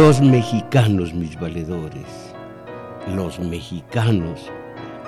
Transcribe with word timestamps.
Los 0.00 0.22
mexicanos, 0.22 1.12
mis 1.12 1.38
valedores, 1.38 2.06
los 3.14 3.38
mexicanos, 3.38 4.40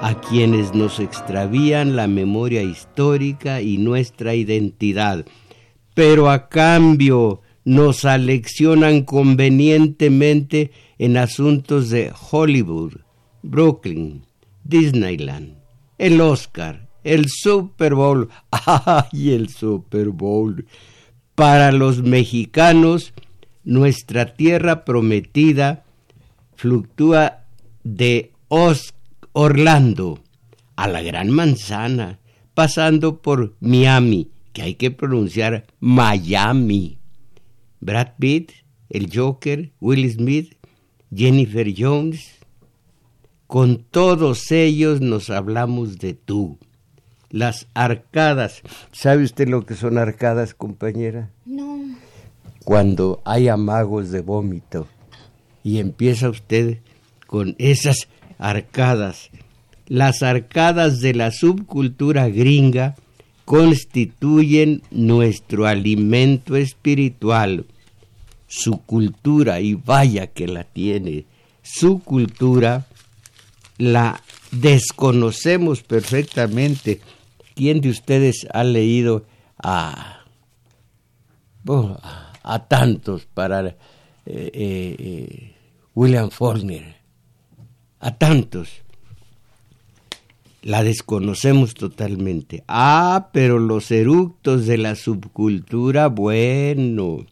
a 0.02 0.20
quienes 0.20 0.74
nos 0.74 1.00
extravían 1.00 1.96
la 1.96 2.06
memoria 2.08 2.62
histórica 2.62 3.62
y 3.62 3.78
nuestra 3.78 4.34
identidad, 4.34 5.24
pero 5.94 6.28
a 6.28 6.50
cambio 6.50 7.40
nos 7.64 8.04
aleccionan 8.04 9.04
convenientemente 9.04 10.72
en 10.98 11.16
asuntos 11.16 11.88
de 11.88 12.12
Hollywood, 12.30 12.92
Brooklyn, 13.42 14.26
Disneyland, 14.62 15.54
el 15.96 16.20
Oscar, 16.20 16.90
el 17.02 17.30
Super 17.30 17.94
Bowl, 17.94 18.28
¡ay, 18.50 19.32
el 19.32 19.48
Super 19.48 20.10
Bowl! 20.10 20.66
Para 21.34 21.72
los 21.72 22.02
mexicanos, 22.02 23.14
nuestra 23.64 24.34
tierra 24.34 24.84
prometida 24.84 25.84
fluctúa 26.54 27.44
de 27.84 28.32
Orlando 29.32 30.20
a 30.76 30.88
la 30.88 31.02
Gran 31.02 31.30
Manzana, 31.30 32.18
pasando 32.54 33.22
por 33.22 33.54
Miami, 33.60 34.30
que 34.52 34.62
hay 34.62 34.74
que 34.74 34.90
pronunciar 34.90 35.66
Miami. 35.80 36.98
Brad 37.80 38.10
Pitt, 38.18 38.52
el 38.90 39.10
Joker, 39.12 39.72
Will 39.80 40.10
Smith, 40.12 40.54
Jennifer 41.14 41.72
Jones, 41.76 42.38
con 43.52 43.84
todos 43.84 44.50
ellos 44.50 45.00
nos 45.02 45.28
hablamos 45.28 45.98
de 45.98 46.14
tú. 46.14 46.58
Las 47.28 47.66
arcadas. 47.74 48.62
¿Sabe 48.92 49.24
usted 49.24 49.46
lo 49.48 49.66
que 49.66 49.74
son 49.74 49.98
arcadas, 49.98 50.54
compañera? 50.54 51.30
No 51.44 51.61
cuando 52.64 53.20
hay 53.24 53.48
amagos 53.48 54.10
de 54.10 54.20
vómito 54.20 54.86
y 55.64 55.78
empieza 55.78 56.28
usted 56.28 56.78
con 57.26 57.54
esas 57.58 58.08
arcadas. 58.38 59.30
Las 59.86 60.22
arcadas 60.22 61.00
de 61.00 61.14
la 61.14 61.30
subcultura 61.30 62.28
gringa 62.28 62.94
constituyen 63.44 64.82
nuestro 64.90 65.66
alimento 65.66 66.56
espiritual. 66.56 67.66
Su 68.46 68.78
cultura, 68.82 69.60
y 69.60 69.74
vaya 69.74 70.26
que 70.26 70.46
la 70.46 70.64
tiene, 70.64 71.24
su 71.62 72.00
cultura 72.00 72.86
la 73.78 74.22
desconocemos 74.50 75.82
perfectamente. 75.82 77.00
¿Quién 77.54 77.80
de 77.80 77.88
ustedes 77.88 78.46
ha 78.52 78.62
leído 78.62 79.24
a 79.56 80.24
a 82.42 82.66
tantos 82.66 83.26
para 83.26 83.66
eh, 83.66 83.76
eh, 84.26 84.96
eh, 84.98 85.54
William 85.94 86.30
Faulkner, 86.30 86.96
a 88.00 88.16
tantos. 88.16 88.68
La 90.62 90.84
desconocemos 90.84 91.74
totalmente. 91.74 92.62
Ah, 92.68 93.30
pero 93.32 93.58
los 93.58 93.90
eructos 93.90 94.66
de 94.66 94.78
la 94.78 94.94
subcultura, 94.94 96.06
bueno. 96.06 97.26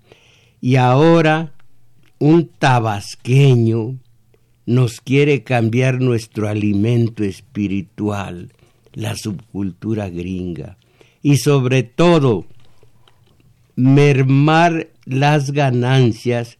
Y 0.60 0.76
ahora 0.76 1.52
un 2.18 2.48
tabasqueño 2.48 3.98
nos 4.66 5.00
quiere 5.00 5.42
cambiar 5.42 6.00
nuestro 6.00 6.48
alimento 6.48 7.24
espiritual, 7.24 8.52
la 8.92 9.16
subcultura 9.16 10.08
gringa. 10.08 10.76
Y 11.22 11.36
sobre 11.36 11.82
todo, 11.82 12.46
mermar 13.74 14.88
las 15.10 15.50
ganancias 15.50 16.58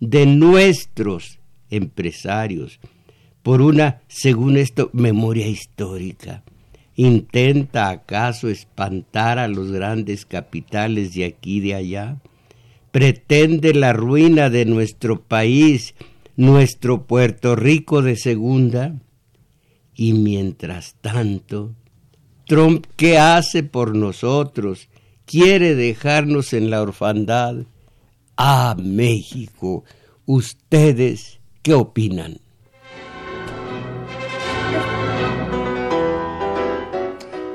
de 0.00 0.26
nuestros 0.26 1.38
empresarios 1.70 2.78
por 3.42 3.62
una, 3.62 4.02
según 4.06 4.58
esto, 4.58 4.90
memoria 4.92 5.48
histórica. 5.48 6.42
¿Intenta 6.94 7.88
acaso 7.88 8.50
espantar 8.50 9.38
a 9.38 9.48
los 9.48 9.72
grandes 9.72 10.26
capitales 10.26 11.14
de 11.14 11.24
aquí 11.24 11.56
y 11.56 11.60
de 11.60 11.74
allá? 11.74 12.16
¿Pretende 12.90 13.72
la 13.72 13.94
ruina 13.94 14.50
de 14.50 14.66
nuestro 14.66 15.22
país, 15.22 15.94
nuestro 16.36 17.06
Puerto 17.06 17.56
Rico 17.56 18.02
de 18.02 18.16
segunda? 18.16 18.94
Y 19.94 20.12
mientras 20.12 20.96
tanto, 21.00 21.74
Trump, 22.46 22.84
¿qué 22.96 23.18
hace 23.18 23.62
por 23.62 23.96
nosotros? 23.96 24.89
Quiere 25.30 25.76
dejarnos 25.76 26.52
en 26.54 26.70
la 26.70 26.82
orfandad. 26.82 27.54
Ah, 28.36 28.74
México, 28.76 29.84
¿ustedes 30.26 31.38
qué 31.62 31.74
opinan? 31.74 32.38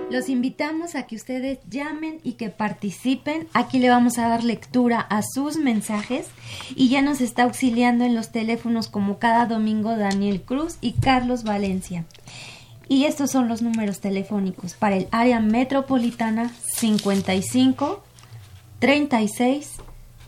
Los 0.09 0.29
invitamos 0.29 0.95
a 0.95 1.03
que 1.03 1.17
ustedes 1.17 1.59
llamen 1.69 2.21
y 2.23 2.33
que 2.33 2.49
participen. 2.49 3.49
Aquí 3.51 3.79
le 3.79 3.89
vamos 3.89 4.17
a 4.19 4.29
dar 4.29 4.45
lectura 4.45 5.01
a 5.01 5.21
sus 5.21 5.57
mensajes 5.57 6.27
y 6.77 6.87
ya 6.87 7.01
nos 7.01 7.19
está 7.19 7.43
auxiliando 7.43 8.05
en 8.05 8.15
los 8.15 8.31
teléfonos 8.31 8.87
como 8.87 9.19
cada 9.19 9.47
domingo 9.47 9.97
Daniel 9.97 10.41
Cruz 10.43 10.77
y 10.79 10.93
Carlos 10.93 11.43
Valencia. 11.43 12.05
Y 12.88 13.06
estos 13.06 13.31
son 13.31 13.47
los 13.47 13.62
números 13.62 14.00
telefónicos 14.00 14.73
para 14.75 14.96
el 14.96 15.07
área 15.12 15.40
metropolitana 15.40 16.51
55 16.75 18.03
36 18.79 19.78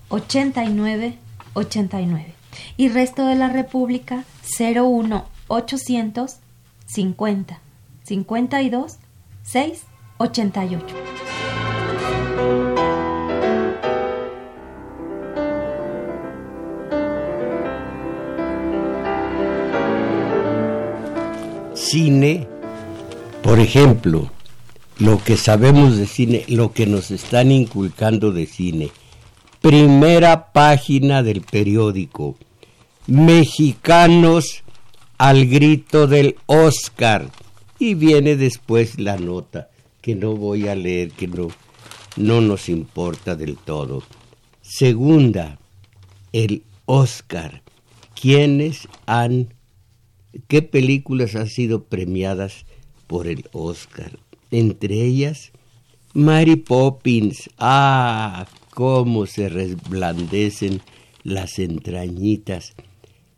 89 0.09 1.18
89 1.53 2.34
y 2.77 2.89
resto 2.89 3.25
de 3.25 3.36
la 3.36 3.50
República 3.50 4.24
01 4.59 5.25
800 5.48 6.38
50 6.86 7.59
52 8.04 8.98
6 9.44 9.83
88. 10.18 11.16
Cine, 21.89 22.45
por 23.42 23.62
ejemplo, 23.62 24.30
lo 25.00 25.24
que 25.24 25.38
sabemos 25.38 25.95
de 25.95 26.06
cine, 26.06 26.44
lo 26.50 26.74
que 26.74 26.86
nos 26.86 27.12
están 27.12 27.50
inculcando 27.50 28.34
de 28.34 28.45
cine. 28.45 28.89
Primera 29.62 30.51
página 30.51 31.24
del 31.24 31.42
periódico. 31.42 32.36
Mexicanos 33.06 34.63
al 35.18 35.45
grito 35.45 36.07
del 36.07 36.36
Oscar. 36.45 37.30
Y 37.80 37.94
viene 37.94 38.36
después 38.36 39.00
la 39.00 39.18
nota, 39.18 39.69
que 40.01 40.13
no 40.16 40.36
voy 40.36 40.68
a 40.68 40.75
leer, 40.75 41.12
que 41.12 41.28
no, 41.28 41.48
no 42.18 42.42
nos 42.42 42.68
importa 42.68 43.36
del 43.36 43.56
todo. 43.56 44.04
Segunda, 44.62 45.57
el 46.34 46.63
Oscar. 46.86 47.62
¿Quiénes 48.19 48.89
han, 49.06 49.54
qué 50.48 50.62
películas 50.62 51.36
han 51.36 51.48
sido 51.48 51.84
premiadas 51.84 52.66
por 53.07 53.28
el 53.28 53.45
Oscar? 53.51 54.18
Entre 54.51 55.04
ellas, 55.04 55.51
Mary 56.13 56.56
Poppins. 56.56 57.50
Ah, 57.57 58.48
cómo 58.72 59.25
se 59.25 59.50
resplandecen 59.50 60.81
las 61.24 61.60
entrañitas. 61.60 62.75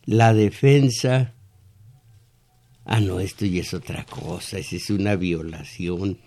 La 0.05 0.33
defensa. 0.33 1.33
Ah, 2.85 2.99
no, 2.99 3.19
esto 3.19 3.45
ya 3.45 3.61
es 3.61 3.73
otra 3.73 4.05
cosa, 4.05 4.57
esa 4.57 4.75
es 4.75 4.89
una 4.89 5.15
violación. 5.15 6.17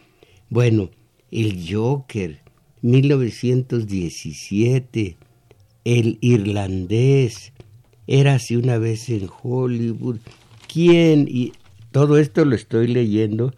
Bueno, 0.49 0.91
el 1.31 1.67
Joker, 1.69 2.41
1917, 2.83 5.17
el 5.85 6.19
irlandés, 6.21 7.53
era 8.07 8.35
así 8.35 8.55
una 8.57 8.79
vez 8.79 9.09
en 9.09 9.29
Hollywood. 9.43 10.19
¿Quién? 10.73 11.27
Y 11.29 11.53
todo 11.91 12.17
esto 12.17 12.45
lo 12.45 12.55
estoy 12.55 12.87
leyendo, 12.87 13.53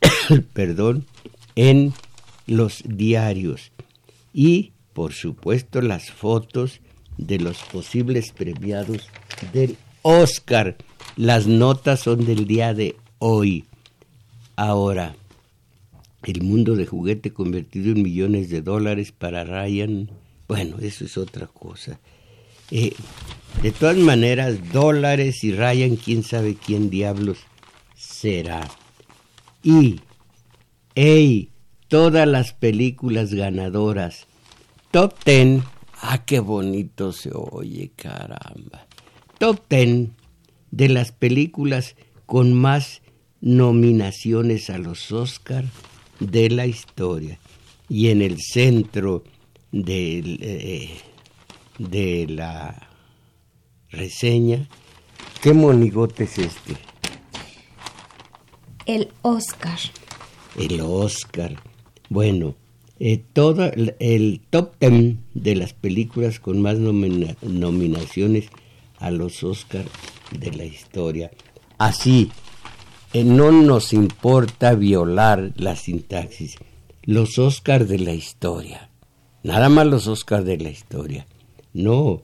perdón, 0.54 1.04
en 1.56 1.92
los 2.46 2.82
diarios. 2.86 3.72
Y, 4.32 4.72
por 4.94 5.12
supuesto, 5.12 5.82
las 5.82 6.10
fotos 6.10 6.80
de 7.18 7.38
los 7.38 7.58
posibles 7.58 8.32
premiados 8.32 9.08
del 9.52 9.76
Oscar. 10.02 10.76
Las 11.16 11.46
notas 11.46 12.00
son 12.00 12.24
del 12.24 12.46
día 12.46 12.72
de 12.72 12.96
hoy. 13.18 13.64
Ahora, 14.56 15.14
el 16.22 16.42
mundo 16.42 16.76
de 16.76 16.86
juguete 16.86 17.32
convertido 17.32 17.92
en 17.92 18.02
millones 18.02 18.48
de 18.48 18.62
dólares 18.62 19.12
para 19.12 19.44
Ryan, 19.44 20.10
bueno, 20.48 20.78
eso 20.80 21.04
es 21.04 21.18
otra 21.18 21.46
cosa. 21.46 22.00
Eh, 22.70 22.94
de 23.62 23.72
todas 23.72 23.96
maneras, 23.96 24.72
dólares 24.72 25.44
y 25.44 25.52
Ryan, 25.52 25.96
quién 25.96 26.22
sabe 26.22 26.54
quién 26.54 26.90
diablos 26.90 27.38
será. 27.96 28.68
Y, 29.62 30.00
hey, 30.94 31.50
todas 31.88 32.28
las 32.28 32.52
películas 32.52 33.32
ganadoras, 33.32 34.26
top 34.90 35.14
ten, 35.24 35.62
ah, 36.02 36.24
qué 36.24 36.40
bonito 36.40 37.12
se 37.12 37.30
oye, 37.32 37.90
caramba. 37.96 38.86
Top 39.38 39.60
ten 39.68 40.14
de 40.70 40.88
las 40.88 41.12
películas 41.12 41.96
con 42.26 42.52
más 42.52 43.02
nominaciones 43.40 44.70
a 44.70 44.78
los 44.78 45.12
Oscar 45.12 45.64
de 46.20 46.50
la 46.50 46.66
historia. 46.66 47.38
Y 47.88 48.08
en 48.08 48.22
el 48.22 48.38
centro 48.40 49.24
eh, 49.72 50.96
de 51.78 52.26
la 52.28 52.93
reseña, 53.94 54.68
¿qué 55.42 55.52
monigote 55.52 56.24
es 56.24 56.38
este? 56.38 56.76
El 58.86 59.08
Oscar. 59.22 59.78
El 60.58 60.80
Oscar. 60.82 61.56
Bueno, 62.10 62.54
eh, 63.00 63.22
todo 63.32 63.64
el, 63.74 64.40
top 64.50 64.76
ten 64.78 65.24
de 65.34 65.56
las 65.56 65.72
películas 65.72 66.38
con 66.38 66.60
más 66.60 66.78
nominaciones 66.78 68.48
a 68.98 69.10
los 69.10 69.42
Oscar 69.42 69.84
de 70.30 70.52
la 70.52 70.64
historia. 70.64 71.30
Así, 71.78 72.30
eh, 73.12 73.24
no 73.24 73.52
nos 73.52 73.92
importa 73.92 74.74
violar 74.74 75.52
la 75.56 75.76
sintaxis. 75.76 76.56
Los 77.02 77.38
Oscars 77.38 77.88
de 77.88 77.98
la 77.98 78.12
historia. 78.12 78.90
Nada 79.42 79.68
más 79.68 79.86
los 79.86 80.06
Oscars 80.06 80.44
de 80.44 80.56
la 80.58 80.70
historia. 80.70 81.26
No, 81.72 82.22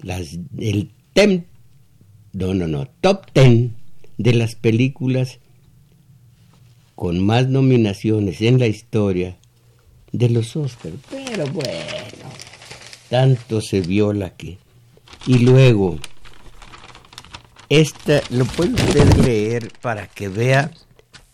las, 0.00 0.38
el 0.58 0.90
tem, 1.16 1.46
no, 2.34 2.52
no, 2.52 2.68
no, 2.68 2.86
top 3.00 3.24
ten 3.32 3.74
de 4.18 4.34
las 4.34 4.54
películas 4.54 5.38
con 6.94 7.24
más 7.24 7.48
nominaciones 7.48 8.42
en 8.42 8.58
la 8.58 8.66
historia 8.66 9.38
de 10.12 10.28
los 10.28 10.54
Oscars. 10.56 10.96
Pero 11.10 11.46
bueno, 11.46 12.28
tanto 13.08 13.62
se 13.62 13.80
viola 13.80 14.36
que. 14.36 14.58
Y 15.26 15.38
luego, 15.38 15.98
esta 17.70 18.20
lo 18.28 18.44
puede 18.44 18.74
usted 18.74 19.24
leer 19.24 19.72
para 19.80 20.08
que 20.08 20.28
vea 20.28 20.70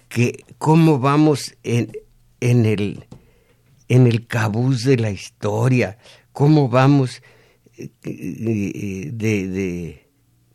que 0.08 0.44
cómo 0.58 1.00
vamos 1.00 1.56
en, 1.64 1.90
en 2.40 2.66
el 2.66 3.04
en 3.88 4.06
el 4.06 4.28
cabuz 4.28 4.84
de 4.84 4.96
la 4.96 5.10
historia, 5.10 5.98
cómo 6.32 6.68
vamos 6.68 7.20
de, 8.02 9.10
de 9.12 10.06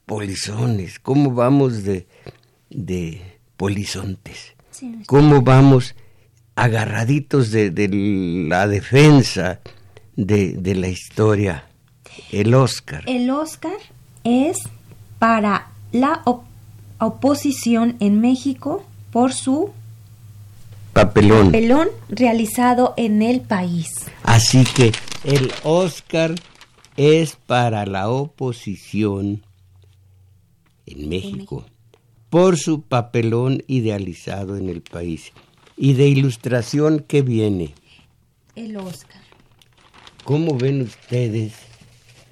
polizones, 0.06 1.00
cómo 1.00 1.32
vamos 1.32 1.84
de, 1.84 2.08
de 2.70 3.22
polizontes, 3.58 4.54
cómo 5.06 5.42
vamos 5.42 5.96
agarraditos 6.56 7.52
de, 7.52 7.72
de 7.72 7.88
la 8.48 8.68
defensa 8.68 9.60
de, 10.16 10.54
de 10.54 10.76
la 10.76 10.88
historia. 10.88 11.66
El 12.32 12.54
Oscar. 12.56 13.04
El 13.06 13.30
Oscar 13.30 13.78
es 14.24 14.58
para 15.20 15.68
la 15.92 16.24
oposición 17.00 17.96
en 18.00 18.22
México 18.22 18.84
por 19.12 19.34
su 19.34 19.72
papelón. 20.94 21.48
papelón 21.48 21.90
realizado 22.10 22.94
en 22.98 23.22
el 23.22 23.42
país. 23.42 23.88
Así 24.24 24.64
que 24.64 24.92
el 25.24 25.52
Oscar 25.64 26.34
es 26.98 27.36
para 27.36 27.86
la 27.86 28.10
oposición 28.10 29.44
en 30.86 31.10
México 31.10 31.66
por 32.30 32.58
su 32.58 32.82
papelón 32.82 33.64
idealizado 33.68 34.58
en 34.58 34.70
el 34.70 34.82
país. 34.82 35.32
Y 35.78 35.94
de 35.94 36.08
ilustración 36.08 37.00
que 37.00 37.22
viene. 37.22 37.74
El 38.56 38.76
Oscar. 38.78 39.22
¿Cómo 40.24 40.58
ven 40.58 40.82
ustedes? 40.82 41.54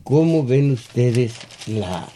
¿Cómo 0.03 0.43
ven 0.43 0.71
ustedes 0.71 1.35
la 1.67 2.07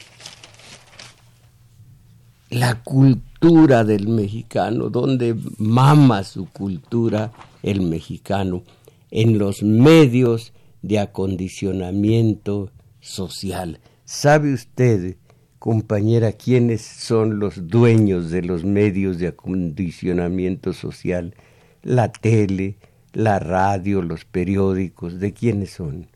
la 2.50 2.82
cultura 2.84 3.84
del 3.84 4.08
mexicano, 4.08 4.90
donde 4.90 5.36
mama 5.58 6.24
su 6.24 6.48
cultura 6.48 7.32
el 7.62 7.82
mexicano, 7.82 8.64
en 9.12 9.38
los 9.38 9.62
medios 9.62 10.52
de 10.82 11.00
acondicionamiento 11.00 12.72
social. 13.00 13.80
¿Sabe 14.06 14.54
usted, 14.54 15.18
compañera, 15.60 16.32
quiénes 16.32 16.82
son 16.82 17.40
los 17.40 17.68
dueños 17.68 18.32
de 18.32 18.42
los 18.42 18.64
medios 18.64 19.20
de 19.20 19.28
acondicionamiento 19.28 20.74
social? 20.74 21.36
La 21.84 22.12
tele, 22.12 22.78
la 23.14 23.40
radio, 23.40 24.02
los 24.02 24.26
periódicos, 24.26 25.20
¿de 25.20 25.34
quiénes 25.34 25.72
son? 25.72 26.08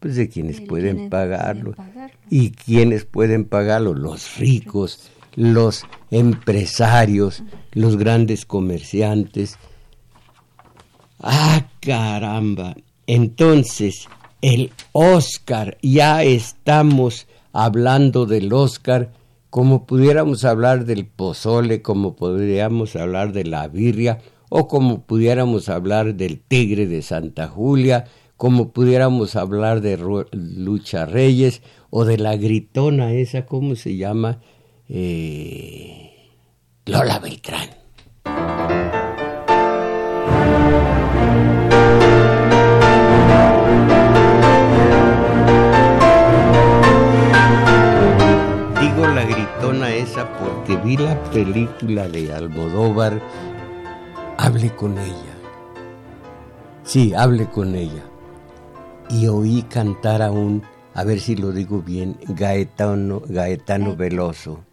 Pues 0.00 0.16
de 0.16 0.28
quienes 0.28 0.60
pueden 0.60 1.08
pagarlo. 1.08 1.74
¿Y 2.30 2.50
quienes 2.50 3.04
pueden 3.04 3.44
pagarlo? 3.44 3.94
Los 3.94 4.36
ricos, 4.36 5.10
los 5.34 5.84
empresarios, 6.10 7.42
los 7.72 7.96
grandes 7.96 8.46
comerciantes. 8.46 9.58
Ah, 11.20 11.66
caramba. 11.80 12.74
Entonces, 13.06 14.08
el 14.42 14.72
Oscar, 14.92 15.78
ya 15.82 16.22
estamos 16.22 17.26
hablando 17.52 18.26
del 18.26 18.52
Oscar 18.52 19.12
como 19.50 19.86
pudiéramos 19.86 20.44
hablar 20.44 20.84
del 20.84 21.06
pozole, 21.06 21.80
como 21.80 22.16
podríamos 22.16 22.94
hablar 22.96 23.32
de 23.32 23.44
la 23.44 23.68
birria, 23.68 24.18
o 24.50 24.68
como 24.68 25.02
pudiéramos 25.02 25.68
hablar 25.68 26.14
del 26.14 26.40
tigre 26.40 26.86
de 26.86 27.00
Santa 27.02 27.48
Julia, 27.48 28.04
como 28.36 28.72
pudiéramos 28.72 29.34
hablar 29.34 29.80
de 29.80 29.96
Lucha 30.32 31.06
Reyes 31.06 31.62
o 31.90 32.04
de 32.04 32.18
la 32.18 32.36
gritona 32.36 33.12
esa, 33.12 33.46
¿cómo 33.46 33.76
se 33.76 33.96
llama? 33.96 34.40
Eh, 34.88 36.12
Lola 36.84 37.18
Beltrán. 37.18 37.85
Vi 50.86 50.96
la 50.96 51.20
película 51.32 52.08
de 52.08 52.32
Almodóvar, 52.32 53.20
hable 54.38 54.70
con 54.76 54.96
ella. 54.96 55.34
Sí, 56.84 57.12
hable 57.12 57.50
con 57.50 57.74
ella 57.74 58.04
y 59.10 59.26
oí 59.26 59.62
cantar 59.62 60.22
a 60.22 60.30
un, 60.30 60.62
a 60.94 61.02
ver 61.02 61.18
si 61.18 61.34
lo 61.34 61.50
digo 61.50 61.82
bien, 61.82 62.16
Gaetano, 62.28 63.20
Gaetano 63.26 63.96
Veloso, 63.96 64.64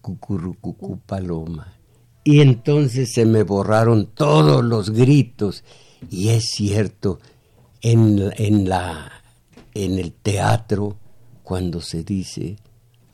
Cucurrucucú 0.00 1.00
Paloma. 1.04 1.78
Y 2.22 2.40
entonces 2.40 3.12
se 3.12 3.26
me 3.26 3.42
borraron 3.42 4.06
todos 4.14 4.64
los 4.64 4.90
gritos. 4.90 5.64
Y 6.10 6.28
es 6.28 6.44
cierto, 6.44 7.18
en, 7.82 8.32
en 8.36 8.68
la 8.68 9.10
en 9.74 9.98
el 9.98 10.12
teatro 10.12 10.96
cuando 11.42 11.80
se 11.80 12.04
dice, 12.04 12.56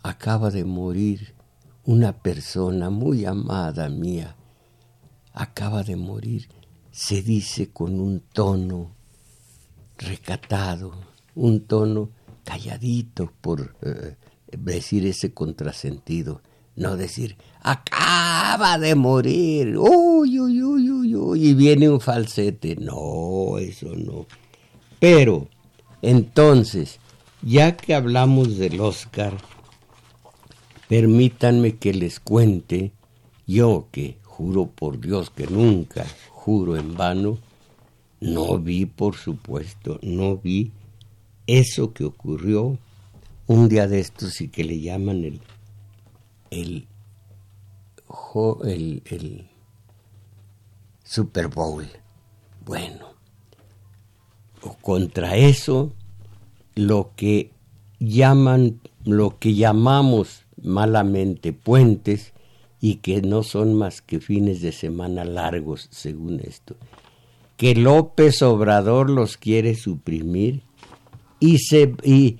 acaba 0.02 0.50
de 0.50 0.66
morir 0.66 1.39
una 1.84 2.12
persona 2.12 2.90
muy 2.90 3.24
amada 3.24 3.88
mía, 3.88 4.36
acaba 5.32 5.82
de 5.82 5.96
morir, 5.96 6.48
se 6.90 7.22
dice 7.22 7.70
con 7.70 8.00
un 8.00 8.20
tono 8.32 8.92
recatado, 9.98 10.92
un 11.34 11.66
tono 11.66 12.10
calladito 12.44 13.32
por 13.40 13.74
eh, 13.82 14.16
decir 14.56 15.06
ese 15.06 15.32
contrasentido, 15.32 16.42
no 16.76 16.96
decir, 16.96 17.36
acaba 17.62 18.78
de 18.78 18.94
morir, 18.94 19.76
uy, 19.76 20.40
uy, 20.40 20.62
uy, 20.62 20.90
uy, 20.90 21.14
uy, 21.14 21.48
y 21.48 21.54
viene 21.54 21.88
un 21.88 22.00
falsete, 22.00 22.76
no, 22.76 23.58
eso 23.58 23.94
no. 23.96 24.26
Pero, 24.98 25.48
entonces, 26.02 26.98
ya 27.42 27.76
que 27.76 27.94
hablamos 27.94 28.56
del 28.56 28.80
Oscar, 28.80 29.36
permítanme 30.90 31.76
que 31.76 31.94
les 31.94 32.18
cuente, 32.18 32.90
yo 33.46 33.86
que 33.92 34.18
juro 34.24 34.66
por 34.66 35.00
Dios 35.00 35.30
que 35.30 35.46
nunca 35.46 36.04
juro 36.30 36.76
en 36.76 36.96
vano, 36.96 37.38
no 38.20 38.58
vi, 38.58 38.86
por 38.86 39.14
supuesto, 39.14 40.00
no 40.02 40.36
vi 40.36 40.72
eso 41.46 41.92
que 41.92 42.02
ocurrió 42.02 42.76
un 43.46 43.68
día 43.68 43.86
de 43.86 44.00
estos 44.00 44.40
y 44.40 44.48
que 44.48 44.64
le 44.64 44.80
llaman 44.80 45.22
el, 45.22 45.40
el, 46.50 46.88
Super 51.04 51.46
Bowl. 51.46 51.86
Bueno, 52.66 53.14
contra 54.82 55.36
eso, 55.36 55.92
lo 56.74 57.12
que 57.14 57.52
llaman, 58.00 58.80
lo 59.04 59.38
que 59.38 59.54
llamamos 59.54 60.46
malamente 60.62 61.52
puentes 61.52 62.32
y 62.80 62.96
que 62.96 63.20
no 63.22 63.42
son 63.42 63.74
más 63.74 64.00
que 64.00 64.20
fines 64.20 64.62
de 64.62 64.72
semana 64.72 65.24
largos, 65.24 65.88
según 65.90 66.40
esto, 66.40 66.76
que 67.56 67.74
López 67.74 68.40
Obrador 68.42 69.10
los 69.10 69.36
quiere 69.36 69.74
suprimir 69.74 70.62
y, 71.38 71.58
se, 71.58 71.94
y, 72.04 72.38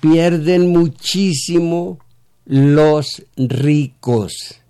pierden 0.00 0.70
muchísimo 0.70 1.98
los 2.44 3.24
ricos, 3.36 4.60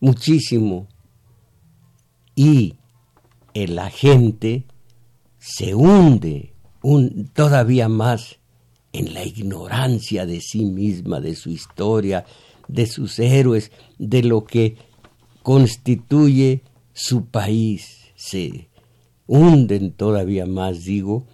muchísimo. 0.00 0.88
Y 2.34 2.74
el 3.52 3.78
agente 3.78 4.64
se 5.38 5.74
hunde 5.74 6.52
un, 6.82 7.30
todavía 7.32 7.88
más 7.88 8.38
en 8.94 9.12
la 9.12 9.24
ignorancia 9.24 10.24
de 10.24 10.40
sí 10.40 10.64
misma, 10.64 11.20
de 11.20 11.34
su 11.34 11.50
historia, 11.50 12.24
de 12.68 12.86
sus 12.86 13.18
héroes, 13.18 13.72
de 13.98 14.22
lo 14.22 14.44
que 14.44 14.76
constituye 15.42 16.62
su 16.92 17.26
país. 17.26 18.12
Se 18.14 18.68
hunden 19.26 19.92
todavía 19.92 20.46
más, 20.46 20.84
digo, 20.84 21.26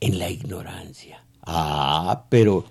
en 0.00 0.18
la 0.18 0.28
ignorancia. 0.28 1.24
Ah, 1.42 2.26
pero 2.28 2.64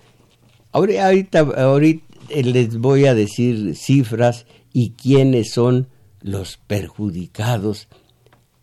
ahorita, 0.72 1.40
ahorita 1.40 2.04
les 2.28 2.76
voy 2.78 3.06
a 3.06 3.14
decir 3.14 3.74
cifras 3.74 4.46
y 4.74 4.90
quiénes 4.90 5.52
son 5.52 5.88
los 6.20 6.58
perjudicados 6.58 7.88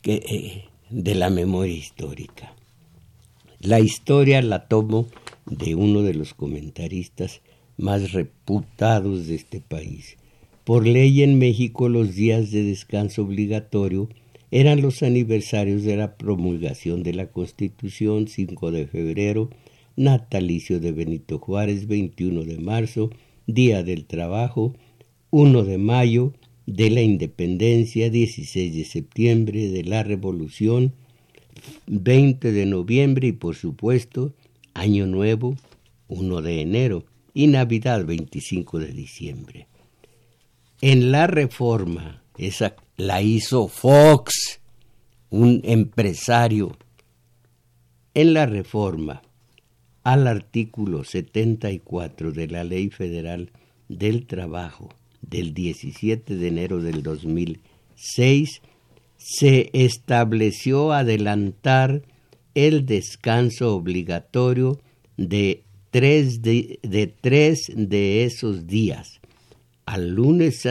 eh, 0.04 0.66
de 0.92 1.16
la 1.16 1.32
memoria 1.32 1.76
histórica. 1.76 2.54
La 3.60 3.80
historia 3.80 4.42
la 4.42 4.68
tomo 4.68 5.08
de 5.46 5.76
uno 5.76 6.02
de 6.04 6.14
los 6.14 6.34
comentaristas 6.34 7.42
más 7.78 8.12
reputados 8.12 9.28
de 9.28 9.36
este 9.36 9.62
país. 9.62 10.18
Por 10.64 10.86
ley 10.86 11.24
en 11.24 11.40
México 11.40 11.90
los 11.90 12.16
días 12.16 12.52
de 12.52 12.64
descanso 12.64 13.24
obligatorio 13.24 14.10
eran 14.52 14.82
los 14.82 15.02
aniversarios 15.02 15.84
de 15.84 15.96
la 15.96 16.18
promulgación 16.18 17.04
de 17.04 17.14
la 17.14 17.28
Constitución 17.32 18.28
5 18.28 18.72
de 18.72 18.86
febrero, 18.86 19.50
natalicio 19.96 20.80
de 20.80 20.92
Benito 20.92 21.40
Juárez 21.40 21.88
21 21.88 22.44
de 22.44 22.58
marzo, 22.58 23.10
Día 23.48 23.84
del 23.84 24.06
Trabajo 24.06 24.76
1 25.32 25.64
de 25.64 25.78
mayo, 25.78 26.34
de 26.66 26.90
la 26.90 27.02
Independencia 27.02 28.10
16 28.10 28.76
de 28.76 28.86
septiembre, 28.86 29.70
de 29.70 29.84
la 29.84 30.04
Revolución 30.04 30.94
20 31.88 32.52
de 32.52 32.66
noviembre 32.66 33.30
y 33.30 33.32
por 33.32 33.56
supuesto 33.56 34.34
Año 34.74 35.08
Nuevo 35.08 35.56
1 36.08 36.42
de 36.42 36.62
enero 36.62 37.06
y 37.34 37.48
Navidad 37.48 38.06
25 38.06 38.80
de 38.80 38.88
diciembre. 38.88 39.68
En 40.82 41.12
la 41.12 41.28
reforma, 41.28 42.24
esa 42.38 42.76
la 42.98 43.22
hizo 43.22 43.68
Fox, 43.68 44.60
un 45.30 45.62
empresario. 45.64 46.78
En 48.14 48.34
la 48.34 48.46
reforma 48.46 49.22
al 50.04 50.28
artículo 50.28 51.04
74 51.04 52.32
de 52.32 52.48
la 52.48 52.64
Ley 52.64 52.90
Federal 52.90 53.52
del 53.88 54.26
Trabajo 54.26 54.90
del 55.22 55.54
17 55.54 56.36
de 56.36 56.48
enero 56.48 56.82
del 56.82 57.04
2006, 57.04 58.62
se 59.18 59.70
estableció 59.74 60.92
adelantar 60.92 62.02
el 62.56 62.86
descanso 62.86 63.76
obligatorio 63.76 64.80
de 65.18 65.64
tres 65.90 66.42
de, 66.42 67.14
tres 67.22 67.72
de 67.76 68.24
esos 68.24 68.68
días 68.68 69.20
al 69.86 70.12
lunes 70.12 70.68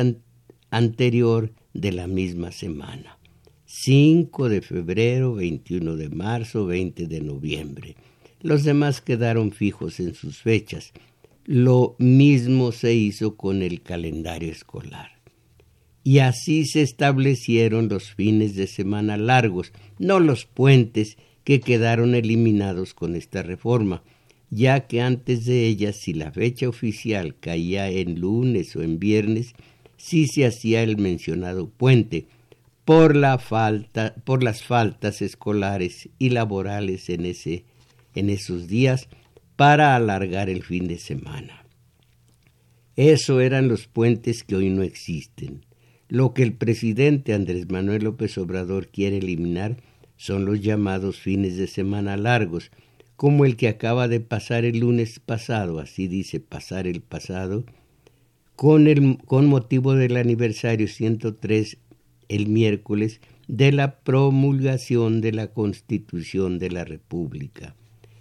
anterior 0.71 1.53
de 1.75 1.93
la 1.93 2.07
misma 2.07 2.53
semana. 2.53 3.19
5 3.67 4.49
de 4.49 4.63
febrero, 4.63 5.35
21 5.35 5.97
de 5.97 6.09
marzo, 6.09 6.67
20 6.67 7.07
de 7.07 7.21
noviembre. 7.21 7.97
Los 8.41 8.65
demás 8.65 9.01
quedaron 9.01 9.53
fijos 9.53 10.01
en 10.01 10.15
sus 10.15 10.39
fechas. 10.39 10.93
Lo 11.45 11.95
mismo 11.99 12.73
se 12.73 12.95
hizo 12.95 13.37
con 13.37 13.63
el 13.63 13.83
calendario 13.83 14.51
escolar 14.51 15.21
y 16.03 16.19
así 16.19 16.65
se 16.65 16.83
establecieron 16.83 17.89
los 17.89 18.13
fines 18.15 18.55
de 18.55 18.67
semana 18.67 19.17
largos, 19.17 19.73
no 19.99 20.19
los 20.19 20.47
puentes 20.47 21.19
que 21.45 21.61
quedaron 21.61 22.15
eliminados 22.15 22.95
con 22.95 23.17
esta 23.17 23.43
reforma, 23.43 24.03
ya 24.51 24.87
que 24.87 25.01
antes 25.01 25.45
de 25.45 25.67
ella, 25.67 25.93
si 25.93 26.13
la 26.13 26.33
fecha 26.33 26.69
oficial 26.69 27.37
caía 27.39 27.89
en 27.91 28.21
lunes 28.21 28.75
o 28.77 28.83
en 28.83 28.99
viernes, 28.99 29.55
sí 29.97 30.27
se 30.27 30.47
hacía 30.47 30.83
el 30.83 30.97
mencionado 30.97 31.69
puente, 31.69 32.27
por, 32.85 33.15
la 33.15 33.39
falta, 33.39 34.17
por 34.25 34.43
las 34.43 34.65
faltas 34.65 35.23
escolares 35.23 36.09
y 36.19 36.31
laborales 36.31 37.09
en, 37.09 37.27
ese, 37.27 37.65
en 38.15 38.31
esos 38.31 38.67
días 38.67 39.09
para 39.55 39.95
alargar 39.95 40.49
el 40.49 40.65
fin 40.65 40.89
de 40.89 40.99
semana. 40.99 41.65
Eso 42.97 43.41
eran 43.41 43.69
los 43.69 43.87
puentes 43.87 44.43
que 44.43 44.57
hoy 44.57 44.71
no 44.71 44.83
existen. 44.83 45.65
Lo 46.09 46.35
que 46.35 46.43
el 46.43 46.55
presidente 46.55 47.33
Andrés 47.33 47.71
Manuel 47.71 48.05
López 48.05 48.37
Obrador 48.39 48.89
quiere 48.89 49.19
eliminar 49.19 49.77
son 50.21 50.45
los 50.45 50.61
llamados 50.61 51.17
fines 51.17 51.57
de 51.57 51.67
semana 51.67 52.19
largos, 52.19 52.71
como 53.17 53.47
el 53.47 53.57
que 53.57 53.69
acaba 53.69 54.07
de 54.07 54.21
pasar 54.21 54.67
el 54.67 54.81
lunes 54.81 55.19
pasado, 55.19 55.79
así 55.79 56.09
dice 56.09 56.41
pasar 56.41 56.87
el 56.87 57.01
pasado, 57.01 57.65
con, 58.55 58.87
el, 58.87 59.17
con 59.25 59.47
motivo 59.47 59.95
del 59.95 60.19
aniversario 60.19 60.89
103 60.89 61.79
el 62.29 62.49
miércoles 62.49 63.23
de 63.49 63.73
la 63.73 64.01
promulgación 64.01 65.23
de 65.23 65.33
la 65.33 65.47
Constitución 65.47 66.59
de 66.59 66.71
la 66.71 66.85
República. 66.85 67.75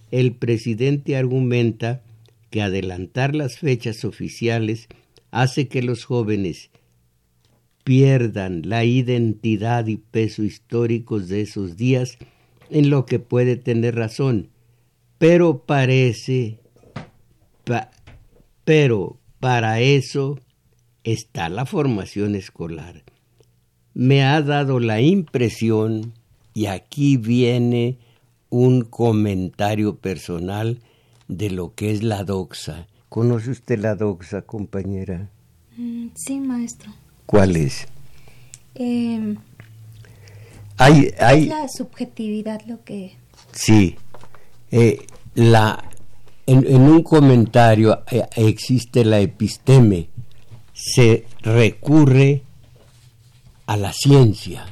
El 0.10 0.32
presidente 0.32 1.18
argumenta 1.18 2.02
que 2.50 2.62
adelantar 2.62 3.36
las 3.36 3.58
fechas 3.60 4.06
oficiales 4.06 4.88
hace 5.32 5.68
que 5.68 5.84
los 5.84 6.06
jóvenes 6.06 6.70
pierdan 7.90 8.70
la 8.70 8.86
identidad 8.86 9.88
y 9.88 9.98
peso 9.98 10.44
históricos 10.44 11.28
de 11.28 11.42
esos 11.42 11.76
días, 11.76 12.20
en 12.70 12.92
lo 12.92 13.08
que 13.08 13.18
puede 13.18 13.56
tener 13.56 13.96
razón, 13.96 14.50
pero 15.18 15.64
parece, 15.64 16.60
pero 18.64 19.18
para 19.40 19.80
eso 19.80 20.38
está 21.04 21.50
la 21.50 21.66
formación 21.66 22.36
escolar. 22.36 23.02
Me 23.96 24.22
ha 24.24 24.40
dado 24.44 24.80
la 24.80 25.02
impresión, 25.02 26.14
y 26.54 26.68
aquí 26.68 27.18
viene 27.18 27.98
un 28.52 28.82
comentario 28.82 29.96
personal 29.96 30.78
de 31.28 31.50
lo 31.50 31.74
que 31.74 31.90
es 31.90 32.04
la 32.04 32.24
doxa. 32.24 32.86
¿Conoce 33.10 33.50
usted 33.50 33.80
la 33.80 33.96
doxa, 33.96 34.44
compañera? 34.44 35.32
Mm, 35.76 36.10
sí, 36.14 36.40
maestro. 36.40 36.92
¿Cuál 37.30 37.58
es? 37.58 37.86
Eh, 38.74 39.36
hay, 40.78 41.14
hay, 41.20 41.44
es 41.44 41.48
la 41.48 41.68
subjetividad 41.68 42.60
lo 42.66 42.84
que... 42.84 43.18
Sí, 43.52 43.98
eh, 44.72 45.06
la, 45.36 45.92
en, 46.48 46.82
un 46.82 47.04
comentario 47.04 48.02
eh, 48.10 48.24
existe 48.36 49.06
la 49.06 49.20
episteme, 49.20 50.10
se 50.74 51.28
recurre 51.44 52.42
a 53.68 53.78
la 53.78 53.94
ciencia 53.94 54.66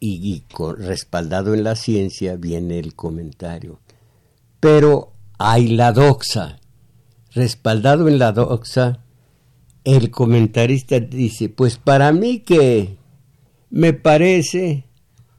y, 0.00 0.44
respaldado 0.78 1.52
en 1.52 1.62
la 1.62 1.76
ciencia 1.76 2.36
viene 2.36 2.78
el 2.78 2.94
comentario. 2.94 3.80
Pero 4.60 5.12
hay 5.36 5.68
la 5.68 5.92
doxa. 5.92 6.58
Respaldado 7.32 8.08
en 8.08 8.18
la 8.18 8.32
doxa, 8.32 9.00
el 9.84 10.10
comentarista 10.10 11.00
dice, 11.00 11.48
pues 11.48 11.78
para 11.78 12.12
mí 12.12 12.40
que 12.40 12.96
me 13.70 13.92
parece, 13.92 14.84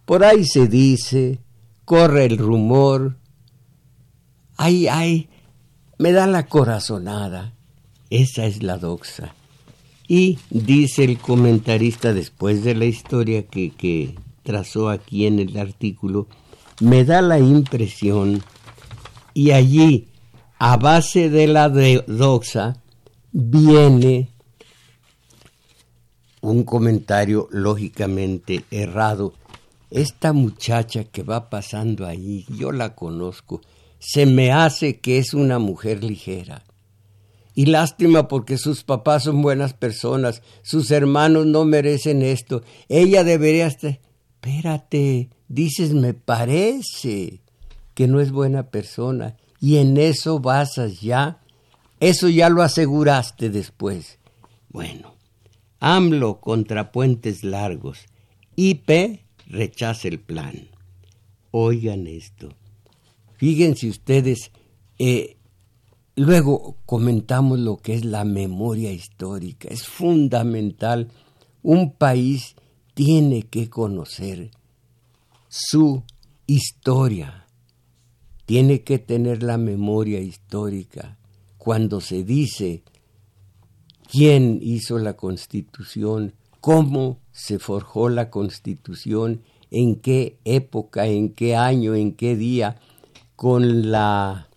por 0.05 0.23
ahí 0.23 0.45
se 0.45 0.67
dice, 0.67 1.39
corre 1.85 2.25
el 2.25 2.37
rumor, 2.37 3.17
ay, 4.57 4.87
ay, 4.87 5.29
me 5.97 6.11
da 6.11 6.27
la 6.27 6.47
corazonada. 6.47 7.53
Esa 8.09 8.45
es 8.45 8.63
la 8.63 8.77
doxa. 8.77 9.35
Y 10.07 10.39
dice 10.49 11.03
el 11.03 11.17
comentarista 11.17 12.13
después 12.13 12.63
de 12.63 12.75
la 12.75 12.85
historia 12.85 13.47
que, 13.47 14.15
trazó 14.43 14.89
aquí 14.89 15.27
en 15.27 15.39
el 15.39 15.55
artículo, 15.57 16.27
me 16.79 17.05
da 17.05 17.21
la 17.21 17.37
impresión, 17.37 18.41
y 19.35 19.51
allí, 19.51 20.07
a 20.57 20.77
base 20.77 21.29
de 21.29 21.47
la 21.47 21.69
doxa, 21.69 22.81
viene 23.31 24.30
un 26.41 26.63
comentario 26.63 27.47
lógicamente 27.51 28.65
errado. 28.71 29.33
Esta 29.89 30.33
muchacha 30.33 31.05
que 31.05 31.23
va 31.23 31.49
pasando 31.49 32.05
ahí, 32.05 32.45
yo 32.49 32.71
la 32.71 32.95
conozco, 32.95 33.61
se 33.99 34.25
me 34.25 34.51
hace 34.51 34.99
que 34.99 35.19
es 35.19 35.33
una 35.33 35.59
mujer 35.59 36.03
ligera. 36.03 36.63
Y 37.53 37.65
lástima 37.65 38.27
porque 38.27 38.57
sus 38.57 38.83
papás 38.83 39.23
son 39.23 39.41
buenas 39.41 39.73
personas, 39.73 40.41
sus 40.61 40.89
hermanos 40.91 41.45
no 41.45 41.65
merecen 41.65 42.21
esto. 42.21 42.63
Ella 42.89 43.23
debería 43.23 43.67
estar... 43.67 43.99
Espérate, 44.43 45.29
dices, 45.49 45.93
me 45.93 46.15
parece 46.15 47.41
que 47.93 48.07
no 48.07 48.19
es 48.19 48.31
buena 48.31 48.63
persona. 48.71 49.35
Y 49.59 49.77
en 49.77 49.97
eso 49.97 50.39
basas 50.39 51.01
ya. 51.01 51.39
Eso 51.99 52.27
ya 52.27 52.49
lo 52.49 52.63
aseguraste 52.63 53.51
después. 53.51 54.17
Bueno, 54.69 55.10
AMLO 55.81 56.39
contra 56.39 56.93
puentes 56.93 57.43
largos. 57.43 58.05
IP 58.55 59.19
rechaza 59.47 60.07
el 60.07 60.21
plan. 60.21 60.69
Oigan 61.51 62.07
esto. 62.07 62.49
Fíjense 63.35 63.89
ustedes, 63.89 64.51
eh, 64.97 65.35
Luego 66.15 66.77
comentamos 66.85 67.59
lo 67.59 67.77
que 67.77 67.93
es 67.93 68.05
la 68.05 68.25
memoria 68.25 68.91
histórica. 68.91 69.69
Es 69.69 69.87
fundamental. 69.87 71.09
Un 71.63 71.93
país 71.93 72.55
tiene 72.93 73.43
que 73.43 73.69
conocer 73.69 74.51
su 75.47 76.03
historia. 76.47 77.47
Tiene 78.45 78.83
que 78.83 78.99
tener 78.99 79.41
la 79.41 79.57
memoria 79.57 80.19
histórica. 80.19 81.17
Cuando 81.57 82.01
se 82.01 82.23
dice 82.23 82.83
quién 84.11 84.59
hizo 84.61 84.99
la 84.99 85.13
constitución, 85.13 86.33
cómo 86.59 87.19
se 87.31 87.59
forjó 87.59 88.09
la 88.09 88.29
constitución, 88.29 89.41
en 89.71 89.95
qué 89.95 90.37
época, 90.43 91.07
en 91.07 91.29
qué 91.29 91.55
año, 91.55 91.95
en 91.95 92.11
qué 92.11 92.35
día, 92.35 92.75
con 93.37 93.89
la 93.89 94.49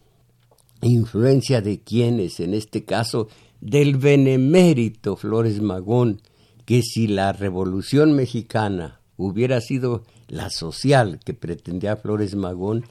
influencia 0.83 1.61
de 1.61 1.79
quienes, 1.79 2.41
en 2.41 2.53
este 2.53 2.85
caso 2.85 3.29
del 3.61 3.97
benemérito 3.97 5.15
Flores 5.15 5.63
Magón, 5.63 6.21
que 6.65 6.83
si 6.83 7.07
la 7.07 7.33
revolución 7.33 8.13
mexicana 8.13 9.01
hubiera 9.17 9.61
sido 9.61 10.03
la 10.27 10.51
social 10.51 11.21
que 11.25 11.33
pretendía 11.33 11.97
Flores 11.97 12.35
Magón, 12.35 12.87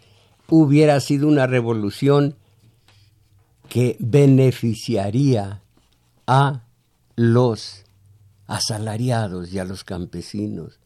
hubiera 0.48 1.02
sido 1.02 1.28
una 1.28 1.46
revolución 1.46 2.38
que 3.68 3.98
beneficiaría 4.00 5.63
a 6.28 6.64
los 7.16 7.86
asalariados 8.48 9.54
y 9.54 9.60
a 9.60 9.66
los 9.66 9.84
campesinos. 9.84 10.80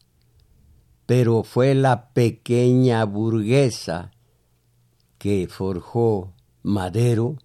Pero 1.06 1.42
fue 1.42 1.74
la 1.74 2.10
pequeña 2.10 3.04
burguesa 3.04 4.10
que 5.18 5.48
forjó 5.48 6.32
Madero 6.62 7.36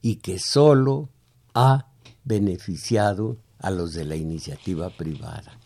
y 0.00 0.16
que 0.16 0.38
solo 0.38 1.08
ha 1.54 1.88
beneficiado 2.24 3.38
a 3.58 3.70
los 3.70 3.94
de 3.94 4.04
la 4.04 4.16
iniciativa 4.16 4.90
privada. 4.90 5.58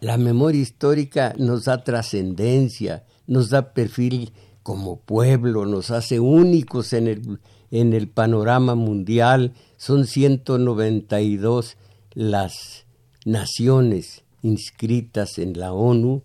La 0.00 0.16
memoria 0.16 0.62
histórica 0.62 1.34
nos 1.36 1.66
da 1.66 1.84
trascendencia, 1.84 3.04
nos 3.26 3.50
da 3.50 3.74
perfil 3.74 4.32
como 4.62 5.00
pueblo, 5.00 5.66
nos 5.66 5.90
hace 5.90 6.20
únicos 6.20 6.92
en 6.94 7.06
el, 7.06 7.40
en 7.70 7.92
el 7.92 8.08
panorama 8.08 8.74
mundial. 8.74 9.52
Son 9.80 10.06
192 10.06 11.78
las 12.12 12.84
naciones 13.24 14.24
inscritas 14.42 15.38
en 15.38 15.58
la 15.58 15.72
ONU 15.72 16.22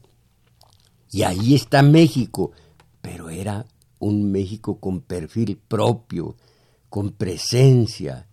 y 1.09 1.23
ahí 1.23 1.55
está 1.55 1.81
México, 1.81 2.51
pero 2.99 3.29
era 3.29 3.65
un 3.99 4.29
México 4.29 4.81
con 4.81 4.99
perfil 4.99 5.57
propio, 5.69 6.35
con 6.89 7.13
presencia, 7.13 8.27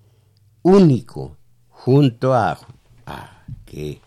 único, 0.62 1.37
junto 1.68 2.35
a, 2.35 2.58
que, 3.64 4.00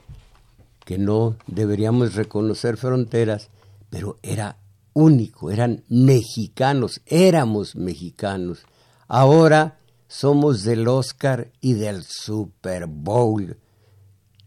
que 0.84 0.98
no 0.98 1.38
deberíamos 1.48 2.16
reconocer 2.16 2.76
fronteras, 2.76 3.52
pero 3.90 4.18
era 4.22 4.58
único, 4.92 5.50
eran 5.50 5.82
mexicanos, 5.88 7.00
éramos 7.06 7.78
mexicanos. 7.78 8.66
Ahora 9.08 9.80
somos 10.08 10.64
del 10.64 10.88
Oscar 10.88 11.52
y 11.62 11.74
del 11.74 12.04
Super 12.04 12.88
Bowl. 12.88 13.58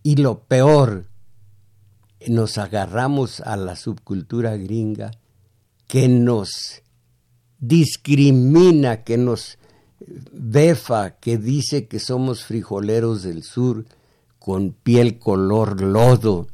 Y 0.02 0.16
lo 0.16 0.40
peor, 0.40 1.06
nos 2.26 2.58
agarramos 2.58 3.40
a 3.40 3.56
la 3.56 3.76
subcultura 3.76 4.56
gringa 4.56 5.12
que 5.86 6.08
nos 6.08 6.82
discrimina, 7.58 9.04
que 9.04 9.16
nos 9.16 9.58
befa, 10.32 11.18
que 11.18 11.38
dice 11.38 11.88
que 11.88 11.98
somos 11.98 12.44
frijoleros 12.44 13.22
del 13.22 13.42
sur, 13.42 13.84
con 14.38 14.72
piel 14.72 15.18
color 15.18 15.80
lodo, 15.80 16.48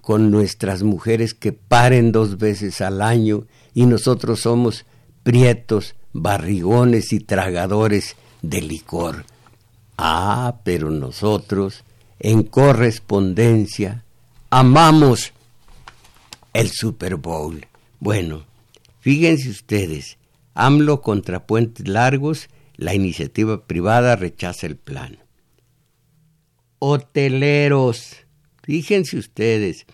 con 0.00 0.30
nuestras 0.30 0.82
mujeres 0.82 1.34
que 1.34 1.52
paren 1.52 2.12
dos 2.12 2.36
veces 2.38 2.80
al 2.80 3.00
año 3.00 3.46
y 3.72 3.86
nosotros 3.86 4.40
somos 4.40 4.84
prietos, 5.22 5.94
barrigones 6.12 7.12
y 7.12 7.20
tragadores 7.20 8.16
de 8.50 8.60
licor. 8.60 9.24
Ah, 9.96 10.60
pero 10.64 10.90
nosotros, 10.90 11.84
en 12.18 12.42
correspondencia, 12.42 14.04
amamos 14.50 15.32
el 16.52 16.70
Super 16.70 17.16
Bowl. 17.16 17.66
Bueno, 18.00 18.44
fíjense 19.00 19.50
ustedes, 19.50 20.18
AMLO 20.54 21.00
contra 21.00 21.46
puentes 21.46 21.88
largos, 21.88 22.48
la 22.76 22.94
iniciativa 22.94 23.66
privada 23.66 24.16
rechaza 24.16 24.66
el 24.66 24.76
plan. 24.76 25.18
Hoteleros, 26.80 28.16
fíjense 28.62 29.16
ustedes, 29.16 29.86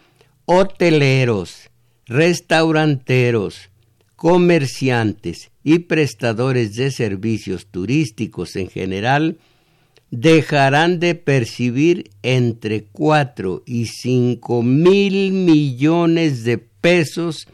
hoteleros, 0.46 1.70
restauranteros, 2.06 3.70
comerciantes 4.16 5.49
y 5.62 5.80
prestadores 5.80 6.74
de 6.74 6.90
servicios 6.90 7.66
turísticos 7.66 8.56
en 8.56 8.68
general 8.68 9.38
dejarán 10.10 10.98
de 10.98 11.14
percibir 11.14 12.10
entre 12.22 12.84
4 12.84 13.62
y 13.66 13.86
5 13.86 14.62
mil 14.62 15.32
millones 15.32 16.44
de 16.44 16.58
pesos 16.58 17.46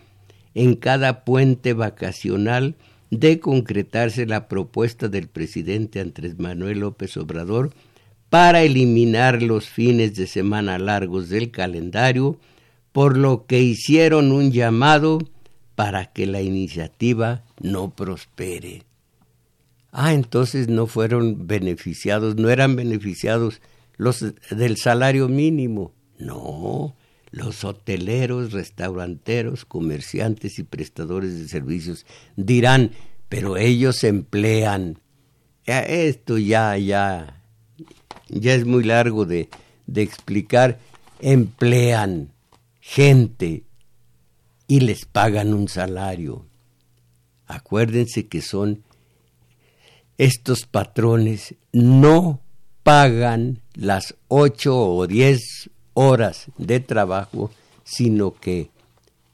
en 0.55 0.75
cada 0.75 1.25
puente 1.25 1.75
vacacional 1.75 2.77
de 3.11 3.41
concretarse 3.41 4.27
la 4.27 4.49
propuesta 4.49 5.09
del 5.09 5.29
presidente 5.29 6.01
Andrés 6.01 6.39
Manuel 6.39 6.81
López 6.81 7.17
Obrador 7.17 7.73
para 8.31 8.63
eliminar 8.63 9.43
los 9.43 9.69
fines 9.69 10.15
de 10.17 10.27
semana 10.27 10.79
largos 10.79 11.29
del 11.29 11.51
calendario, 11.51 12.39
por 12.93 13.17
lo 13.17 13.47
que 13.47 13.63
hicieron 13.63 14.33
un 14.33 14.51
llamado 14.51 15.19
para 15.77 16.07
que 16.07 16.27
la 16.27 16.43
iniciativa 16.43 17.45
no 17.61 17.91
prospere. 17.91 18.83
Ah, 19.93 20.13
entonces 20.13 20.69
no 20.69 20.87
fueron 20.87 21.47
beneficiados, 21.47 22.37
no 22.37 22.51
eran 22.51 22.75
beneficiados 22.77 23.61
los 23.97 24.25
del 24.51 24.77
salario 24.77 25.29
mínimo. 25.29 25.93
No, 26.19 26.97
los 27.31 27.65
hoteleros, 27.65 28.53
restauranteros, 28.53 29.65
comerciantes 29.65 30.59
y 30.59 30.65
prestadores 30.65 31.39
de 31.39 31.49
servicios 31.49 32.07
dirán, 32.37 32.93
pero 33.29 33.57
ellos 33.57 34.03
emplean. 34.03 34.99
Esto 35.67 36.39
ya, 36.39 36.77
ya, 36.79 37.43
ya 38.29 38.55
es 38.55 38.65
muy 38.65 38.85
largo 38.85 39.27
de, 39.27 39.51
de 39.87 40.03
explicar. 40.03 40.79
Emplean 41.21 42.31
gente 42.81 43.66
y 44.67 44.81
les 44.81 45.05
pagan 45.05 45.55
un 45.55 45.69
salario. 45.69 46.47
Acuérdense 47.47 48.27
que 48.27 48.43
son 48.43 48.83
estos 50.19 50.67
patrones 50.67 51.55
no 51.73 52.41
pagan 52.83 53.61
las 53.75 54.15
ocho 54.29 54.79
o 54.79 55.07
diez 55.07 55.71
horas 55.95 56.47
de 56.57 56.81
trabajo, 56.81 57.51
sino 57.85 58.33
que 58.33 58.71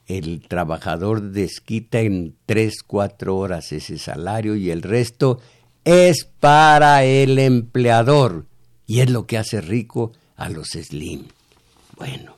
el 0.07 0.41
trabajador 0.47 1.21
desquita 1.21 2.01
en 2.01 2.35
tres, 2.45 2.83
cuatro 2.85 3.37
horas 3.37 3.71
ese 3.71 3.97
salario 3.97 4.55
y 4.55 4.71
el 4.71 4.81
resto 4.81 5.39
es 5.85 6.25
para 6.39 7.03
el 7.03 7.39
empleador 7.39 8.45
y 8.85 8.99
es 8.99 9.09
lo 9.09 9.25
que 9.25 9.37
hace 9.37 9.61
rico 9.61 10.11
a 10.35 10.49
los 10.49 10.69
Slim. 10.69 11.25
Bueno, 11.97 12.32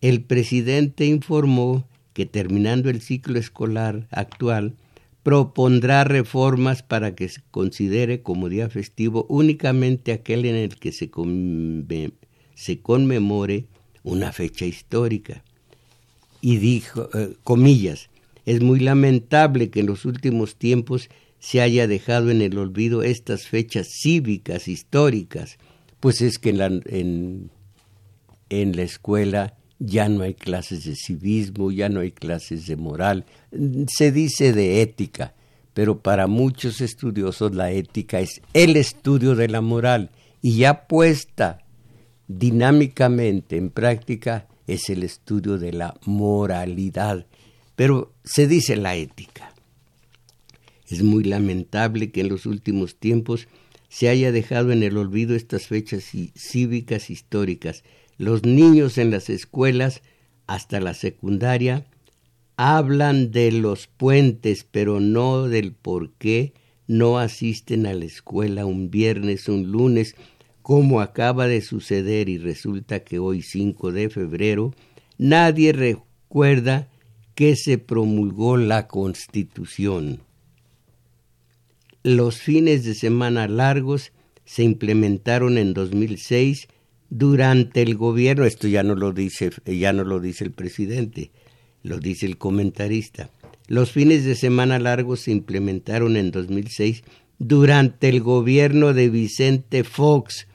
el 0.00 0.22
presidente 0.22 1.06
informó 1.06 1.86
que 2.12 2.26
terminando 2.26 2.88
el 2.88 3.00
ciclo 3.02 3.38
escolar 3.38 4.08
actual, 4.10 4.74
propondrá 5.22 6.04
reformas 6.04 6.82
para 6.82 7.14
que 7.14 7.28
se 7.28 7.42
considere 7.50 8.22
como 8.22 8.48
día 8.48 8.70
festivo 8.70 9.26
únicamente 9.28 10.12
aquel 10.12 10.44
en 10.44 10.54
el 10.54 10.76
que 10.76 10.92
se, 10.92 11.10
conmemore 12.80 13.66
una 14.04 14.32
fecha 14.32 14.64
histórica. 14.64 15.42
Y 16.40 16.58
dijo, 16.58 17.08
eh, 17.12 17.34
comillas, 17.42 18.08
es 18.44 18.62
muy 18.62 18.78
lamentable 18.78 19.68
que 19.70 19.80
en 19.80 19.86
los 19.86 20.04
últimos 20.04 20.56
tiempos 20.56 21.10
se 21.40 21.60
haya 21.60 21.86
dejado 21.86 22.30
en 22.30 22.40
el 22.40 22.56
olvido 22.56 23.02
estas 23.02 23.46
fechas 23.46 23.88
cívicas, 23.88 24.68
históricas, 24.68 25.58
pues 26.00 26.20
es 26.20 26.38
que 26.38 26.50
en 26.50 26.58
la, 26.58 26.66
en 26.66 27.50
la 28.76 28.82
escuela 28.82 29.56
ya 29.78 30.08
no 30.08 30.22
hay 30.22 30.34
clases 30.34 30.84
de 30.84 30.94
civismo, 30.96 31.70
ya 31.70 31.88
no 31.88 32.00
hay 32.00 32.12
clases 32.12 32.66
de 32.66 32.76
moral, 32.76 33.24
se 33.88 34.12
dice 34.12 34.52
de 34.52 34.82
ética, 34.82 35.34
pero 35.74 36.00
para 36.00 36.26
muchos 36.26 36.80
estudiosos 36.80 37.54
la 37.54 37.70
ética 37.70 38.20
es 38.20 38.40
el 38.54 38.76
estudio 38.76 39.34
de 39.34 39.48
la 39.48 39.60
moral 39.60 40.10
y 40.40 40.58
ya 40.58 40.86
puesta 40.86 41.58
dinámicamente 42.28 43.56
en 43.56 43.70
práctica 43.70 44.46
es 44.66 44.90
el 44.90 45.02
estudio 45.02 45.58
de 45.58 45.72
la 45.72 45.94
moralidad, 46.04 47.26
pero 47.76 48.12
se 48.24 48.46
dice 48.46 48.76
la 48.76 48.96
ética. 48.96 49.52
Es 50.88 51.02
muy 51.02 51.24
lamentable 51.24 52.10
que 52.10 52.20
en 52.20 52.28
los 52.28 52.46
últimos 52.46 52.96
tiempos 52.96 53.48
se 53.88 54.08
haya 54.08 54.32
dejado 54.32 54.72
en 54.72 54.82
el 54.82 54.96
olvido 54.96 55.34
estas 55.34 55.66
fechas 55.66 56.04
cívicas 56.34 57.10
históricas, 57.10 57.82
los 58.18 58.44
niños 58.44 58.98
en 58.98 59.10
las 59.10 59.28
escuelas 59.30 60.02
hasta 60.46 60.80
la 60.80 60.94
secundaria 60.94 61.86
hablan 62.56 63.30
de 63.30 63.52
los 63.52 63.86
puentes, 63.86 64.64
pero 64.64 65.00
no 65.00 65.48
del 65.48 65.72
por 65.72 66.12
qué 66.12 66.54
no 66.86 67.18
asisten 67.18 67.86
a 67.86 67.94
la 67.94 68.04
escuela 68.04 68.64
un 68.64 68.90
viernes, 68.90 69.48
un 69.48 69.70
lunes, 69.70 70.14
como 70.62 71.00
acaba 71.00 71.46
de 71.46 71.60
suceder 71.60 72.28
y 72.28 72.38
resulta 72.38 73.00
que 73.00 73.18
hoy 73.18 73.42
5 73.42 73.92
de 73.92 74.08
febrero 74.08 74.74
nadie 75.18 75.72
recuerda 75.72 76.88
que 77.34 77.54
se 77.54 77.78
promulgó 77.78 78.56
la 78.56 78.88
Constitución. 78.88 80.22
Los 82.02 82.38
fines 82.38 82.84
de 82.84 82.94
semana 82.94 83.46
largos 83.46 84.12
se 84.44 84.62
implementaron 84.62 85.58
en 85.58 85.74
2006 85.74 86.68
durante 87.10 87.82
el 87.82 87.96
gobierno, 87.96 88.44
esto 88.44 88.68
ya 88.68 88.82
no 88.82 88.94
lo 88.94 89.12
dice, 89.12 89.50
ya 89.64 89.92
no 89.92 90.04
lo 90.04 90.20
dice 90.20 90.44
el 90.44 90.52
presidente, 90.52 91.30
lo 91.82 91.98
dice 91.98 92.26
el 92.26 92.38
comentarista. 92.38 93.30
Los 93.68 93.92
fines 93.92 94.24
de 94.24 94.34
semana 94.34 94.78
largos 94.78 95.20
se 95.20 95.32
implementaron 95.32 96.16
en 96.16 96.30
2006 96.30 97.02
durante 97.38 98.08
el 98.08 98.20
gobierno 98.20 98.92
de 98.92 99.08
Vicente 99.08 99.84
Fox 99.84 100.46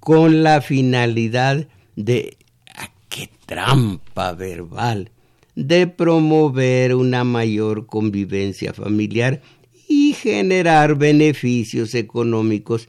con 0.00 0.42
la 0.42 0.60
finalidad 0.60 1.66
de 1.96 2.36
¡ah, 2.74 2.90
qué 3.08 3.30
trampa 3.46 4.32
verbal 4.32 5.10
de 5.54 5.88
promover 5.88 6.94
una 6.94 7.24
mayor 7.24 7.86
convivencia 7.86 8.72
familiar 8.72 9.42
y 9.88 10.12
generar 10.12 10.94
beneficios 10.96 11.94
económicos 11.94 12.88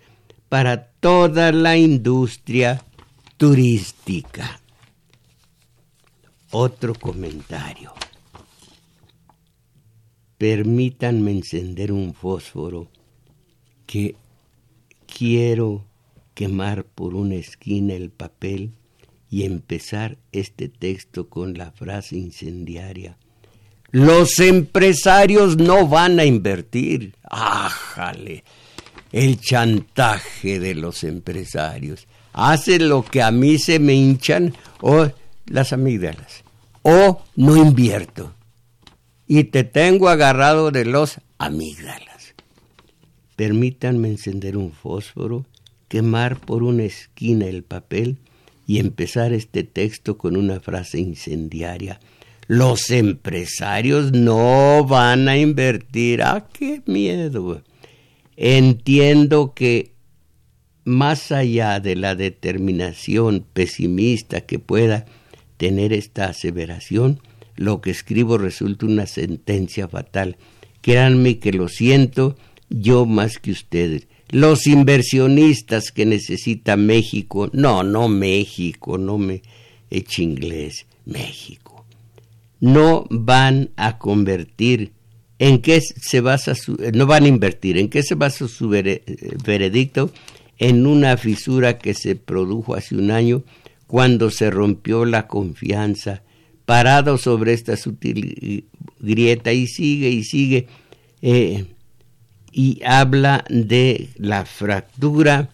para 0.49 0.91
toda 0.99 1.51
la 1.51 1.77
industria 1.77 2.84
turística. 3.39 4.60
Otro 6.52 6.93
comentario. 6.93 7.93
Permítanme 10.38 11.32
encender 11.32 11.93
un 11.93 12.13
fósforo 12.13 12.89
que 13.86 14.17
quiero 15.08 15.86
quemar 16.34 16.84
por 16.84 17.15
una 17.15 17.36
esquina 17.36 17.93
el 17.93 18.10
papel 18.10 18.73
y 19.30 19.45
empezar 19.45 20.17
este 20.34 20.67
texto 20.67 21.30
con 21.30 21.58
la 21.58 21.71
frase 21.71 22.17
incendiaria. 22.17 23.17
Los 23.91 24.38
empresarios 24.39 25.56
no 25.56 25.88
van 25.88 26.19
a 26.19 26.25
invertir. 26.25 27.15
¡Ájale! 27.23 28.43
El 29.13 29.39
chantaje 29.39 30.60
de 30.60 30.75
los 30.75 31.06
empresarios 31.06 32.06
hace 32.34 32.80
lo 32.80 33.04
que 33.04 33.22
a 33.22 33.32
mí 33.32 33.58
se 33.58 33.80
me 33.80 33.94
hinchan 33.94 34.54
o 34.82 35.10
las 35.46 35.74
amígdalas. 35.74 36.44
O 36.82 37.24
no 37.36 37.58
invierto. 37.58 38.34
Y 39.28 39.46
te 39.46 39.63
tengo 39.63 40.10
agarrado 40.10 40.72
de 40.72 40.86
los 40.86 41.20
amígdalas. 41.38 42.36
Permítanme 43.36 44.10
encender 44.10 44.58
un 44.58 44.72
fósforo, 44.72 45.46
quemar 45.88 46.39
por 46.39 46.63
una 46.63 46.84
esquina 46.84 47.46
el 47.46 47.63
papel 47.63 48.18
y 48.68 48.80
empezar 48.80 49.34
este 49.34 49.63
texto 49.63 50.18
con 50.18 50.36
una 50.36 50.60
frase 50.60 51.00
incendiaria. 51.00 52.00
Los 52.48 52.89
empresarios 52.89 54.12
no 54.12 54.86
van 54.86 55.28
a 55.28 55.38
invertir. 55.38 56.24
¡Ah, 56.24 56.48
qué 56.52 56.82
miedo! 56.86 57.63
Entiendo 58.36 59.54
que 59.54 59.92
más 60.89 61.32
allá 61.32 61.80
de 61.80 61.95
la 61.95 62.15
determinación 62.15 63.45
pesimista 63.54 64.41
que 64.41 64.60
pueda 64.60 65.06
tener 65.58 65.93
esta 65.93 66.25
aseveración, 66.25 67.21
lo 67.56 67.80
que 67.80 67.91
escribo 67.91 68.38
resulta 68.38 68.86
una 68.86 69.06
sentencia 69.06 69.88
fatal. 69.88 70.38
Créanme 70.82 71.39
que 71.39 71.54
lo 71.54 71.67
siento 71.67 72.38
yo 72.69 73.06
más 73.06 73.38
que 73.38 73.52
ustedes. 73.52 74.08
Los 74.30 74.67
inversionistas 74.67 75.91
que 75.91 76.06
necesita 76.06 76.75
México, 76.75 77.49
no, 77.54 77.84
no 77.84 78.08
México, 78.08 78.97
no 78.97 79.17
me 79.17 79.41
eche 79.89 80.23
inglés, 80.23 80.86
México, 81.06 81.86
no 82.60 83.06
van 83.10 83.69
a 83.75 83.97
convertir 83.97 84.91
en 85.39 85.62
qué 85.62 85.82
se 85.82 86.21
basa 86.21 86.54
su, 86.54 86.78
no 86.93 87.06
van 87.06 87.23
a 87.23 87.28
invertir, 87.28 87.78
en 87.78 87.89
qué 87.89 88.04
se 88.04 88.15
basa 88.15 88.47
su 88.47 88.69
veredicto 88.69 90.12
en 90.60 90.86
una 90.86 91.17
fisura 91.17 91.80
que 91.80 91.93
se 91.93 92.15
produjo 92.15 92.76
hace 92.76 92.95
un 92.95 93.12
año 93.12 93.43
cuando 93.88 94.30
se 94.30 94.52
rompió 94.52 95.06
la 95.06 95.26
confianza, 95.28 96.22
parado 96.65 97.17
sobre 97.17 97.54
esta 97.54 97.76
sutil 97.76 98.67
grieta 99.00 99.54
y 99.54 99.65
sigue 99.65 100.10
y 100.10 100.24
sigue 100.24 100.67
eh, 101.22 101.65
y 102.52 102.82
habla 102.86 103.45
de 103.50 104.10
la 104.17 104.45
fractura 104.45 105.50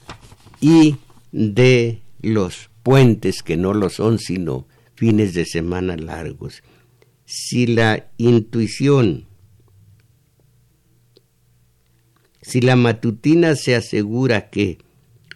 y 0.59 0.97
de 1.31 2.01
los 2.21 2.69
puentes 2.83 3.43
que 3.43 3.57
no 3.57 3.73
lo 3.73 3.89
son 3.89 4.19
sino 4.19 4.67
fines 4.95 5.33
de 5.33 5.45
semana 5.45 5.95
largos. 5.95 6.63
Si 7.25 7.67
la 7.67 8.07
intuición 8.17 9.25
si 12.41 12.61
la 12.61 12.75
matutina 12.75 13.55
se 13.55 13.75
asegura 13.75 14.49
que 14.49 14.77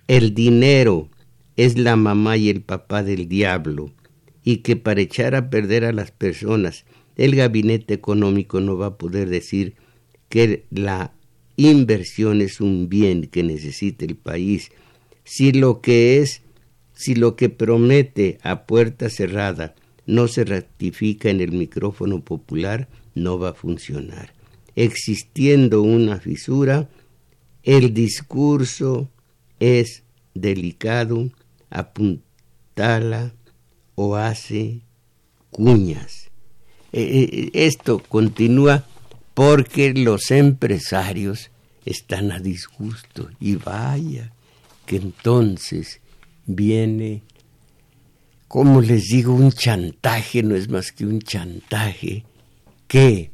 el 0.09 0.33
dinero 0.33 1.07
es 1.55 1.77
la 1.77 1.95
mamá 1.95 2.35
y 2.35 2.49
el 2.49 2.61
papá 2.61 3.03
del 3.03 3.29
diablo 3.29 3.91
y 4.43 4.57
que 4.57 4.75
para 4.75 5.01
echar 5.01 5.35
a 5.35 5.51
perder 5.51 5.85
a 5.85 5.93
las 5.93 6.09
personas 6.09 6.85
el 7.15 7.35
gabinete 7.35 7.93
económico 7.93 8.59
no 8.59 8.75
va 8.75 8.87
a 8.87 8.97
poder 8.97 9.29
decir 9.29 9.75
que 10.27 10.65
la 10.71 11.13
inversión 11.57 12.41
es 12.41 12.59
un 12.59 12.89
bien 12.89 13.27
que 13.27 13.43
necesita 13.43 14.03
el 14.03 14.15
país, 14.15 14.71
si 15.25 15.51
lo 15.51 15.79
que 15.79 16.17
es, 16.17 16.41
si 16.95 17.13
lo 17.13 17.35
que 17.35 17.49
promete 17.49 18.39
a 18.41 18.65
puerta 18.65 19.11
cerrada 19.11 19.75
no 20.07 20.27
se 20.27 20.43
ratifica 20.43 21.29
en 21.29 21.39
el 21.39 21.51
micrófono 21.51 22.25
popular, 22.25 22.89
no 23.13 23.37
va 23.37 23.49
a 23.49 23.53
funcionar. 23.53 24.33
existiendo 24.75 25.83
una 25.83 26.19
fisura, 26.19 26.89
el 27.61 27.93
discurso 27.93 29.11
es 29.59 30.03
delicado, 30.33 31.29
apuntala 31.69 33.33
o 33.95 34.15
hace 34.15 34.81
cuñas. 35.51 36.29
Eh, 36.91 37.27
eh, 37.31 37.49
esto 37.53 37.99
continúa 37.99 38.85
porque 39.33 39.93
los 39.93 40.31
empresarios 40.31 41.51
están 41.85 42.31
a 42.31 42.39
disgusto 42.39 43.29
y 43.39 43.55
vaya 43.55 44.31
que 44.85 44.97
entonces 44.97 46.01
viene, 46.45 47.21
como 48.47 48.81
les 48.81 49.03
digo, 49.03 49.33
un 49.33 49.51
chantaje, 49.51 50.41
no 50.41 50.55
es 50.55 50.67
más 50.69 50.91
que 50.91 51.05
un 51.05 51.21
chantaje 51.21 52.25
que 52.87 53.31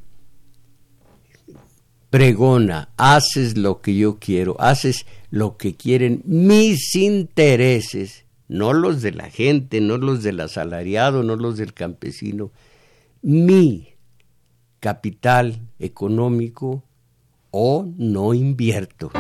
pregona, 2.10 2.89
haces 2.98 3.58
lo 3.58 3.82
que 3.82 3.96
yo 3.96 4.20
quiero, 4.20 4.56
haces 4.60 5.06
lo 5.32 5.58
que 5.58 5.76
quieren 5.76 6.22
mis 6.26 6.96
intereses, 6.96 8.26
no 8.48 8.74
los 8.74 9.02
de 9.02 9.12
la 9.12 9.30
gente, 9.30 9.82
no 9.82 9.98
los 9.98 10.24
del 10.24 10.39
asalariado, 10.39 11.24
no 11.24 11.36
los 11.36 11.58
del 11.58 11.74
campesino, 11.74 12.52
mi 13.22 13.89
capital 14.80 15.60
económico 15.80 16.84
o 17.52 17.88
no 17.98 18.34
invierto. 18.34 19.12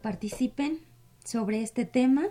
Participen 0.00 0.78
sobre 1.24 1.62
este 1.62 1.84
tema 1.84 2.24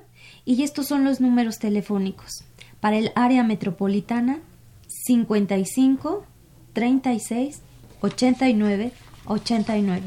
y 0.45 0.63
estos 0.63 0.87
son 0.87 1.03
los 1.03 1.21
números 1.21 1.59
telefónicos. 1.59 2.43
Para 2.79 2.97
el 2.97 3.11
área 3.15 3.43
metropolitana 3.43 4.39
55 4.87 6.25
36 6.73 7.61
89 8.01 8.91
89 9.25 10.01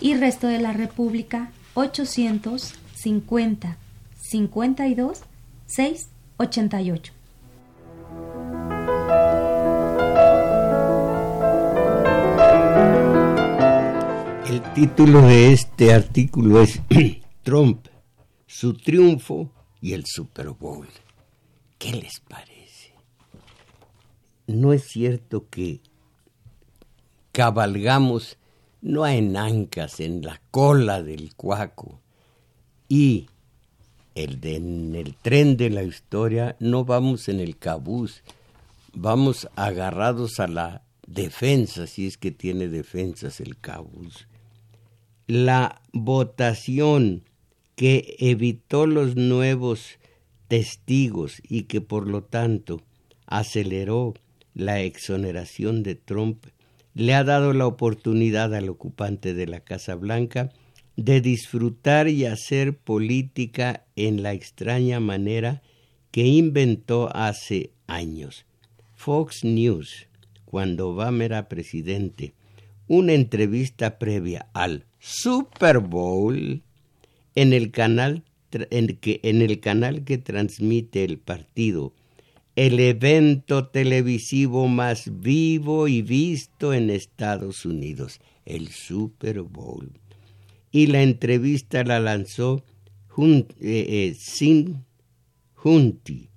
y 0.00 0.14
resto 0.14 0.48
de 0.48 0.58
la 0.58 0.72
República 0.72 1.52
850 1.74 3.76
52 4.18 5.22
6 5.66 6.08
88. 6.38 7.12
Título 14.74 15.22
de 15.22 15.52
este 15.52 15.92
artículo 15.92 16.60
es 16.60 16.80
Trump, 17.42 17.88
su 18.46 18.74
triunfo 18.74 19.50
y 19.80 19.94
el 19.94 20.04
Super 20.06 20.50
Bowl. 20.50 20.86
¿Qué 21.78 21.92
les 21.92 22.20
parece? 22.20 22.94
No 24.46 24.72
es 24.72 24.84
cierto 24.84 25.48
que 25.50 25.80
cabalgamos 27.32 28.38
no 28.80 29.06
en 29.06 29.36
ancas, 29.36 29.98
en 29.98 30.22
la 30.22 30.40
cola 30.52 31.02
del 31.02 31.34
cuaco 31.34 32.00
y 32.88 33.28
el 34.14 34.38
en 34.44 34.94
el 34.94 35.16
tren 35.16 35.56
de 35.56 35.70
la 35.70 35.82
historia 35.82 36.56
no 36.60 36.84
vamos 36.84 37.28
en 37.28 37.40
el 37.40 37.56
cabús, 37.58 38.22
vamos 38.92 39.48
agarrados 39.56 40.38
a 40.38 40.46
la 40.46 40.82
defensa, 41.06 41.88
si 41.88 42.06
es 42.06 42.16
que 42.16 42.30
tiene 42.30 42.68
defensas 42.68 43.40
el 43.40 43.58
cabús 43.58 44.28
la 45.30 45.80
votación 45.92 47.22
que 47.76 48.16
evitó 48.18 48.86
los 48.86 49.14
nuevos 49.14 50.00
testigos 50.48 51.40
y 51.48 51.62
que 51.62 51.80
por 51.80 52.08
lo 52.08 52.24
tanto 52.24 52.82
aceleró 53.26 54.14
la 54.54 54.80
exoneración 54.80 55.84
de 55.84 55.94
Trump, 55.94 56.46
le 56.94 57.14
ha 57.14 57.22
dado 57.22 57.52
la 57.52 57.68
oportunidad 57.68 58.52
al 58.56 58.68
ocupante 58.68 59.32
de 59.32 59.46
la 59.46 59.60
Casa 59.60 59.94
Blanca 59.94 60.50
de 60.96 61.20
disfrutar 61.20 62.08
y 62.08 62.24
hacer 62.24 62.76
política 62.76 63.86
en 63.94 64.24
la 64.24 64.32
extraña 64.32 64.98
manera 64.98 65.62
que 66.10 66.26
inventó 66.26 67.08
hace 67.14 67.70
años. 67.86 68.46
Fox 68.96 69.44
News, 69.44 70.08
cuando 70.44 70.88
Obama 70.88 71.24
era 71.24 71.48
presidente, 71.48 72.34
una 72.90 73.12
entrevista 73.12 74.00
previa 74.00 74.48
al 74.52 74.84
Super 74.98 75.78
Bowl 75.78 76.60
en 77.36 77.52
el 77.52 77.70
canal 77.70 78.24
en, 78.50 78.96
que, 78.96 79.20
en 79.22 79.42
el 79.42 79.60
canal 79.60 80.02
que 80.02 80.18
transmite 80.18 81.04
el 81.04 81.18
partido, 81.18 81.92
el 82.56 82.80
evento 82.80 83.68
televisivo 83.68 84.66
más 84.66 85.20
vivo 85.20 85.86
y 85.86 86.02
visto 86.02 86.74
en 86.74 86.90
Estados 86.90 87.64
Unidos, 87.64 88.18
el 88.44 88.70
Super 88.70 89.42
Bowl. 89.42 89.92
Y 90.72 90.88
la 90.88 91.04
entrevista 91.04 91.84
la 91.84 92.00
lanzó 92.00 92.64
eh, 93.16 93.46
eh, 93.60 94.16
Sin 94.18 94.84
Hunty, 95.62 96.28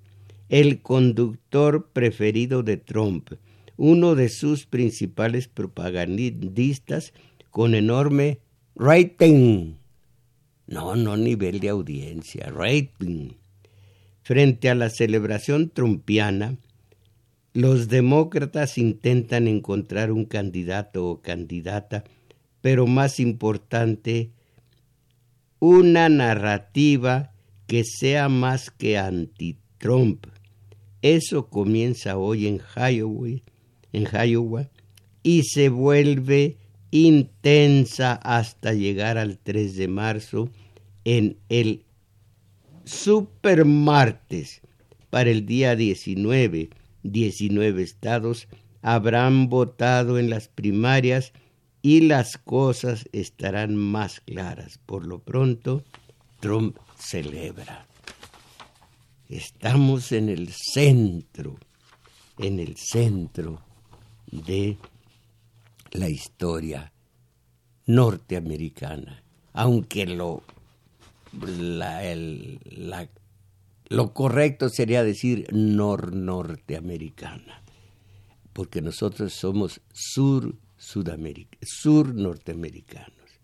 el 0.48 0.82
conductor 0.82 1.90
preferido 1.92 2.62
de 2.62 2.76
Trump, 2.76 3.32
uno 3.76 4.14
de 4.14 4.28
sus 4.28 4.66
principales 4.66 5.48
propagandistas 5.48 7.12
con 7.50 7.74
enorme 7.74 8.38
Rating. 8.76 9.74
No, 10.66 10.96
no 10.96 11.16
nivel 11.16 11.60
de 11.60 11.68
audiencia, 11.68 12.50
rating. 12.50 13.34
Frente 14.22 14.70
a 14.70 14.74
la 14.74 14.90
celebración 14.90 15.70
trumpiana, 15.70 16.56
los 17.52 17.88
demócratas 17.88 18.78
intentan 18.78 19.46
encontrar 19.46 20.10
un 20.10 20.24
candidato 20.24 21.06
o 21.06 21.20
candidata, 21.20 22.02
pero 22.62 22.86
más 22.86 23.20
importante, 23.20 24.30
una 25.60 26.08
narrativa 26.08 27.32
que 27.66 27.84
sea 27.84 28.28
más 28.28 28.70
que 28.70 28.98
anti-Trump. 28.98 30.26
Eso 31.02 31.48
comienza 31.48 32.16
hoy 32.16 32.48
en 32.48 32.60
Iowa, 32.74 33.40
en 33.94 34.08
Iowa 34.28 34.68
y 35.22 35.44
se 35.44 35.68
vuelve 35.68 36.58
intensa 36.90 38.14
hasta 38.14 38.74
llegar 38.74 39.18
al 39.18 39.38
3 39.38 39.76
de 39.76 39.88
marzo 39.88 40.50
en 41.04 41.38
el 41.48 41.84
supermartes 42.84 44.60
para 45.10 45.30
el 45.30 45.46
día 45.46 45.76
19. 45.76 46.70
19 47.04 47.82
estados 47.82 48.48
habrán 48.82 49.48
votado 49.48 50.18
en 50.18 50.28
las 50.28 50.48
primarias 50.48 51.32
y 51.80 52.00
las 52.00 52.36
cosas 52.36 53.08
estarán 53.12 53.76
más 53.76 54.20
claras. 54.20 54.78
Por 54.84 55.06
lo 55.06 55.20
pronto, 55.20 55.84
Trump 56.40 56.78
celebra. 56.98 57.86
Estamos 59.28 60.12
en 60.12 60.28
el 60.28 60.50
centro, 60.52 61.56
en 62.38 62.58
el 62.58 62.76
centro 62.76 63.62
de 64.34 64.76
la 65.92 66.08
historia 66.08 66.92
norteamericana, 67.86 69.22
aunque 69.52 70.06
lo, 70.06 70.42
lo 73.88 74.12
correcto 74.12 74.68
sería 74.68 75.04
decir 75.04 75.46
nor 75.52 76.14
norteamericana, 76.14 77.62
porque 78.52 78.82
nosotros 78.82 79.32
somos 79.32 79.80
sur 79.92 80.56
sur 81.62 82.14
norteamericanos. 82.14 83.40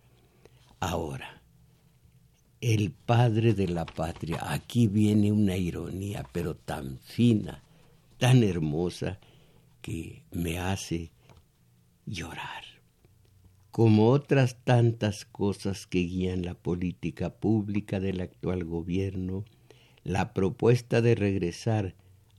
Ahora, 0.81 1.41
el 2.61 2.91
padre 2.91 3.55
de 3.55 3.69
la 3.69 3.87
patria, 3.87 4.53
aquí 4.53 4.87
viene 4.87 5.33
una 5.33 5.57
ironía, 5.57 6.27
pero 6.33 6.55
tan 6.55 6.99
fina, 6.99 7.63
tan 8.19 8.43
hermosa, 8.43 9.19
me 10.33 10.59
hace 10.59 11.11
llorar. 12.07 12.65
Como 13.71 14.11
otras 14.11 14.57
tantas 14.65 15.25
cosas 15.25 15.87
que 15.87 16.01
guían 16.01 16.45
la 16.45 16.55
política 16.55 17.31
pública 17.31 18.01
del 18.01 18.21
actual 18.21 18.65
gobierno, 18.65 19.45
la 20.03 20.33
propuesta 20.33 21.01
de 21.01 21.15
regresar 21.15 21.95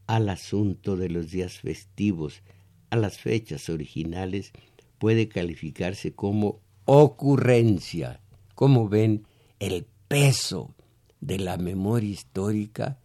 al 0.08 0.30
asunto 0.30 0.98
de 0.98 1.10
los 1.10 1.32
días 1.32 1.60
festivos 1.60 2.42
a 2.90 2.98
las 2.98 3.18
fechas 3.18 3.70
originales 3.70 4.52
puede 4.98 5.30
calificarse 5.30 6.14
como 6.14 6.60
ocurrencia. 6.86 8.20
Como 8.56 8.90
ven, 8.90 9.26
el 9.60 9.86
peso 10.08 10.76
de 11.22 11.40
la 11.40 11.58
memoria 11.58 12.10
histórica 12.10 13.00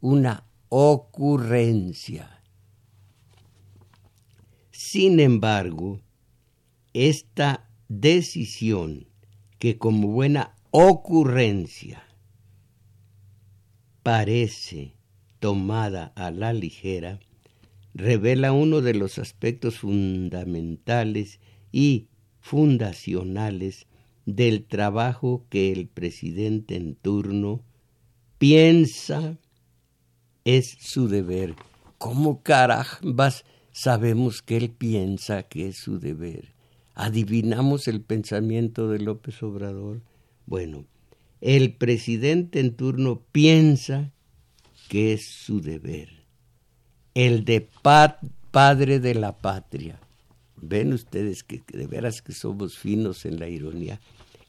una 0.00 0.44
ocurrencia. 0.68 2.37
Sin 4.80 5.18
embargo, 5.18 6.00
esta 6.92 7.68
decisión 7.88 9.08
que 9.58 9.76
como 9.76 10.06
buena 10.06 10.54
ocurrencia 10.70 12.04
parece 14.04 14.94
tomada 15.40 16.12
a 16.14 16.30
la 16.30 16.52
ligera, 16.52 17.18
revela 17.92 18.52
uno 18.52 18.80
de 18.80 18.94
los 18.94 19.18
aspectos 19.18 19.80
fundamentales 19.80 21.40
y 21.72 22.06
fundacionales 22.38 23.88
del 24.26 24.64
trabajo 24.64 25.44
que 25.48 25.72
el 25.72 25.88
presidente 25.88 26.76
en 26.76 26.94
turno 26.94 27.64
piensa 28.38 29.38
es 30.44 30.76
su 30.78 31.08
deber. 31.08 31.56
¿Cómo 31.98 32.44
carambas 32.44 33.44
sabemos 33.78 34.42
que 34.42 34.56
él 34.56 34.70
piensa 34.70 35.44
que 35.44 35.68
es 35.68 35.76
su 35.76 36.00
deber? 36.00 36.52
¿Adivinamos 36.96 37.86
el 37.86 38.00
pensamiento 38.00 38.88
de 38.88 38.98
López 38.98 39.40
Obrador? 39.44 40.00
Bueno, 40.46 40.84
el 41.40 41.74
presidente 41.74 42.58
en 42.58 42.74
turno 42.74 43.22
piensa 43.30 44.10
que 44.88 45.12
es 45.12 45.26
su 45.26 45.60
deber, 45.60 46.08
el 47.14 47.44
de 47.44 47.68
padre 48.50 48.98
de 48.98 49.14
la 49.14 49.38
patria. 49.38 50.00
Ven 50.56 50.92
ustedes 50.92 51.44
que, 51.44 51.62
de 51.72 51.86
veras 51.86 52.20
que 52.20 52.32
somos 52.32 52.76
finos 52.76 53.24
en 53.26 53.38
la 53.38 53.48
ironía. 53.48 54.00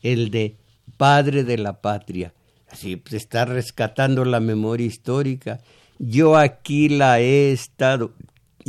El 0.01 0.31
de 0.31 0.55
padre 0.97 1.43
de 1.43 1.59
la 1.59 1.81
patria. 1.81 2.33
Así 2.67 2.95
pues 2.95 3.13
está 3.13 3.45
rescatando 3.45 4.25
la 4.25 4.39
memoria 4.39 4.87
histórica. 4.87 5.59
Yo 5.99 6.35
aquí 6.35 6.89
la 6.89 7.19
he 7.19 7.51
estado 7.51 8.13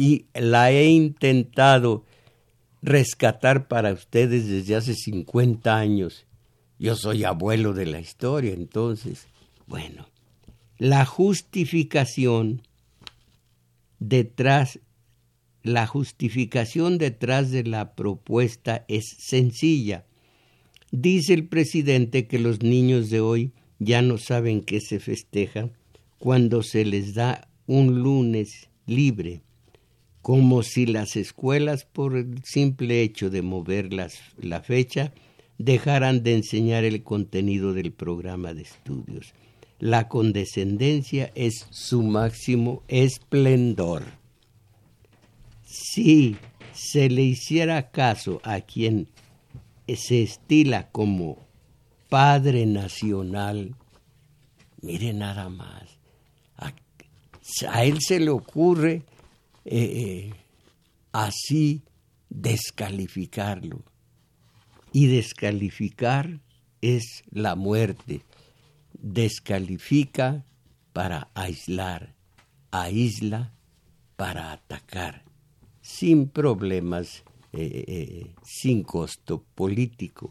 y 0.01 0.25
la 0.33 0.73
he 0.73 0.87
intentado 0.87 2.07
rescatar 2.81 3.69
para 3.69 3.93
ustedes 3.93 4.49
desde 4.49 4.75
hace 4.75 4.95
50 4.95 5.77
años. 5.77 6.25
Yo 6.79 6.97
soy 6.97 7.25
abuelo 7.25 7.75
de 7.75 7.85
la 7.85 8.01
historia, 8.01 8.55
entonces, 8.55 9.27
bueno, 9.67 10.09
la 10.79 11.05
justificación 11.05 12.63
detrás, 13.99 14.81
la 15.63 15.87
justificación 15.87 16.97
detrás 16.97 17.51
de 17.51 17.65
la 17.65 17.95
propuesta 17.95 18.87
es 18.89 19.05
sencilla. 19.19 20.07
Dice 20.93 21.35
el 21.35 21.47
presidente 21.47 22.27
que 22.27 22.39
los 22.39 22.63
niños 22.63 23.11
de 23.11 23.21
hoy 23.21 23.53
ya 23.79 24.01
no 24.01 24.17
saben 24.17 24.63
qué 24.63 24.81
se 24.81 24.99
festeja 24.99 25.69
cuando 26.19 26.63
se 26.63 26.87
les 26.87 27.13
da 27.13 27.51
un 27.67 28.03
lunes 28.03 28.71
libre, 28.87 29.43
como 30.23 30.63
si 30.63 30.87
las 30.87 31.17
escuelas 31.17 31.85
por 31.85 32.17
el 32.17 32.43
simple 32.45 33.03
hecho 33.03 33.31
de 33.31 33.43
mover 33.43 33.91
la 33.93 34.61
fecha 34.61 35.13
dejaran 35.59 36.23
de 36.23 36.35
enseñar 36.35 36.85
el 36.85 37.03
contenido 37.03 37.73
del 37.73 37.93
programa 37.93 38.55
de 38.55 38.63
estudios 38.63 39.35
la 39.81 40.09
condescendencia 40.09 41.33
es 41.35 41.67
su 41.71 42.03
máximo 42.03 42.83
esplendor. 42.87 44.05
Si 45.65 46.37
se 46.75 47.09
le 47.09 47.23
hiciera 47.23 47.91
caso 47.91 48.41
a 48.45 48.61
quien 48.61 49.09
se 49.89 50.23
estila 50.23 50.91
como 50.91 51.39
padre 52.11 52.67
nacional, 52.67 53.75
mire 54.83 55.15
nada 55.15 55.49
más, 55.49 55.99
a, 56.59 57.83
él 57.83 57.99
se 58.01 58.21
le 58.21 58.31
ocurre 58.31 59.03
eh, 59.65 60.33
así 61.13 61.83
descalificarlo. 62.29 63.83
Y 64.93 65.07
descalificar 65.07 66.41
es 66.81 67.23
la 67.31 67.55
muerte 67.55 68.23
descalifica 69.03 70.45
para 70.93 71.29
aislar, 71.35 72.15
aísla 72.71 73.53
para 74.17 74.53
atacar, 74.53 75.25
sin 75.81 76.29
problemas, 76.29 77.25
eh, 77.53 77.85
eh, 77.87 78.35
sin 78.45 78.83
costo 78.83 79.45
político. 79.55 80.31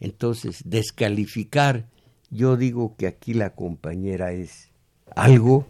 Entonces, 0.00 0.62
descalificar, 0.64 1.88
yo 2.30 2.56
digo 2.56 2.96
que 2.96 3.06
aquí 3.06 3.34
la 3.34 3.54
compañera 3.54 4.32
es 4.32 4.70
algo, 5.14 5.66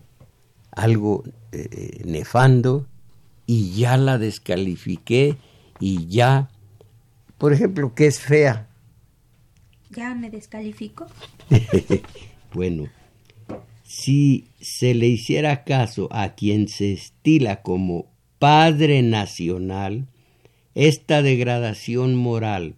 algo 0.71 1.25
eh, 1.53 2.03
nefando, 2.05 2.87
y 3.47 3.73
ya 3.73 3.97
la 3.97 4.19
descalifiqué, 4.19 5.37
y 5.81 6.07
ya, 6.07 6.51
por 7.39 7.53
ejemplo, 7.53 7.95
que 7.95 8.07
es 8.07 8.21
fea. 8.21 8.69
¿Ya 9.91 10.15
me 10.15 10.31
descalifico? 10.31 11.07
Bueno, 12.55 12.91
si 13.83 14.49
se 14.61 14.93
le 14.93 15.07
hiciera 15.07 15.65
caso 15.65 16.09
a 16.11 16.35
quien 16.35 16.69
se 16.69 16.93
estila 16.93 17.63
como 17.63 18.13
padre 18.39 19.03
nacional, 19.03 20.07
esta 20.75 21.23
degradación 21.23 22.15
moral, 22.15 22.75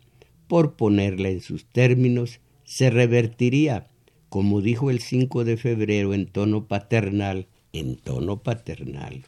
por 0.46 0.76
ponerla 0.76 1.28
en 1.30 1.40
sus 1.40 1.66
términos, 1.66 2.40
se 2.64 2.90
revertiría, 2.90 3.88
como 4.28 4.60
dijo 4.60 4.90
el 4.90 5.00
5 5.00 5.44
de 5.44 5.56
febrero 5.56 6.14
en 6.14 6.26
tono 6.26 6.66
paternal, 6.66 7.48
en 7.72 7.96
tono 7.96 8.42
paternal, 8.42 9.24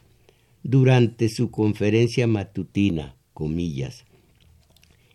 durante 0.66 1.28
su 1.28 1.52
conferencia 1.52 2.26
matutina, 2.26 3.14
comillas. 3.32 4.04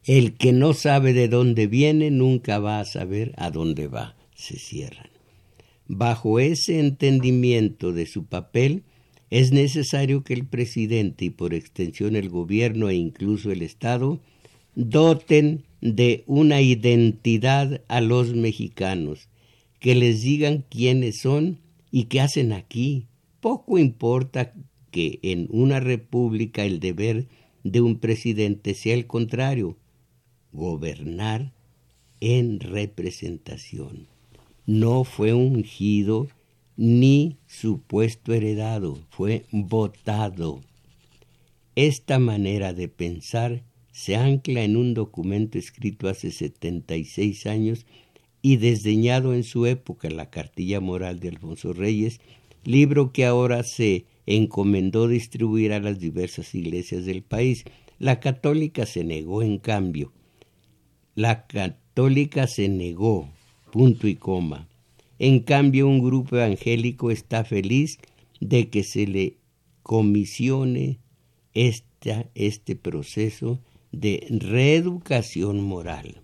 El 0.05 0.37
que 0.37 0.53
no 0.53 0.73
sabe 0.73 1.11
de 1.11 1.27
dónde 1.27 1.67
viene 1.67 2.09
nunca 2.09 2.59
va 2.59 2.79
a 2.79 2.85
saber 2.85 3.33
a 3.35 3.51
dónde 3.51 3.87
va. 3.87 4.15
Se 4.33 4.57
cierran. 4.57 5.09
Bajo 5.87 6.39
ese 6.39 6.79
entendimiento 6.79 7.91
de 7.91 8.05
su 8.05 8.25
papel, 8.25 8.83
es 9.29 9.51
necesario 9.51 10.23
que 10.23 10.33
el 10.33 10.45
presidente 10.45 11.25
y 11.25 11.29
por 11.31 11.53
extensión 11.53 12.15
el 12.15 12.29
gobierno 12.29 12.89
e 12.89 12.95
incluso 12.95 13.51
el 13.51 13.61
Estado 13.61 14.21
doten 14.75 15.65
de 15.81 16.23
una 16.27 16.61
identidad 16.61 17.81
a 17.89 17.99
los 17.99 18.33
mexicanos, 18.33 19.27
que 19.79 19.95
les 19.95 20.21
digan 20.21 20.63
quiénes 20.69 21.19
son 21.19 21.59
y 21.91 22.05
qué 22.05 22.21
hacen 22.21 22.53
aquí. 22.53 23.07
Poco 23.41 23.77
importa 23.77 24.53
que 24.91 25.19
en 25.23 25.47
una 25.49 25.79
república 25.79 26.65
el 26.65 26.79
deber 26.79 27.27
de 27.63 27.81
un 27.81 27.97
presidente 27.97 28.73
sea 28.73 28.93
el 28.93 29.07
contrario, 29.07 29.77
gobernar 30.51 31.53
en 32.19 32.59
representación 32.59 34.07
no 34.65 35.03
fue 35.03 35.33
ungido 35.33 36.27
ni 36.77 37.37
supuesto 37.47 38.33
heredado, 38.33 38.99
fue 39.09 39.45
votado. 39.51 40.61
Esta 41.75 42.19
manera 42.19 42.73
de 42.73 42.87
pensar 42.87 43.63
se 43.91 44.15
ancla 44.15 44.63
en 44.63 44.77
un 44.77 44.93
documento 44.93 45.57
escrito 45.57 46.07
hace 46.07 46.31
76 46.31 47.45
años 47.47 47.85
y 48.41 48.57
desdeñado 48.57 49.33
en 49.33 49.43
su 49.43 49.65
época, 49.65 50.09
la 50.09 50.29
cartilla 50.29 50.79
moral 50.79 51.19
de 51.19 51.29
Alfonso 51.29 51.73
Reyes, 51.73 52.21
libro 52.63 53.11
que 53.11 53.25
ahora 53.25 53.63
se 53.63 54.05
encomendó 54.25 55.07
distribuir 55.07 55.73
a 55.73 55.79
las 55.79 55.99
diversas 55.99 56.53
iglesias 56.55 57.05
del 57.05 57.23
país. 57.23 57.65
La 57.99 58.19
católica 58.19 58.85
se 58.85 59.03
negó, 59.03 59.43
en 59.43 59.57
cambio. 59.57 60.11
La 61.15 61.47
católica 61.47 62.47
se 62.47 62.69
negó 62.69 63.29
punto 63.71 64.07
y 64.07 64.15
coma. 64.15 64.67
En 65.17 65.39
cambio, 65.39 65.87
un 65.87 66.03
grupo 66.03 66.37
evangélico 66.37 67.09
está 67.09 67.43
feliz 67.43 67.97
de 68.39 68.69
que 68.69 68.83
se 68.83 69.07
le 69.07 69.37
comisione 69.83 70.99
este 71.53 72.75
proceso 72.75 73.59
de 73.91 74.25
reeducación 74.29 75.61
moral. 75.63 76.21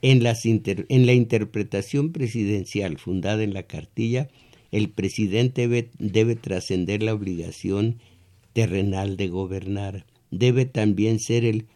En, 0.00 0.22
en, 0.24 1.06
la 1.06 1.12
interpretación 1.12 2.12
presidencial 2.12 2.98
fundada 2.98 3.42
en 3.42 3.52
la 3.52 3.64
cartilla, 3.64 4.28
el 4.70 4.90
presidente 4.90 5.68
debe, 5.98 6.36
trascender 6.36 7.02
la 7.02 7.14
obligación 7.14 7.98
terrenal 8.52 9.16
de 9.16 9.28
gobernar. 9.28 10.06
Debe 10.30 10.66
también 10.66 11.20
ser 11.20 11.44
el 11.44 11.66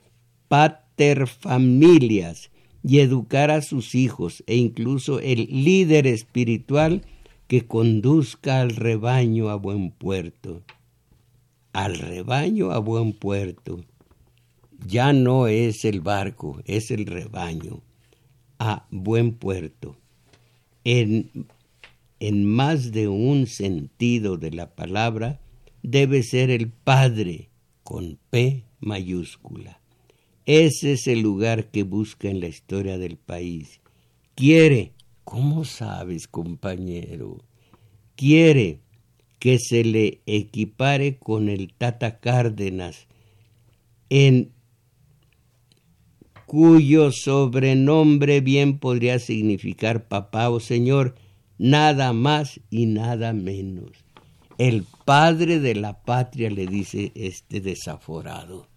pater 0.49 1.27
familias 1.27 2.51
y 2.85 2.99
educar 2.99 3.51
a 3.51 3.63
sus 3.63 3.95
hijos 3.95 4.43
e 4.47 4.57
incluso 4.57 5.21
el 5.21 5.47
líder 5.51 6.07
espiritual 6.07 7.03
que 7.47 7.67
conduzca 7.67 8.61
al 8.61 8.71
rebaño 8.77 9.49
a 9.49 9.57
buen 9.57 9.91
puerto. 9.91 10.63
Al 11.73 11.99
rebaño 11.99 12.73
a 12.73 12.79
buen 12.79 13.13
puerto. 13.15 13.85
Ya 14.87 15.13
no 15.13 15.47
es 15.47 15.85
el 15.85 16.01
barco, 16.01 16.61
es 16.67 16.91
el 16.91 17.07
rebaño. 17.07 17.83
A 18.59 18.87
buen 18.91 19.33
puerto. 19.33 19.97
en, 20.85 21.31
en 22.23 22.45
más 22.45 22.93
de 22.93 23.09
un 23.09 23.49
sentido 23.49 24.37
de 24.37 24.53
la 24.53 24.77
palabra, 24.77 25.41
debe 25.83 26.23
ser 26.23 26.51
el 26.51 26.69
Padre 26.69 27.49
con 27.83 28.17
P 28.31 28.63
mayúscula. 28.79 29.81
Ese 30.47 30.93
es 30.93 31.09
el 31.09 31.19
lugar 31.19 31.73
que 31.73 31.83
busca 31.83 32.29
en 32.29 32.39
la 32.39 32.47
historia 32.47 32.97
del 32.97 33.17
país. 33.17 33.81
Quiere, 34.37 34.93
¿cómo 35.25 35.65
sabes, 35.65 36.29
compañero? 36.29 37.43
Quiere 38.15 38.79
que 39.41 39.59
se 39.59 39.83
le 39.83 40.21
equipare 40.25 41.19
con 41.19 41.49
el 41.49 41.75
Tata 41.75 42.21
Cárdenas, 42.21 43.09
en 44.11 44.53
cuyo 46.47 47.11
sobrenombre 47.11 48.41
bien 48.41 48.79
podría 48.79 49.19
significar 49.19 50.07
papá 50.07 50.51
o 50.51 50.61
señor, 50.61 51.17
nada 51.59 52.13
más 52.13 52.61
y 52.71 52.87
nada 52.87 53.33
menos. 53.33 53.91
El 54.59 54.85
padre 55.05 55.59
de 55.61 55.75
la 55.75 56.03
patria, 56.03 56.51
le 56.51 56.67
dice 56.67 57.13
este 57.15 57.61
desaforado. 57.61 58.72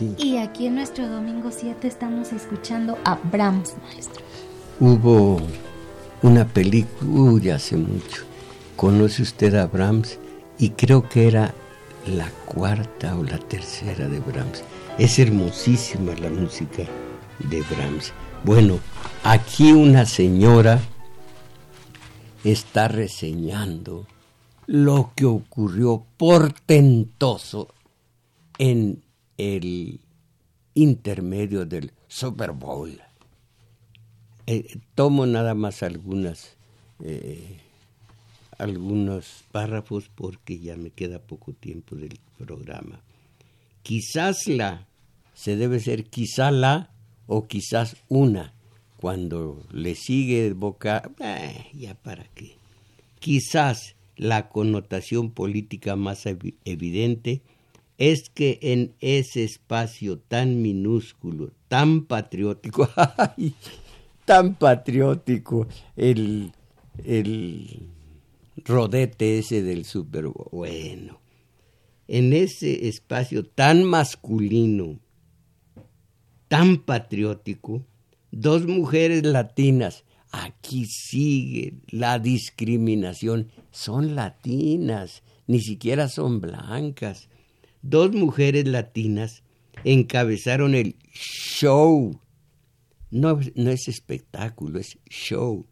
Y 0.00 0.38
aquí 0.38 0.66
en 0.66 0.76
nuestro 0.76 1.08
domingo 1.08 1.50
7 1.52 1.86
estamos 1.86 2.32
escuchando 2.32 2.98
a 3.04 3.16
Brahms, 3.16 3.74
maestro. 3.84 4.22
Hubo 4.80 5.40
una 6.22 6.46
película 6.46 7.56
hace 7.56 7.76
mucho. 7.76 8.24
¿Conoce 8.76 9.22
usted 9.22 9.54
a 9.54 9.66
Brahms? 9.66 10.18
Y 10.58 10.70
creo 10.70 11.08
que 11.08 11.28
era 11.28 11.54
la 12.06 12.28
cuarta 12.44 13.16
o 13.16 13.22
la 13.22 13.38
tercera 13.38 14.08
de 14.08 14.18
Brahms. 14.20 14.64
Es 14.98 15.18
hermosísima 15.18 16.14
la 16.14 16.30
música 16.30 16.84
de 17.38 17.62
Brahms. 17.62 18.12
Bueno, 18.42 18.78
aquí 19.22 19.72
una 19.72 20.06
señora 20.06 20.80
está 22.42 22.88
reseñando 22.88 24.06
lo 24.66 25.12
que 25.14 25.24
ocurrió 25.24 26.04
portentoso 26.16 27.68
en 28.58 29.03
el 29.38 30.00
intermedio 30.74 31.64
del 31.66 31.92
Super 32.08 32.52
Bowl. 32.52 33.00
Eh, 34.46 34.78
tomo 34.94 35.26
nada 35.26 35.54
más 35.54 35.82
algunas 35.82 36.56
eh, 37.02 37.58
algunos 38.58 39.44
párrafos 39.52 40.10
porque 40.14 40.58
ya 40.58 40.76
me 40.76 40.90
queda 40.90 41.18
poco 41.18 41.52
tiempo 41.52 41.96
del 41.96 42.18
programa. 42.38 43.00
Quizás 43.82 44.46
la, 44.46 44.86
se 45.34 45.56
debe 45.56 45.80
ser 45.80 46.04
quizá 46.04 46.50
la 46.50 46.90
o 47.26 47.46
quizás 47.46 47.96
una. 48.08 48.52
Cuando 48.96 49.62
le 49.70 49.96
sigue 49.96 50.52
boca, 50.54 51.10
eh, 51.20 51.66
ya 51.74 51.94
para 51.94 52.24
qué. 52.34 52.56
Quizás 53.18 53.96
la 54.16 54.48
connotación 54.48 55.30
política 55.30 55.96
más 55.96 56.24
evidente 56.26 57.42
es 57.98 58.28
que 58.30 58.58
en 58.62 58.94
ese 59.00 59.44
espacio 59.44 60.18
tan 60.18 60.62
minúsculo, 60.62 61.52
tan 61.68 62.04
patriótico, 62.06 62.88
tan 64.24 64.54
patriótico, 64.56 65.66
el, 65.96 66.52
el 67.04 67.88
rodete 68.64 69.38
ese 69.38 69.62
del 69.62 69.84
super 69.84 70.26
bueno. 70.52 71.20
En 72.06 72.32
ese 72.32 72.88
espacio 72.88 73.44
tan 73.46 73.84
masculino, 73.84 74.98
tan 76.48 76.78
patriótico, 76.78 77.86
dos 78.30 78.66
mujeres 78.66 79.24
latinas, 79.24 80.04
aquí 80.30 80.84
sigue 80.86 81.74
la 81.88 82.18
discriminación, 82.18 83.50
son 83.70 84.14
latinas, 84.14 85.22
ni 85.46 85.60
siquiera 85.60 86.08
son 86.08 86.40
blancas. 86.40 87.28
Dos 87.86 88.14
mujeres 88.14 88.66
latinas 88.66 89.42
encabezaron 89.84 90.74
el 90.74 90.96
show. 91.12 92.18
No, 93.10 93.38
es 93.38 93.88
espectáculo, 93.88 94.78
es 94.78 94.96
show 95.10 95.66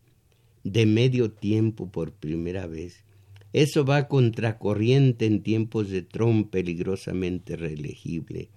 de 0.63 0.85
medio 0.85 1.31
tiempo 1.31 1.91
por 1.91 2.13
primera 2.13 2.67
vez. 2.67 3.03
Eso 3.55 3.87
va 3.87 4.09
contracorriente 4.09 5.25
en 5.25 5.43
tiempos 5.43 5.89
de 5.89 6.03
Trump 6.03 6.51
peligrosamente 6.51 7.57
reelegible. 7.57 8.51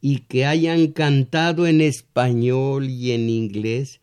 Y 0.00 0.20
que 0.20 0.46
hayan 0.46 0.86
cantado 0.86 1.66
en 1.66 1.82
español 1.82 2.88
y 2.88 3.12
en 3.12 3.28
inglés 3.28 4.00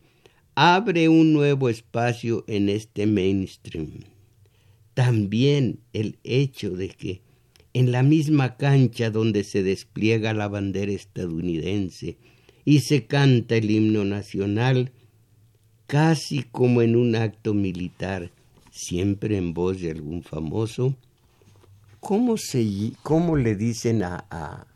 abre 0.54 1.08
un 1.08 1.32
nuevo 1.32 1.68
espacio 1.68 2.44
en 2.46 2.68
este 2.68 3.08
mainstream. 3.08 4.04
También 4.94 5.80
el 5.92 6.20
hecho 6.22 6.70
de 6.76 6.90
que 6.90 7.24
en 7.74 7.90
la 7.90 8.04
misma 8.04 8.56
cancha 8.56 9.10
donde 9.10 9.42
se 9.42 9.64
despliega 9.64 10.32
la 10.32 10.48
bandera 10.48 10.92
estadounidense 10.92 12.16
y 12.64 12.80
se 12.80 13.06
canta 13.06 13.56
el 13.56 13.70
himno 13.70 14.04
nacional, 14.04 14.92
casi 15.86 16.44
como 16.44 16.82
en 16.82 16.94
un 16.96 17.16
acto 17.16 17.52
militar, 17.52 18.30
siempre 18.70 19.36
en 19.36 19.52
voz 19.52 19.80
de 19.80 19.90
algún 19.90 20.22
famoso, 20.22 20.94
¿cómo, 21.98 22.36
se, 22.36 22.64
cómo 23.02 23.36
le 23.36 23.56
dicen 23.56 24.04
a, 24.04 24.24
a 24.30 24.68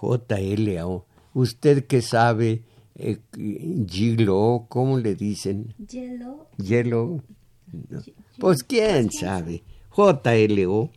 JLO? 0.00 1.06
Usted 1.34 1.84
que 1.86 2.00
sabe, 2.00 2.62
eh, 2.96 3.18
Gilo, 3.86 4.64
¿cómo 4.70 4.98
le 4.98 5.14
dicen? 5.14 5.74
Yellow. 5.86 6.46
Yellow. 6.56 7.22
Pues 8.38 8.62
quién 8.64 9.12
sabe. 9.12 9.62
JLO 9.94 10.90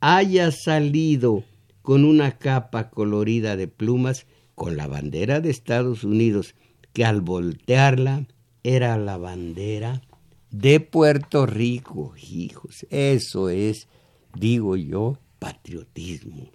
haya 0.00 0.50
salido 0.50 1.44
con 1.82 2.04
una 2.04 2.38
capa 2.38 2.90
colorida 2.90 3.56
de 3.56 3.68
plumas 3.68 4.26
con 4.54 4.76
la 4.76 4.86
bandera 4.86 5.40
de 5.40 5.50
Estados 5.50 6.04
Unidos 6.04 6.54
que 6.92 7.04
al 7.04 7.20
voltearla 7.20 8.26
era 8.62 8.98
la 8.98 9.16
bandera 9.16 10.02
de 10.50 10.80
Puerto 10.80 11.46
Rico, 11.46 12.14
hijos. 12.30 12.86
Eso 12.90 13.48
es, 13.48 13.88
digo 14.34 14.76
yo, 14.76 15.18
patriotismo. 15.38 16.50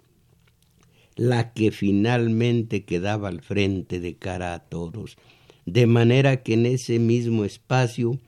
La 1.14 1.52
que 1.52 1.70
finalmente 1.70 2.84
quedaba 2.84 3.28
al 3.28 3.40
frente 3.40 4.00
de 4.00 4.16
cara 4.16 4.54
a 4.54 4.60
todos, 4.60 5.16
de 5.64 5.86
manera 5.86 6.42
que 6.42 6.54
en 6.54 6.66
ese 6.66 6.98
mismo 6.98 7.44
espacio 7.44 8.18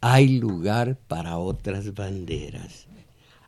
hay 0.00 0.38
lugar 0.38 0.98
para 1.08 1.38
otras 1.38 1.94
banderas. 1.94 2.86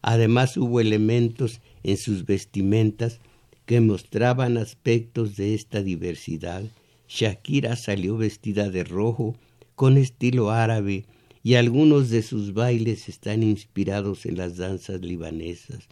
Además 0.07 0.57
hubo 0.57 0.81
elementos 0.81 1.61
en 1.83 1.97
sus 1.97 2.25
vestimentas 2.25 3.21
que 3.67 3.81
mostraban 3.81 4.57
aspectos 4.57 5.37
de 5.37 5.55
esta 5.55 5.83
diversidad 5.83 6.63
Shakira 7.09 7.75
salió 7.75 8.17
vestida 8.17 8.71
de 8.71 8.85
rojo 8.85 9.37
con 9.75 9.97
estilo 9.97 10.51
árabe 10.53 11.05
y 11.43 11.55
algunos 11.55 12.11
de 12.11 12.23
sus 12.23 12.55
bailes 12.55 13.09
están 13.09 13.43
inspirados 13.43 14.27
en 14.27 14.37
las 14.37 14.57
danzas 14.57 15.01
libanesas. 15.01 15.89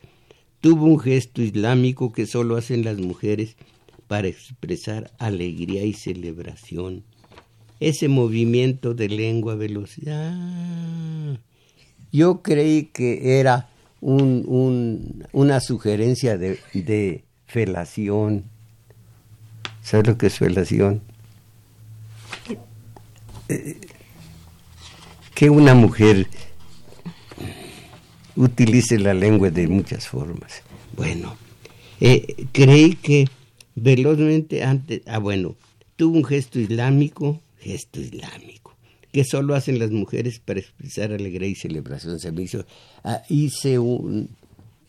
Tuvo 0.61 0.87
un 0.87 0.99
gesto 1.01 1.43
islámico 1.43 2.13
que 2.13 2.27
solo 2.27 2.57
hacen 2.57 2.85
las 2.85 2.99
mujeres 2.99 3.57
para 4.07 4.29
expresar 4.29 5.13
alegría 5.19 5.85
y 5.85 5.93
celebración. 5.93 7.03
Ese 7.81 8.09
movimiento 8.09 8.95
de 8.95 9.09
lengua 9.09 9.57
velocidad. 9.57 11.41
Yo 12.13 12.43
creí 12.43 12.85
que 12.93 13.41
era 13.41 13.74
un, 14.07 15.27
una 15.33 15.61
sugerencia 15.61 16.37
de, 16.39 16.59
de 16.73 17.25
felación 17.47 18.45
¿Sabes 19.85 20.07
lo 20.07 20.17
que 20.17 20.29
es 20.29 20.39
felación? 20.39 21.03
Eh, 23.51 23.77
que 25.35 25.51
una 25.51 25.75
mujer 25.75 26.27
utilice 28.35 28.99
la 28.99 29.13
lengua 29.13 29.51
de 29.51 29.69
muchas 29.69 30.09
formas. 30.09 30.63
Bueno, 30.97 31.37
eh, 32.01 32.47
creí 32.53 32.95
que 32.95 33.29
velozmente 33.75 34.65
antes, 34.65 35.03
ah 35.07 35.19
bueno, 35.19 35.55
tuvo 35.97 36.17
un 36.17 36.25
gesto 36.25 36.59
islámico, 36.59 37.43
gesto 37.59 38.01
islámico, 38.01 38.64
que 39.15 39.23
solo 39.23 39.55
hacen 39.55 39.79
las 39.79 39.93
mujeres 39.93 40.41
para 40.41 40.59
expresar 40.59 41.13
alegría 41.13 41.49
y 41.49 41.55
celebración. 41.55 42.19
Se 42.19 42.33
me 42.33 42.43
hizo, 42.43 42.65
ah, 43.05 43.23
hice 43.29 43.79
un, 43.79 44.31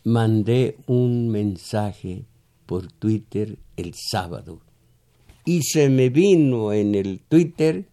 mandé 0.02 0.78
un 0.88 1.28
mensaje 1.28 2.24
por 2.66 2.90
Twitter 2.90 3.56
el 3.76 3.94
sábado 3.94 4.60
y 5.44 5.62
se 5.62 5.88
me 5.90 6.08
vino 6.08 6.72
en 6.72 6.96
el 6.96 7.20
Twitter 7.20 7.86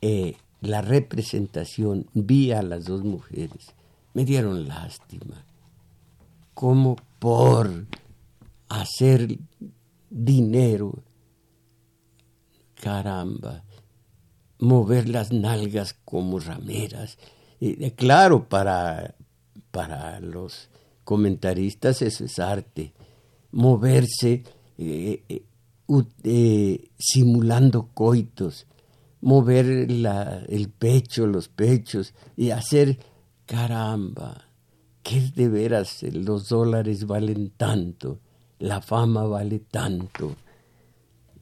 eh, 0.00 0.36
la 0.62 0.80
representación, 0.80 2.06
vi 2.14 2.52
a 2.52 2.62
las 2.62 2.86
dos 2.86 3.04
mujeres, 3.04 3.74
me 4.14 4.24
dieron 4.24 4.66
lástima, 4.66 5.44
como 6.54 6.96
por 7.18 7.84
hacer 8.70 9.36
dinero, 10.08 11.02
caramba, 12.76 13.62
mover 14.60 15.08
las 15.08 15.32
nalgas 15.32 15.96
como 16.04 16.38
rameras. 16.38 17.18
Y, 17.58 17.90
claro, 17.92 18.48
para, 18.48 19.14
para 19.70 20.20
los 20.20 20.68
comentaristas 21.04 22.02
eso 22.02 22.24
es 22.24 22.38
arte, 22.38 22.92
moverse 23.50 24.44
eh, 24.78 25.24
eh, 25.28 25.42
eh, 26.24 26.90
simulando 26.98 27.88
coitos, 27.92 28.66
mover 29.20 29.66
el 29.66 30.68
pecho, 30.78 31.26
los 31.26 31.48
pechos 31.48 32.14
y 32.36 32.50
hacer, 32.50 32.98
caramba, 33.44 34.46
que 35.02 35.20
de 35.20 35.48
veras 35.48 36.02
los 36.04 36.48
dólares 36.48 37.06
valen 37.06 37.50
tanto, 37.50 38.20
la 38.58 38.80
fama 38.80 39.24
vale 39.24 39.58
tanto. 39.58 40.36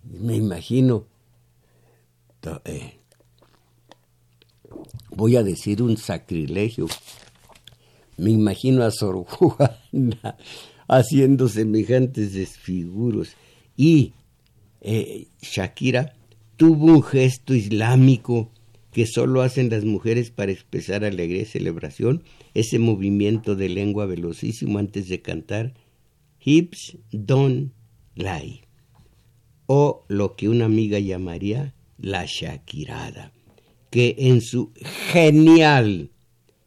Me 0.03 0.37
imagino, 0.37 1.05
voy 5.19 5.35
a 5.35 5.43
decir 5.43 5.83
un 5.83 5.97
sacrilegio, 5.97 6.87
me 8.19 8.31
imagino 8.31 8.85
a 8.85 8.93
Sor 8.93 9.25
Juana 9.25 10.37
haciendo 10.89 11.49
semejantes 11.49 12.35
desfiguros. 12.35 13.35
Y 13.77 14.12
eh, 14.81 15.27
Shakira 15.43 16.14
tuvo 16.57 16.87
un 16.87 17.03
gesto 17.03 17.53
islámico 17.53 18.53
que 18.93 19.07
solo 19.07 19.43
hacen 19.43 19.71
las 19.71 19.85
mujeres 19.85 20.31
para 20.31 20.53
expresar 20.53 21.05
alegría 21.05 21.43
y 21.43 21.47
celebración, 21.47 22.23
ese 22.55 22.79
movimiento 22.79 23.57
de 23.57 23.71
lengua 23.71 24.07
velocísimo 24.07 24.79
antes 24.79 25.09
de 25.09 25.21
cantar, 25.21 25.75
hips 26.41 26.97
don't 27.11 27.73
lie, 28.14 28.62
o 29.66 30.05
lo 30.07 30.37
que 30.37 30.49
una 30.49 30.66
amiga 30.66 31.01
llamaría 31.01 31.75
la 31.99 32.25
Shakirada, 32.25 33.33
que 33.91 34.14
en 34.18 34.41
su 34.41 34.72
genial 35.12 36.11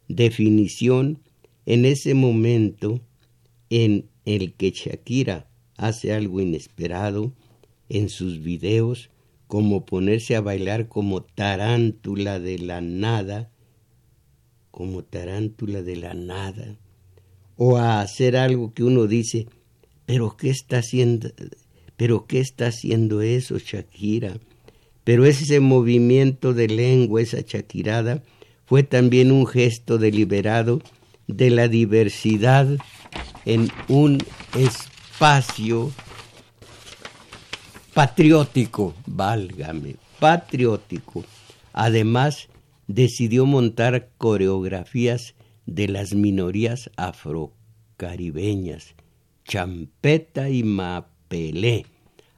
definición, 0.08 1.18
en 1.66 1.84
ese 1.84 2.14
momento 2.14 3.00
en 3.70 4.08
el 4.24 4.54
que 4.54 4.70
Shakira 4.70 5.48
hace 5.76 6.12
algo 6.12 6.40
inesperado, 6.40 7.32
en 7.88 8.08
sus 8.08 8.42
videos, 8.42 9.10
como 9.46 9.84
ponerse 9.84 10.34
a 10.34 10.40
bailar 10.40 10.88
como 10.88 11.22
tarántula 11.22 12.40
de 12.40 12.58
la 12.58 12.80
nada, 12.80 13.50
como 14.70 15.04
tarántula 15.04 15.82
de 15.82 15.96
la 15.96 16.14
nada, 16.14 16.78
o 17.56 17.76
a 17.76 18.00
hacer 18.00 18.36
algo 18.36 18.72
que 18.72 18.82
uno 18.82 19.06
dice, 19.06 19.46
pero 20.06 20.36
¿qué 20.36 20.48
está 20.48 20.78
haciendo? 20.78 21.30
¿Pero 21.96 22.26
qué 22.26 22.40
está 22.40 22.68
haciendo 22.68 23.20
eso, 23.20 23.58
Shakira? 23.58 24.40
Pero 25.04 25.24
ese 25.24 25.60
movimiento 25.60 26.54
de 26.54 26.68
lengua, 26.68 27.20
esa 27.20 27.40
shakirada, 27.40 28.22
fue 28.66 28.82
también 28.82 29.32
un 29.32 29.46
gesto 29.46 29.98
deliberado 29.98 30.80
de 31.26 31.50
la 31.50 31.68
diversidad 31.68 32.68
en 33.44 33.70
un 33.88 34.18
espacio 34.56 35.92
patriótico, 37.94 38.94
válgame, 39.06 39.96
patriótico. 40.18 41.24
Además, 41.72 42.48
decidió 42.86 43.46
montar 43.46 44.10
coreografías 44.18 45.34
de 45.66 45.88
las 45.88 46.14
minorías 46.14 46.90
afrocaribeñas, 46.96 48.94
champeta 49.44 50.48
y 50.50 50.62
mapelé, 50.62 51.86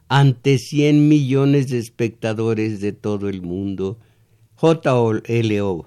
ante 0.08 0.58
100 0.58 1.08
millones 1.08 1.68
de 1.68 1.78
espectadores 1.78 2.80
de 2.80 2.92
todo 2.92 3.28
el 3.28 3.42
mundo. 3.42 3.98
JLO, 4.60 5.86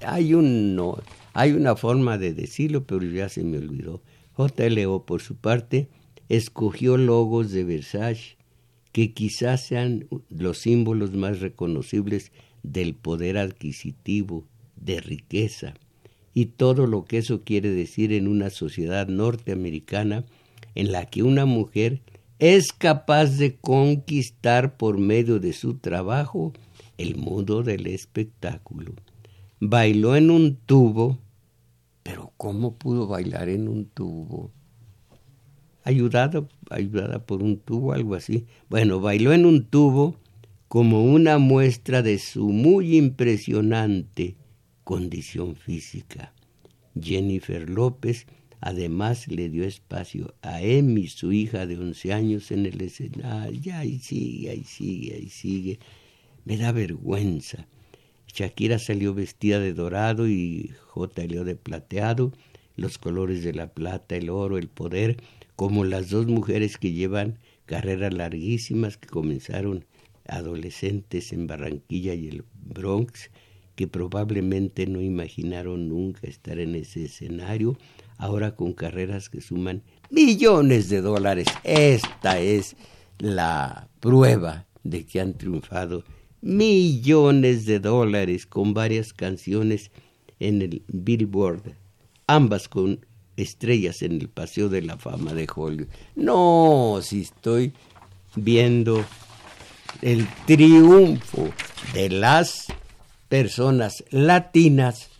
hay, 0.00 0.34
un, 0.34 0.94
hay 1.32 1.52
una 1.52 1.76
forma 1.76 2.18
de 2.18 2.34
decirlo, 2.34 2.84
pero 2.84 3.04
ya 3.04 3.28
se 3.28 3.44
me 3.44 3.58
olvidó. 3.58 4.02
JLO, 4.36 5.04
por 5.04 5.20
su 5.20 5.36
parte, 5.36 5.88
escogió 6.28 6.96
logos 6.96 7.50
de 7.50 7.64
Versace, 7.64 8.36
que 8.92 9.12
quizás 9.12 9.66
sean 9.66 10.06
los 10.28 10.58
símbolos 10.58 11.12
más 11.12 11.40
reconocibles 11.40 12.32
del 12.62 12.94
poder 12.94 13.38
adquisitivo, 13.38 14.46
de 14.76 15.00
riqueza, 15.00 15.74
y 16.34 16.46
todo 16.46 16.86
lo 16.86 17.04
que 17.04 17.18
eso 17.18 17.42
quiere 17.42 17.70
decir 17.70 18.12
en 18.12 18.26
una 18.26 18.50
sociedad 18.50 19.08
norteamericana 19.08 20.24
en 20.74 20.92
la 20.92 21.06
que 21.06 21.22
una 21.22 21.44
mujer 21.44 22.00
es 22.42 22.72
capaz 22.72 23.38
de 23.38 23.54
conquistar 23.54 24.76
por 24.76 24.98
medio 24.98 25.38
de 25.38 25.52
su 25.52 25.74
trabajo 25.74 26.52
el 26.98 27.14
mundo 27.14 27.62
del 27.62 27.86
espectáculo. 27.86 28.94
Bailó 29.60 30.16
en 30.16 30.28
un 30.28 30.56
tubo, 30.56 31.20
pero 32.02 32.32
¿cómo 32.36 32.74
pudo 32.74 33.06
bailar 33.06 33.48
en 33.48 33.68
un 33.68 33.84
tubo? 33.84 34.50
ayudada, 35.84 36.44
ayudada 36.68 37.24
por 37.24 37.44
un 37.44 37.58
tubo, 37.58 37.92
algo 37.92 38.16
así. 38.16 38.46
Bueno, 38.68 38.98
bailó 38.98 39.32
en 39.32 39.46
un 39.46 39.64
tubo 39.64 40.16
como 40.66 41.04
una 41.04 41.38
muestra 41.38 42.02
de 42.02 42.18
su 42.18 42.48
muy 42.48 42.96
impresionante 42.96 44.34
condición 44.82 45.54
física. 45.54 46.32
Jennifer 47.00 47.70
López 47.70 48.26
además 48.62 49.26
le 49.26 49.48
dio 49.50 49.64
espacio 49.64 50.34
a 50.40 50.62
Emmy, 50.62 51.08
su 51.08 51.32
hija 51.32 51.66
de 51.66 51.76
11 51.76 52.12
años, 52.12 52.52
en 52.52 52.64
el 52.64 52.80
escenario. 52.80 53.60
Y 53.62 53.70
ahí 53.70 53.98
sigue, 53.98 54.50
ahí 54.50 54.62
sigue, 54.62 55.14
ahí 55.16 55.28
sigue. 55.28 55.78
Me 56.44 56.56
da 56.56 56.70
vergüenza. 56.70 57.66
Shakira 58.32 58.78
salió 58.78 59.14
vestida 59.14 59.58
de 59.58 59.74
dorado 59.74 60.28
y 60.28 60.70
J. 60.86 61.22
de 61.44 61.56
plateado, 61.56 62.32
los 62.76 62.98
colores 62.98 63.42
de 63.42 63.52
la 63.52 63.66
plata, 63.66 64.14
el 64.14 64.30
oro, 64.30 64.56
el 64.58 64.68
poder, 64.68 65.16
como 65.56 65.84
las 65.84 66.10
dos 66.10 66.26
mujeres 66.28 66.78
que 66.78 66.92
llevan 66.92 67.40
carreras 67.66 68.14
larguísimas 68.14 68.96
que 68.96 69.08
comenzaron 69.08 69.84
adolescentes 70.28 71.32
en 71.32 71.48
Barranquilla 71.48 72.14
y 72.14 72.28
el 72.28 72.44
Bronx, 72.54 73.30
que 73.74 73.88
probablemente 73.88 74.86
no 74.86 75.00
imaginaron 75.00 75.88
nunca 75.88 76.28
estar 76.28 76.60
en 76.60 76.76
ese 76.76 77.06
escenario, 77.06 77.76
ahora 78.18 78.54
con 78.54 78.72
carreras 78.72 79.28
que 79.28 79.40
suman 79.40 79.82
millones 80.10 80.88
de 80.88 81.00
dólares. 81.00 81.48
Esta 81.64 82.38
es 82.38 82.76
la 83.18 83.88
prueba 84.00 84.66
de 84.84 85.06
que 85.06 85.20
han 85.20 85.34
triunfado 85.34 86.04
millones 86.40 87.66
de 87.66 87.78
dólares 87.78 88.46
con 88.46 88.74
varias 88.74 89.12
canciones 89.12 89.90
en 90.40 90.60
el 90.60 90.82
Billboard, 90.88 91.76
ambas 92.26 92.68
con 92.68 93.06
estrellas 93.36 94.02
en 94.02 94.20
el 94.20 94.28
Paseo 94.28 94.68
de 94.68 94.82
la 94.82 94.98
Fama 94.98 95.32
de 95.34 95.46
Hollywood. 95.54 95.88
No, 96.16 97.00
si 97.02 97.22
estoy 97.22 97.72
viendo 98.34 99.04
el 100.00 100.26
triunfo 100.46 101.50
de 101.94 102.10
las 102.10 102.66
personas 103.28 104.04
latinas 104.10 105.11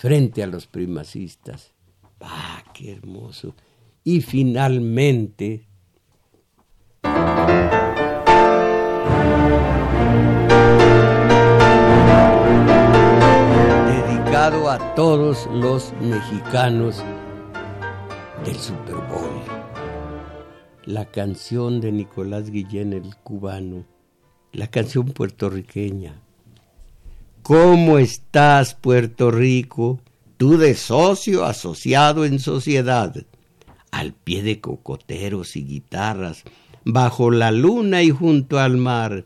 frente 0.00 0.42
a 0.42 0.46
los 0.46 0.66
primacistas. 0.66 1.74
¡Ah, 2.22 2.64
qué 2.72 2.92
hermoso! 2.92 3.54
Y 4.02 4.22
finalmente... 4.22 5.66
a 14.68 14.94
todos 14.94 15.48
los 15.52 15.92
mexicanos 16.00 17.02
del 18.44 18.56
Super 18.56 18.94
Bowl. 18.94 19.42
La 20.84 21.04
canción 21.06 21.80
de 21.80 21.92
Nicolás 21.92 22.50
Guillén, 22.50 22.92
el 22.92 23.16
cubano, 23.16 23.84
la 24.52 24.68
canción 24.68 25.06
puertorriqueña. 25.06 26.20
¿Cómo 27.42 27.98
estás, 27.98 28.74
Puerto 28.74 29.30
Rico? 29.30 30.00
Tú 30.36 30.56
de 30.56 30.74
socio 30.74 31.44
asociado 31.44 32.24
en 32.24 32.38
sociedad, 32.38 33.14
al 33.90 34.12
pie 34.12 34.42
de 34.42 34.60
cocoteros 34.60 35.56
y 35.56 35.64
guitarras, 35.64 36.44
bajo 36.84 37.30
la 37.30 37.50
luna 37.50 38.02
y 38.02 38.10
junto 38.10 38.58
al 38.58 38.76
mar 38.76 39.24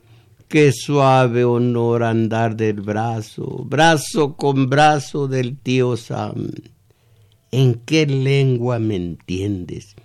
Qué 0.48 0.72
suave 0.72 1.44
honor 1.44 2.04
andar 2.04 2.56
del 2.56 2.80
brazo, 2.80 3.64
brazo 3.64 4.36
con 4.36 4.68
brazo 4.68 5.26
del 5.26 5.56
tío 5.56 5.96
Sam. 5.96 6.50
¿En 7.50 7.74
qué 7.74 8.06
lengua 8.06 8.78
me 8.78 8.94
entiendes? 8.94 9.96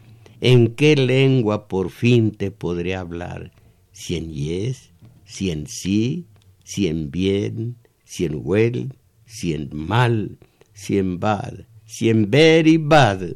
¿En 0.41 0.73
qué 0.75 0.95
lengua 0.95 1.67
por 1.67 1.91
fin 1.91 2.31
te 2.31 2.49
podré 2.49 2.95
hablar? 2.95 3.51
si 3.99 4.15
en 4.15 4.31
yes, 4.31 4.91
si 5.25 5.51
en 5.51 5.67
sí, 5.67 6.25
si 6.63 6.87
en 6.87 7.11
bien, 7.11 7.75
si 8.09 8.25
en 8.25 8.41
well, 8.43 8.91
si 9.27 9.53
en 9.53 9.69
mal, 9.71 10.39
si 10.73 10.97
en 10.97 11.19
bad, 11.19 11.67
si 11.85 12.09
en 12.09 12.31
very 12.31 12.77
bad. 12.77 13.35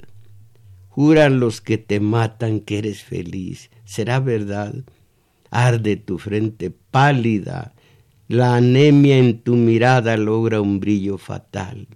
Juran 0.89 1.39
los 1.39 1.61
que 1.61 1.77
te 1.77 1.99
matan 1.99 2.59
que 2.59 2.79
eres 2.79 3.03
feliz. 3.03 3.69
¿Será 3.85 4.19
verdad? 4.19 4.73
Arde 5.51 5.95
tu 5.95 6.17
frente 6.17 6.71
pálida, 6.71 7.75
la 8.27 8.55
anemia 8.55 9.19
en 9.19 9.41
tu 9.41 9.55
mirada 9.55 10.17
logra 10.17 10.59
un 10.59 10.79
brillo 10.79 11.19
fatal. 11.19 11.87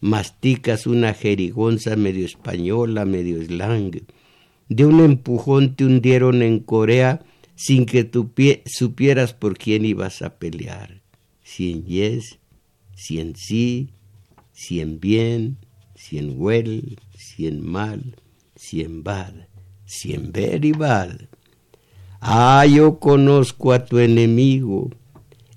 Masticas 0.00 0.88
una 0.88 1.14
jerigonza 1.14 1.94
medio 1.94 2.26
española, 2.26 3.04
medio 3.04 3.40
slang. 3.44 3.92
De 4.68 4.84
un 4.84 4.98
empujón 5.04 5.76
te 5.76 5.84
hundieron 5.84 6.42
en 6.42 6.58
Corea 6.58 7.22
sin 7.54 7.86
que 7.86 8.04
pie 8.04 8.64
supieras 8.66 9.34
por 9.34 9.56
quién 9.56 9.84
ibas 9.84 10.20
a 10.22 10.36
pelear. 10.36 11.07
Si 11.50 11.72
en 11.72 11.84
yes, 11.86 12.38
si 12.94 13.20
en 13.20 13.34
sí, 13.34 13.88
si 14.52 14.80
en 14.80 15.00
bien, 15.00 15.56
si 15.94 16.18
en 16.18 16.34
well, 16.36 16.98
si 17.16 17.46
en 17.46 17.66
mal, 17.66 18.16
si 18.54 18.82
en 18.82 19.02
bad, 19.02 19.32
si 19.86 20.12
en 20.12 20.30
very 20.30 20.72
bad. 20.72 21.16
Ah, 22.20 22.66
yo 22.66 22.98
conozco 23.00 23.72
a 23.72 23.86
tu 23.86 23.98
enemigo, 23.98 24.90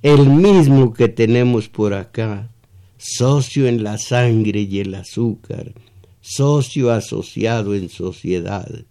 el 0.02 0.30
mismo 0.30 0.94
que 0.94 1.10
tenemos 1.10 1.68
por 1.68 1.94
acá, 1.94 2.50
socio 2.98 3.68
en 3.68 3.84
la 3.84 3.98
sangre 3.98 4.62
y 4.62 4.80
el 4.80 4.96
azúcar, 4.96 5.74
socio 6.22 6.90
asociado 6.92 7.76
en 7.76 7.90
sociedad. 7.90 8.86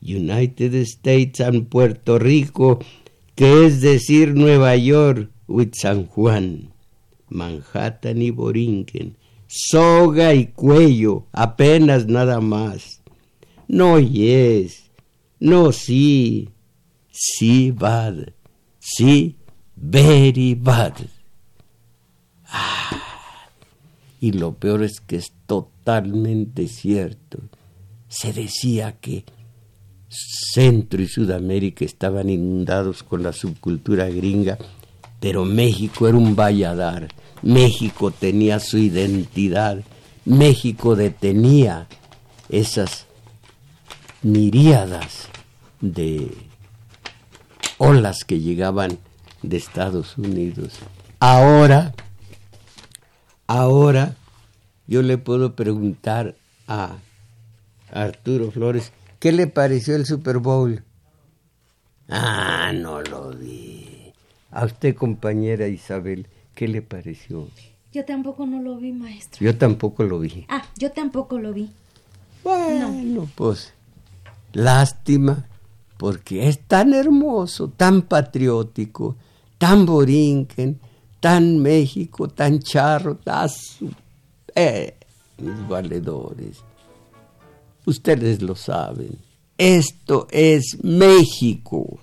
United 0.00 0.74
States 0.74 1.40
and 1.40 1.68
Puerto 1.68 2.20
Rico, 2.20 2.78
que 3.34 3.66
es 3.66 3.80
decir 3.80 4.36
Nueva 4.36 4.76
York 4.76 5.30
San 5.72 6.06
Juan, 6.06 6.72
Manhattan 7.28 8.22
y 8.22 8.30
Borinquen, 8.30 9.16
soga 9.46 10.34
y 10.34 10.46
cuello, 10.46 11.26
apenas 11.32 12.06
nada 12.06 12.40
más. 12.40 13.02
No 13.68 13.98
yes, 13.98 14.90
no 15.40 15.72
sí, 15.72 16.50
sí 17.10 17.70
bad, 17.70 18.32
sí 18.78 19.36
very 19.76 20.54
bad. 20.54 20.94
Ah, 22.48 23.50
y 24.20 24.32
lo 24.32 24.54
peor 24.54 24.82
es 24.82 25.00
que 25.00 25.16
es 25.16 25.32
totalmente 25.46 26.68
cierto. 26.68 27.38
Se 28.08 28.32
decía 28.32 28.98
que 29.00 29.24
Centro 30.08 31.02
y 31.02 31.08
Sudamérica 31.08 31.84
estaban 31.84 32.30
inundados 32.30 33.02
con 33.02 33.22
la 33.22 33.32
subcultura 33.32 34.08
gringa, 34.08 34.58
pero 35.20 35.44
México 35.44 36.08
era 36.08 36.16
un 36.16 36.36
valladar. 36.36 37.08
México 37.42 38.10
tenía 38.10 38.60
su 38.60 38.78
identidad. 38.78 39.82
México 40.24 40.96
detenía 40.96 41.86
esas 42.48 43.06
miríadas 44.22 45.28
de 45.80 46.32
olas 47.78 48.24
que 48.24 48.40
llegaban 48.40 48.98
de 49.42 49.56
Estados 49.56 50.18
Unidos. 50.18 50.74
Ahora, 51.20 51.94
ahora 53.46 54.16
yo 54.86 55.02
le 55.02 55.18
puedo 55.18 55.54
preguntar 55.54 56.36
a 56.66 56.96
Arturo 57.90 58.50
Flores, 58.50 58.92
¿qué 59.18 59.32
le 59.32 59.46
pareció 59.46 59.96
el 59.96 60.06
Super 60.06 60.38
Bowl? 60.38 60.84
Ah, 62.08 62.72
no 62.74 63.02
lo 63.02 63.30
vi. 63.30 63.65
A 64.56 64.64
usted, 64.64 64.94
compañera 64.94 65.68
Isabel, 65.68 66.28
¿qué 66.54 66.66
le 66.66 66.80
pareció? 66.80 67.46
Yo 67.92 68.06
tampoco 68.06 68.46
no 68.46 68.62
lo 68.62 68.78
vi, 68.78 68.90
maestro. 68.90 69.44
Yo 69.44 69.54
tampoco 69.58 70.02
lo 70.02 70.18
vi. 70.18 70.46
Ah, 70.48 70.64
yo 70.78 70.90
tampoco 70.92 71.38
lo 71.38 71.52
vi. 71.52 71.68
Bueno, 72.42 73.28
pues 73.34 73.74
lástima, 74.54 75.44
porque 75.98 76.48
es 76.48 76.60
tan 76.60 76.94
hermoso, 76.94 77.68
tan 77.68 78.00
patriótico, 78.00 79.16
tan 79.58 79.84
borinquen, 79.84 80.80
tan 81.20 81.58
México, 81.58 82.28
tan 82.28 82.58
charro, 82.60 83.16
tan... 83.16 83.50
Eh, 84.54 84.96
mis 85.36 85.68
valedores, 85.68 86.64
ustedes 87.84 88.40
lo 88.40 88.56
saben, 88.56 89.18
esto 89.58 90.26
es 90.30 90.82
México. 90.82 91.98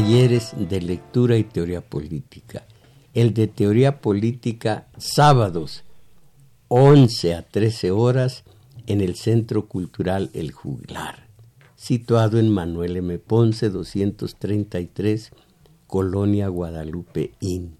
Talleres 0.00 0.54
de 0.56 0.80
lectura 0.80 1.36
y 1.36 1.44
teoría 1.44 1.82
política. 1.82 2.64
El 3.12 3.34
de 3.34 3.48
teoría 3.48 4.00
política 4.00 4.88
sábados 4.96 5.84
11 6.68 7.34
a 7.34 7.42
13 7.42 7.90
horas 7.90 8.44
en 8.86 9.02
el 9.02 9.14
Centro 9.14 9.68
Cultural 9.68 10.30
El 10.32 10.52
Juglar, 10.52 11.26
situado 11.76 12.38
en 12.38 12.48
Manuel 12.48 12.96
M. 12.96 13.18
Ponce 13.18 13.68
233, 13.68 15.32
Colonia 15.86 16.48
Guadalupe 16.48 17.32
Inn. 17.40 17.76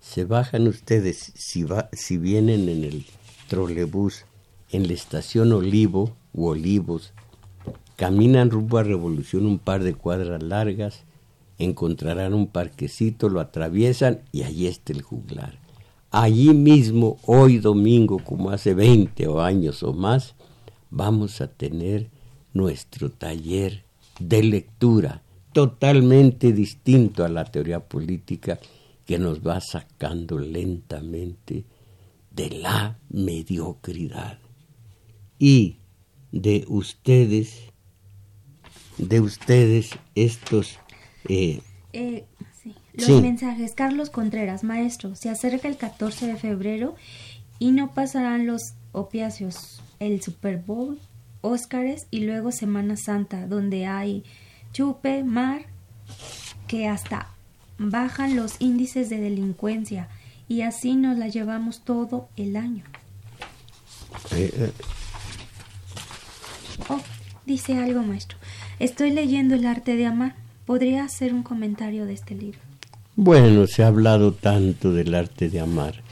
Se 0.00 0.26
bajan 0.26 0.68
ustedes 0.68 1.32
si, 1.34 2.18
vienen 2.18 2.68
en 2.68 2.84
el 2.84 3.06
trolebús 3.48 4.26
en 4.70 4.86
la 4.86 4.92
estación 4.92 5.54
Olivo 5.54 6.14
u 6.34 6.48
Olivos, 6.48 7.14
caminan 7.96 8.50
rumbo 8.50 8.76
a 8.76 8.82
Revolución 8.82 9.46
un 9.46 9.58
par 9.58 9.82
de 9.82 9.94
cuadras 9.94 10.42
largas 10.42 11.07
encontrarán 11.58 12.34
un 12.34 12.46
parquecito, 12.46 13.28
lo 13.28 13.40
atraviesan 13.40 14.20
y 14.32 14.42
allí 14.42 14.66
está 14.66 14.92
el 14.92 15.02
juglar. 15.02 15.58
Allí 16.10 16.54
mismo, 16.54 17.18
hoy 17.26 17.58
domingo, 17.58 18.18
como 18.18 18.50
hace 18.50 18.72
20 18.72 19.26
años 19.40 19.82
o 19.82 19.92
más, 19.92 20.34
vamos 20.90 21.40
a 21.40 21.48
tener 21.48 22.10
nuestro 22.54 23.10
taller 23.10 23.84
de 24.18 24.42
lectura, 24.42 25.22
totalmente 25.52 26.52
distinto 26.52 27.24
a 27.24 27.28
la 27.28 27.44
teoría 27.44 27.80
política 27.80 28.58
que 29.04 29.18
nos 29.18 29.46
va 29.46 29.60
sacando 29.60 30.38
lentamente 30.38 31.64
de 32.30 32.50
la 32.50 32.98
mediocridad. 33.10 34.38
Y 35.38 35.76
de 36.32 36.64
ustedes, 36.68 37.72
de 38.98 39.20
ustedes 39.20 39.90
estos 40.14 40.78
eh, 41.26 41.60
eh, 41.92 42.24
Los 42.94 43.22
mensajes. 43.22 43.74
Carlos 43.74 44.10
Contreras, 44.10 44.64
maestro, 44.64 45.14
se 45.14 45.30
acerca 45.30 45.68
el 45.68 45.76
14 45.76 46.26
de 46.26 46.36
febrero 46.36 46.94
y 47.58 47.72
no 47.72 47.92
pasarán 47.94 48.46
los 48.46 48.74
opiáceos, 48.92 49.80
el 49.98 50.22
Super 50.22 50.58
Bowl, 50.58 50.98
Óscares 51.40 52.06
y 52.10 52.20
luego 52.20 52.52
Semana 52.52 52.96
Santa, 52.96 53.46
donde 53.46 53.86
hay 53.86 54.24
chupe, 54.72 55.24
mar, 55.24 55.62
que 56.66 56.88
hasta 56.88 57.28
bajan 57.78 58.36
los 58.36 58.56
índices 58.60 59.08
de 59.08 59.18
delincuencia 59.20 60.08
y 60.48 60.62
así 60.62 60.94
nos 60.96 61.16
la 61.18 61.28
llevamos 61.28 61.84
todo 61.84 62.28
el 62.36 62.56
año. 62.56 62.84
Eh, 64.32 64.72
oh, 66.88 67.00
dice 67.46 67.78
algo, 67.78 68.02
maestro. 68.02 68.38
Estoy 68.78 69.10
leyendo 69.10 69.54
El 69.54 69.66
arte 69.66 69.96
de 69.96 70.06
amar 70.06 70.34
¿Podría 70.68 71.04
hacer 71.04 71.32
un 71.32 71.42
comentario 71.42 72.04
de 72.04 72.12
este 72.12 72.34
libro? 72.34 72.58
Bueno, 73.16 73.66
se 73.66 73.82
ha 73.82 73.86
hablado 73.86 74.34
tanto 74.34 74.92
del 74.92 75.14
arte 75.14 75.48
de 75.48 75.60
amar. 75.60 76.02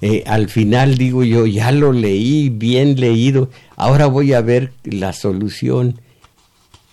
Eh, 0.00 0.24
al 0.26 0.48
final 0.48 0.98
digo 0.98 1.22
yo, 1.22 1.46
ya 1.46 1.70
lo 1.70 1.92
leí, 1.92 2.48
bien 2.48 2.98
leído, 2.98 3.48
ahora 3.76 4.06
voy 4.06 4.32
a 4.32 4.40
ver 4.40 4.72
la 4.82 5.12
solución 5.12 6.00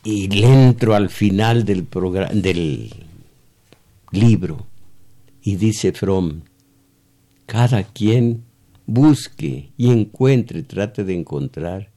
y 0.03 0.27
le 0.27 0.45
entro 0.45 0.93
al 0.93 1.09
final 1.09 1.65
del, 1.65 1.87
del 2.31 2.93
libro. 4.11 4.67
Y 5.41 5.55
dice 5.55 5.93
Fromm, 5.93 6.43
cada 7.47 7.85
quien 7.85 8.43
busque 8.85 9.71
y 9.77 9.89
encuentre, 9.89 10.61
trate 10.61 11.03
de 11.03 11.15
encontrar 11.15 11.88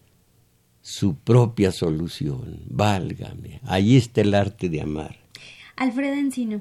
su 0.83 1.15
propia 1.15 1.73
solución. 1.73 2.61
Válgame, 2.67 3.61
ahí 3.65 3.97
está 3.97 4.21
el 4.21 4.35
arte 4.35 4.69
de 4.69 4.83
amar. 4.83 5.17
Alfredo 5.77 6.15
Encino, 6.15 6.61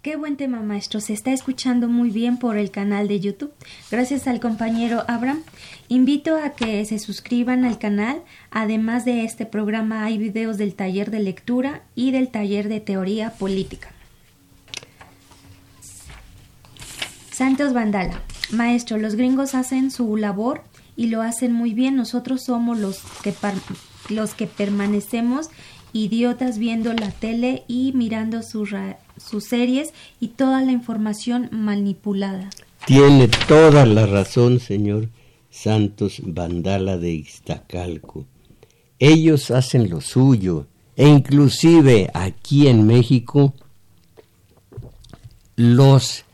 Qué 0.00 0.14
buen 0.14 0.36
tema, 0.36 0.60
maestro. 0.60 1.00
Se 1.00 1.12
está 1.12 1.32
escuchando 1.32 1.88
muy 1.88 2.10
bien 2.10 2.36
por 2.36 2.56
el 2.56 2.70
canal 2.70 3.08
de 3.08 3.18
YouTube. 3.18 3.52
Gracias 3.90 4.28
al 4.28 4.38
compañero 4.38 5.04
Abraham. 5.08 5.42
Invito 5.88 6.36
a 6.36 6.50
que 6.50 6.84
se 6.84 7.00
suscriban 7.00 7.64
al 7.64 7.80
canal. 7.80 8.22
Además 8.52 9.04
de 9.04 9.24
este 9.24 9.44
programa 9.44 10.04
hay 10.04 10.16
videos 10.16 10.56
del 10.56 10.74
taller 10.74 11.10
de 11.10 11.18
lectura 11.18 11.82
y 11.96 12.12
del 12.12 12.28
taller 12.28 12.68
de 12.68 12.78
teoría 12.78 13.32
política. 13.32 13.88
Santos 17.32 17.72
Vandala. 17.74 18.22
Maestro, 18.50 18.98
los 18.98 19.16
gringos 19.16 19.54
hacen 19.54 19.90
su 19.90 20.16
labor 20.16 20.62
y 20.98 21.06
lo 21.06 21.22
hacen 21.22 21.52
muy 21.52 21.72
bien. 21.72 21.96
Nosotros 21.96 22.42
somos 22.42 22.76
los 22.76 22.98
que, 23.22 23.32
los 24.10 24.34
que 24.34 24.46
permanecemos 24.48 25.48
idiotas 25.92 26.58
viendo 26.58 26.92
la 26.92 27.12
tele 27.12 27.62
y 27.68 27.92
mirando 27.92 28.42
sus, 28.42 28.70
sus 29.16 29.44
series 29.44 29.94
y 30.20 30.28
toda 30.28 30.60
la 30.60 30.72
información 30.72 31.48
manipulada. 31.52 32.50
Tiene 32.84 33.28
toda 33.46 33.86
la 33.86 34.06
razón, 34.06 34.58
señor 34.58 35.08
Santos 35.50 36.20
Vandala 36.24 36.98
de 36.98 37.12
Iztacalco. 37.12 38.26
Ellos 38.98 39.52
hacen 39.52 39.88
lo 39.88 40.00
suyo 40.00 40.66
e 40.96 41.06
inclusive 41.08 42.10
aquí 42.12 42.66
en 42.66 42.86
México 42.86 43.54
los 45.54 46.24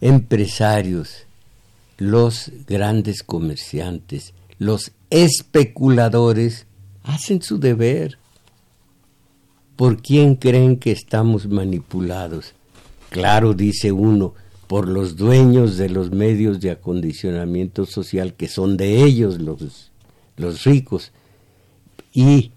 empresarios, 0.00 1.23
los 2.10 2.50
grandes 2.66 3.22
comerciantes, 3.22 4.34
los 4.58 4.92
especuladores 5.10 6.66
hacen 7.02 7.42
su 7.42 7.58
deber 7.58 8.18
¿Por 9.76 10.00
quién 10.00 10.36
creen 10.36 10.76
que 10.76 10.92
estamos 10.92 11.48
manipulados? 11.48 12.54
Claro, 13.10 13.54
dice 13.54 13.90
uno, 13.90 14.34
por 14.68 14.88
los 14.88 15.16
dueños 15.16 15.76
de 15.76 15.88
los 15.88 16.12
medios 16.12 16.60
de 16.60 16.70
acondicionamiento 16.70 17.84
social, 17.84 18.34
que 18.34 18.46
son 18.46 18.76
de 18.76 19.02
ellos 19.02 19.40
los, 19.40 19.90
los 20.36 20.62
ricos, 20.62 21.10
y 22.12 22.52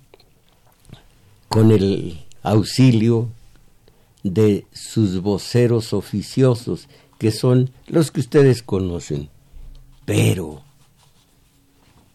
con 1.47 1.71
el 1.71 2.19
auxilio 2.43 3.29
de 4.21 4.67
sus 4.71 5.19
voceros 5.19 5.93
oficiosos, 5.93 6.87
que 7.17 7.31
son 7.31 7.71
los 7.87 8.11
que 8.11 8.19
ustedes 8.19 8.61
conocen. 8.61 9.29
Pero 10.07 10.63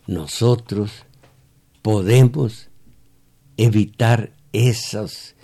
nosotros 0.07 1.05
podemos 1.82 2.70
evitar 3.59 4.32
esas, 4.55 5.36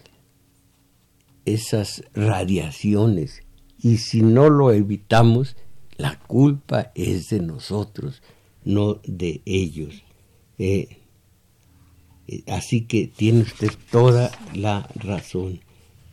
esas 1.45 2.03
radiaciones. 2.15 3.43
Y 3.83 3.99
si 3.99 4.23
no 4.23 4.49
lo 4.49 4.73
evitamos, 4.73 5.57
la 5.99 6.19
culpa 6.21 6.91
es 6.95 7.29
de 7.29 7.41
nosotros, 7.41 8.23
no 8.65 8.95
de 9.05 9.43
ellos. 9.45 10.03
Eh, 10.59 11.01
eh, 12.29 12.45
así 12.47 12.87
que 12.87 13.09
tiene 13.09 13.43
usted 13.43 13.73
toda 13.91 14.31
la 14.55 14.89
razón. 14.95 15.61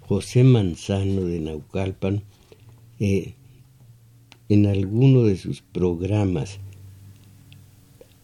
José 0.01 0.43
Manzano 0.43 1.21
de 1.21 1.39
Naucalpan, 1.39 2.23
eh, 2.99 3.35
en 4.49 4.67
alguno 4.67 5.23
de 5.23 5.37
sus 5.37 5.61
programas, 5.61 6.59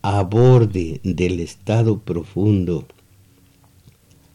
aborde 0.02 1.00
del 1.04 1.40
estado 1.40 2.00
profundo 2.00 2.88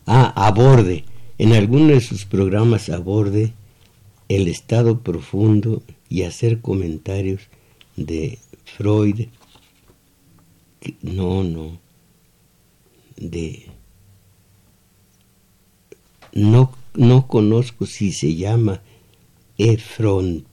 Ah, 0.09 0.33
aborde, 0.37 1.05
en 1.37 1.53
alguno 1.53 1.89
de 1.89 2.01
sus 2.01 2.25
programas 2.27 2.89
aborde 2.91 3.53
el 4.29 4.47
estado 4.47 5.01
profundo 5.01 5.83
y 6.09 6.23
hacer 6.23 6.61
comentarios 6.61 7.43
de 7.97 8.39
Freud. 8.65 9.27
No, 11.03 11.43
no, 11.43 11.81
de... 13.17 13.67
No, 16.33 16.73
no 16.95 17.27
conozco 17.27 17.85
si 17.85 18.13
se 18.13 18.37
llama 18.37 18.81
Efron 19.59 20.46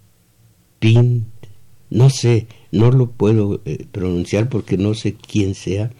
Pint, 0.84 1.24
no 1.90 2.10
sé, 2.10 2.48
no 2.72 2.92
lo 2.92 3.10
puedo 3.10 3.62
eh, 3.64 3.86
pronunciar 3.90 4.50
porque 4.50 4.78
no 4.78 4.94
sé 4.96 5.14
quién 5.14 5.56
sea, 5.56 5.92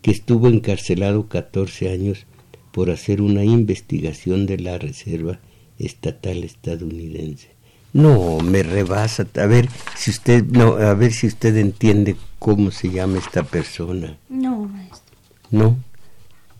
que 0.00 0.12
estuvo 0.12 0.46
encarcelado 0.46 1.26
14 1.26 1.90
años 1.90 2.26
por 2.70 2.90
hacer 2.90 3.20
una 3.20 3.44
investigación 3.44 4.46
de 4.46 4.58
la 4.58 4.78
Reserva 4.78 5.40
Estatal 5.78 6.44
Estadounidense. 6.44 7.48
No, 7.92 8.38
me 8.38 8.62
rebasa. 8.62 9.26
A 9.34 9.46
ver 9.46 9.68
si 9.96 10.12
usted 10.12 10.44
no, 10.44 10.76
a 10.76 10.94
ver 10.94 11.12
si 11.12 11.26
usted 11.26 11.56
entiende 11.56 12.14
cómo 12.38 12.70
se 12.70 12.90
llama 12.90 13.18
esta 13.18 13.42
persona. 13.42 14.16
No, 14.28 14.66
maestro. 14.66 15.16
No. 15.50 15.76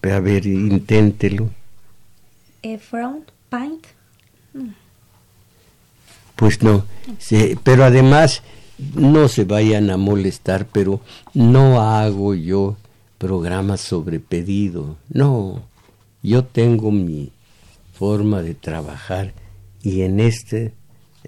A 0.03 0.19
ver, 0.19 0.47
inténtelo. 0.47 1.51
Efron 2.63 3.25
Pint. 3.51 3.87
Pues 6.39 6.63
no, 6.63 6.85
pero 7.65 7.83
además 7.83 8.45
no 8.95 9.27
se 9.27 9.43
vayan 9.43 9.91
a 9.91 9.97
molestar, 9.97 10.69
pero 10.71 11.01
no 11.35 11.81
hago 11.81 12.33
yo 12.37 12.77
programas 13.19 13.81
sobre 13.81 14.21
pedido. 14.21 14.97
No, 15.13 15.63
yo 16.23 16.45
tengo 16.45 16.93
mi 16.93 17.33
forma 17.93 18.41
de 18.41 18.55
trabajar 18.55 19.33
y 19.83 20.03
en 20.03 20.21
este 20.21 20.75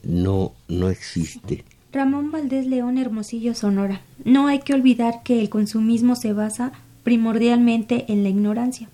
no, 0.05 0.53
no 0.69 0.91
existe. 0.91 1.65
Ramón 1.93 2.31
Valdés 2.31 2.69
León 2.69 2.97
Hermosillo 2.97 3.57
Sonora. 3.57 4.03
No 4.25 4.47
hay 4.47 4.61
que 4.61 4.75
olvidar 4.75 5.25
que 5.25 5.41
el 5.41 5.49
consumismo 5.49 6.15
se 6.15 6.33
basa 6.33 6.71
primordialmente 7.03 8.05
en 8.13 8.23
la 8.23 8.29
ignorancia, 8.29 8.89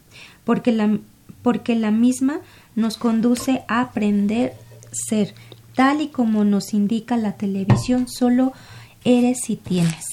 porque 0.44 0.72
la, 0.72 0.98
porque 1.42 1.74
la 1.74 1.90
misma 1.90 2.40
nos 2.74 2.96
conduce 2.96 3.64
a 3.68 3.82
aprender 3.82 4.54
ser, 4.92 5.34
tal 5.76 6.00
y 6.00 6.08
como 6.08 6.44
nos 6.44 6.74
indica 6.74 7.16
la 7.16 7.36
televisión, 7.36 8.08
solo 8.08 8.52
eres 9.04 9.38
si 9.44 9.54
tienes. 9.54 10.06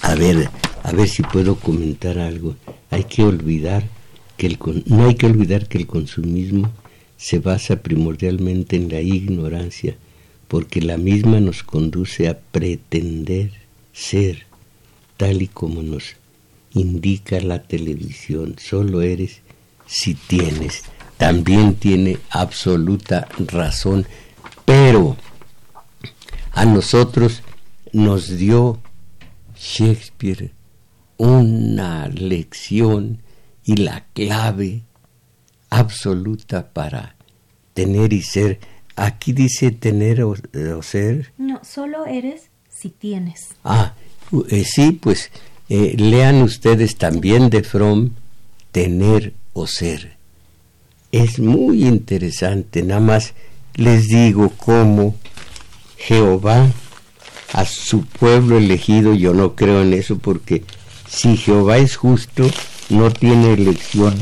A 0.00 0.14
ver, 0.14 0.48
a 0.82 0.92
ver 0.92 1.08
si 1.08 1.22
puedo 1.22 1.56
comentar 1.56 2.18
algo. 2.18 2.56
Hay 2.90 3.04
que 3.04 3.22
olvidar 3.22 3.84
no 4.86 5.06
hay 5.06 5.14
que 5.14 5.26
olvidar 5.26 5.66
que 5.66 5.78
el 5.78 5.86
consumismo 5.86 6.70
se 7.16 7.38
basa 7.38 7.76
primordialmente 7.76 8.76
en 8.76 8.90
la 8.90 9.00
ignorancia, 9.00 9.96
porque 10.48 10.82
la 10.82 10.98
misma 10.98 11.40
nos 11.40 11.62
conduce 11.62 12.28
a 12.28 12.38
pretender 12.38 13.52
ser 13.92 14.46
tal 15.16 15.40
y 15.40 15.48
como 15.48 15.82
nos 15.82 16.16
indica 16.74 17.40
la 17.40 17.62
televisión. 17.62 18.56
Solo 18.58 19.00
eres 19.00 19.40
si 19.86 20.14
tienes. 20.14 20.82
También 21.16 21.76
tiene 21.76 22.18
absoluta 22.28 23.26
razón, 23.38 24.06
pero 24.66 25.16
a 26.52 26.66
nosotros 26.66 27.42
nos 27.92 28.36
dio 28.36 28.78
Shakespeare 29.56 30.52
una 31.16 32.08
lección 32.08 33.22
y 33.64 33.76
la 33.76 34.04
clave 34.12 34.82
absoluta 35.70 36.68
para 36.72 37.16
tener 37.74 38.12
y 38.12 38.22
ser. 38.22 38.60
Aquí 38.96 39.32
dice 39.32 39.70
tener 39.70 40.22
o, 40.22 40.36
ser. 40.82 41.32
No, 41.38 41.60
solo 41.64 42.06
eres 42.06 42.50
si 42.68 42.90
tienes. 42.90 43.48
Ah, 43.64 43.94
eh, 44.50 44.64
sí, 44.64 44.92
pues 44.92 45.30
eh, 45.68 45.94
lean 45.98 46.42
ustedes 46.42 46.96
también 46.96 47.50
de 47.50 47.62
Fromm 47.62 48.10
tener 48.72 49.34
o 49.52 49.66
ser. 49.66 50.16
Es 51.12 51.38
muy 51.38 51.86
interesante, 51.86 52.82
nada 52.82 53.00
más 53.00 53.34
les 53.76 54.08
digo 54.08 54.50
cómo 54.56 55.14
Jehová 55.96 56.66
a 57.52 57.64
su 57.64 58.04
pueblo 58.04 58.58
elegido, 58.58 59.14
yo 59.14 59.32
no 59.32 59.54
creo 59.54 59.82
en 59.82 59.92
eso 59.92 60.18
porque 60.18 60.64
si 61.08 61.36
Jehová 61.36 61.78
es 61.78 61.96
justo, 61.96 62.50
no 62.88 63.10
tiene 63.10 63.52
elección 63.52 64.14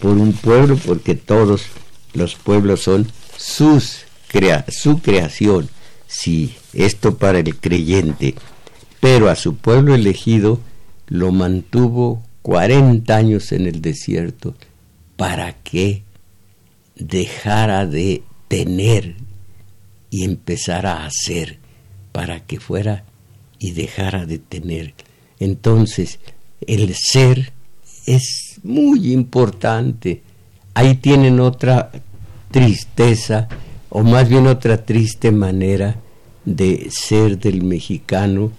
por 0.00 0.12
un 0.12 0.32
pueblo 0.32 0.76
porque 0.76 1.14
todos 1.14 1.66
los 2.14 2.34
pueblos 2.34 2.82
son 2.82 3.06
sus 3.36 4.04
crea 4.28 4.64
su 4.68 5.00
creación. 5.00 5.68
Sí, 6.08 6.56
esto 6.72 7.16
para 7.18 7.38
el 7.38 7.56
creyente. 7.56 8.34
Pero 9.00 9.28
a 9.28 9.36
su 9.36 9.56
pueblo 9.56 9.94
elegido 9.94 10.60
lo 11.06 11.30
mantuvo 11.30 12.22
40 12.42 13.14
años 13.14 13.52
en 13.52 13.66
el 13.66 13.80
desierto 13.80 14.54
para 15.16 15.52
que 15.52 16.02
dejara 16.96 17.86
de 17.86 18.22
tener 18.54 19.16
y 20.10 20.22
empezara 20.22 20.98
a 20.98 21.06
hacer, 21.06 21.58
para 22.12 22.38
que 22.38 22.60
fuera 22.60 23.02
y 23.58 23.72
dejara 23.72 24.26
de 24.26 24.38
tener. 24.38 24.94
Entonces, 25.40 26.20
el 26.64 26.94
ser 26.94 27.52
es 28.06 28.60
muy 28.62 29.12
importante. 29.12 30.22
Ahí 30.72 30.94
tienen 30.94 31.40
otra 31.40 31.90
tristeza, 32.52 33.48
o 33.90 34.04
más 34.04 34.28
bien 34.28 34.46
otra 34.46 34.84
triste 34.84 35.32
manera 35.32 35.96
de 36.44 36.90
ser 36.90 37.36
del 37.40 37.64
mexicano 37.64 38.52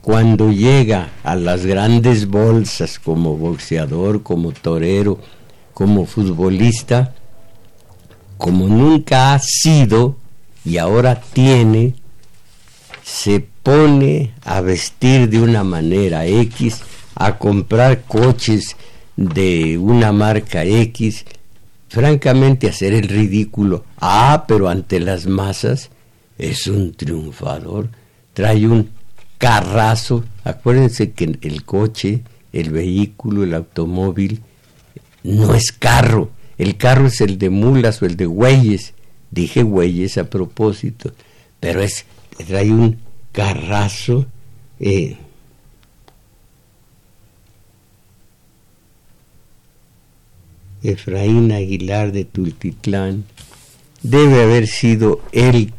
cuando 0.00 0.50
llega 0.50 1.10
a 1.22 1.36
las 1.36 1.66
grandes 1.66 2.28
bolsas 2.28 2.98
como 2.98 3.36
boxeador, 3.36 4.22
como 4.22 4.52
torero, 4.52 5.18
como 5.74 6.06
futbolista, 6.06 7.14
como 8.36 8.68
nunca 8.68 9.34
ha 9.34 9.38
sido 9.38 10.16
y 10.64 10.78
ahora 10.78 11.20
tiene, 11.20 11.94
se 13.02 13.40
pone 13.62 14.32
a 14.44 14.60
vestir 14.60 15.28
de 15.28 15.40
una 15.40 15.64
manera 15.64 16.26
X, 16.26 16.80
a 17.14 17.38
comprar 17.38 18.02
coches 18.04 18.76
de 19.16 19.78
una 19.78 20.12
marca 20.12 20.64
X, 20.64 21.24
francamente 21.88 22.68
hacer 22.68 22.92
el 22.92 23.08
ridículo. 23.08 23.84
Ah, 24.00 24.44
pero 24.48 24.68
ante 24.68 25.00
las 25.00 25.26
masas 25.26 25.90
es 26.38 26.66
un 26.66 26.92
triunfador, 26.92 27.90
trae 28.32 28.66
un 28.66 28.90
carrazo. 29.38 30.24
Acuérdense 30.44 31.12
que 31.12 31.24
el 31.40 31.64
coche, 31.64 32.22
el 32.52 32.70
vehículo, 32.70 33.44
el 33.44 33.54
automóvil, 33.54 34.40
no 35.22 35.54
es 35.54 35.72
carro. 35.72 36.30
El 36.58 36.76
carro 36.76 37.06
es 37.06 37.20
el 37.20 37.38
de 37.38 37.50
mulas 37.50 38.02
o 38.02 38.06
el 38.06 38.16
de 38.16 38.26
güeyes. 38.26 38.94
Dije 39.30 39.62
güeyes 39.62 40.18
a 40.18 40.30
propósito, 40.30 41.12
pero 41.60 41.82
es 41.82 42.04
trae 42.46 42.70
un 42.70 42.98
carrazo. 43.32 44.26
Eh, 44.80 45.16
Efraín 50.84 51.50
Aguilar 51.50 52.12
de 52.12 52.26
Tultitlán, 52.26 53.24
debe 54.02 54.42
haber 54.42 54.66
sido 54.66 55.22
el 55.32 55.72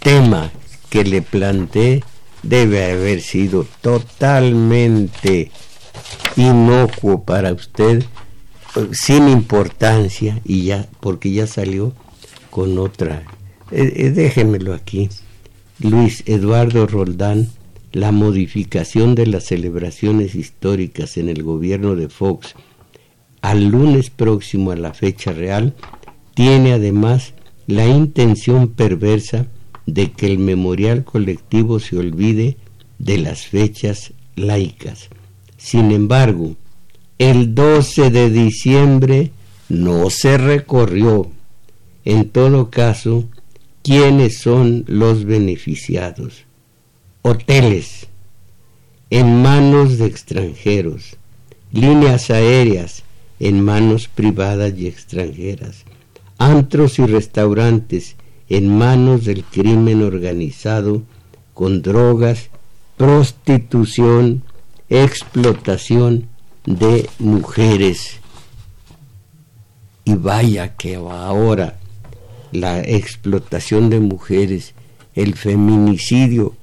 tema 0.00 0.50
que 0.90 1.04
le 1.04 1.22
planteé, 1.22 2.02
debe 2.42 2.90
haber 2.90 3.22
sido 3.22 3.64
totalmente 3.80 5.52
inocuo 6.36 7.22
para 7.22 7.52
usted, 7.52 8.04
sin 8.92 9.28
importancia, 9.28 10.40
y 10.44 10.64
ya, 10.64 10.88
porque 11.00 11.32
ya 11.32 11.46
salió 11.46 11.92
con 12.50 12.78
otra. 12.78 13.24
Eh, 13.70 13.92
eh, 13.96 14.10
déjenmelo 14.10 14.74
aquí. 14.74 15.08
Luis 15.80 16.22
Eduardo 16.26 16.86
Roldán, 16.86 17.48
la 17.92 18.12
modificación 18.12 19.14
de 19.14 19.26
las 19.26 19.44
celebraciones 19.44 20.34
históricas 20.34 21.16
en 21.16 21.28
el 21.28 21.42
gobierno 21.42 21.96
de 21.96 22.08
Fox 22.08 22.54
al 23.40 23.66
lunes 23.66 24.10
próximo 24.10 24.70
a 24.70 24.76
la 24.76 24.94
fecha 24.94 25.32
real, 25.32 25.74
tiene 26.34 26.72
además 26.72 27.34
la 27.66 27.86
intención 27.86 28.68
perversa 28.68 29.46
de 29.86 30.12
que 30.12 30.26
el 30.26 30.38
memorial 30.38 31.04
colectivo 31.04 31.78
se 31.78 31.98
olvide 31.98 32.56
de 32.98 33.18
las 33.18 33.46
fechas 33.46 34.12
laicas. 34.36 35.10
Sin 35.56 35.92
embargo, 35.92 36.56
el 37.18 37.54
12 37.54 38.10
de 38.10 38.30
diciembre 38.30 39.30
no 39.68 40.10
se 40.10 40.36
recorrió. 40.36 41.30
En 42.04 42.28
todo 42.28 42.70
caso, 42.70 43.24
¿quiénes 43.82 44.38
son 44.38 44.84
los 44.88 45.24
beneficiados? 45.24 46.44
Hoteles 47.22 48.08
en 49.10 49.42
manos 49.42 49.98
de 49.98 50.06
extranjeros, 50.06 51.16
líneas 51.72 52.30
aéreas 52.30 53.04
en 53.38 53.64
manos 53.64 54.08
privadas 54.08 54.74
y 54.76 54.86
extranjeras, 54.86 55.84
antros 56.38 56.98
y 56.98 57.06
restaurantes 57.06 58.16
en 58.48 58.76
manos 58.76 59.24
del 59.24 59.44
crimen 59.44 60.02
organizado 60.02 61.02
con 61.54 61.80
drogas, 61.80 62.50
prostitución, 62.96 64.42
explotación 64.88 66.28
de 66.66 67.08
mujeres. 67.18 68.18
Y 70.04 70.14
vaya 70.14 70.76
que 70.76 70.96
ahora 70.96 71.78
la 72.52 72.80
explotación 72.80 73.90
de 73.90 74.00
mujeres, 74.00 74.74
el 75.14 75.34
feminicidio 75.34 76.54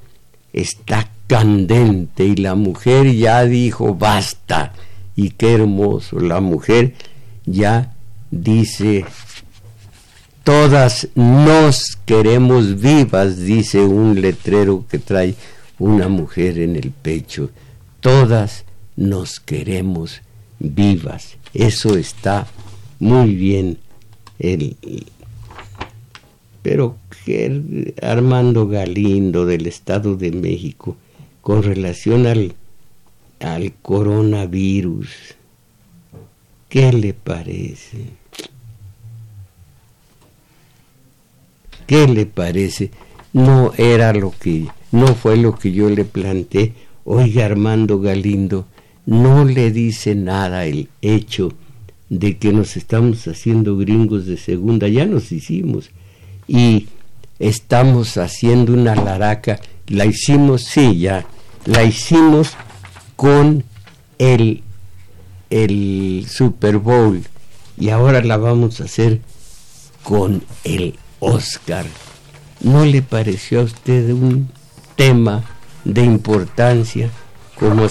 está 0.54 1.10
candente 1.28 2.26
y 2.26 2.36
la 2.36 2.56
mujer 2.56 3.14
ya 3.14 3.43
dijo 3.45 3.95
basta 3.95 4.74
y 5.16 5.32
qué 5.32 5.54
hermoso. 5.54 6.20
La 6.20 6.41
mujer 6.41 6.93
ya 7.45 7.93
dice, 8.32 9.06
todas 10.43 11.08
nos 11.16 11.97
queremos 12.06 12.80
vivas, 12.80 13.39
dice 13.39 13.80
un 13.80 14.22
letrero 14.22 14.86
que 14.89 14.99
trae 14.99 15.36
una 15.80 16.08
mujer 16.08 16.60
en 16.60 16.76
el 16.76 16.91
pecho. 16.91 17.49
Todas 17.99 18.66
nos 19.02 19.39
queremos 19.39 20.22
vivas. 20.60 21.38
Eso 21.54 21.97
está 21.97 22.47
muy 22.99 23.36
bien. 23.36 23.78
Pero 26.62 26.97
Armando 28.02 28.68
Galindo 28.68 29.45
del 29.45 29.68
Estado 29.68 30.16
de 30.16 30.32
México, 30.32 30.95
con 31.41 31.64
relación 31.64 32.28
al 32.28 32.56
al 33.41 33.74
coronavirus. 33.82 35.10
¿Qué 36.70 36.93
le 36.93 37.14
parece? 37.14 38.06
¿Qué 41.88 42.08
le 42.08 42.26
parece? 42.26 42.91
No 43.34 43.74
era 43.78 44.14
lo 44.14 44.32
que, 44.32 44.68
no 44.91 45.16
fue 45.16 45.38
lo 45.38 45.56
que 45.56 45.72
yo 45.72 45.89
le 45.89 46.06
planteé. 46.06 46.74
Oiga, 47.04 47.45
Armando 47.45 47.99
Galindo, 47.99 48.68
no 49.06 49.45
le 49.45 49.72
dice 49.72 50.16
nada 50.16 50.66
el 50.66 50.89
hecho 51.02 51.54
de 52.10 52.38
que 52.38 52.52
nos 52.52 52.78
estamos 52.78 53.28
haciendo 53.28 53.78
gringos 53.78 54.26
de 54.26 54.38
segunda, 54.38 54.88
ya 54.88 55.06
nos 55.06 55.32
hicimos, 55.32 55.91
y 56.47 56.88
estamos 57.39 58.18
haciendo 58.18 58.74
una 58.74 58.95
laraca, 58.95 59.60
la 59.88 60.06
hicimos, 60.06 60.64
sí, 60.64 60.99
ya, 60.99 61.26
la 61.66 61.84
hicimos 61.84 62.52
con 63.16 63.64
el, 64.18 64.62
el 65.49 66.26
Super 66.30 66.78
Bowl 66.78 67.22
y 67.78 67.89
ahora 67.89 68.22
la 68.24 68.38
vamos 68.38 68.82
a 68.82 68.86
hacer 68.86 69.22
con 70.04 70.43
el 70.64 70.95
Oscar. 71.20 71.86
¿No 72.62 72.86
le 72.86 73.02
pareció 73.02 73.62
a 73.62 73.64
usted 73.64 74.12
un 74.12 74.49
tema 74.95 75.43
de 75.84 76.04
importancia 76.04 77.10
como 77.58 77.89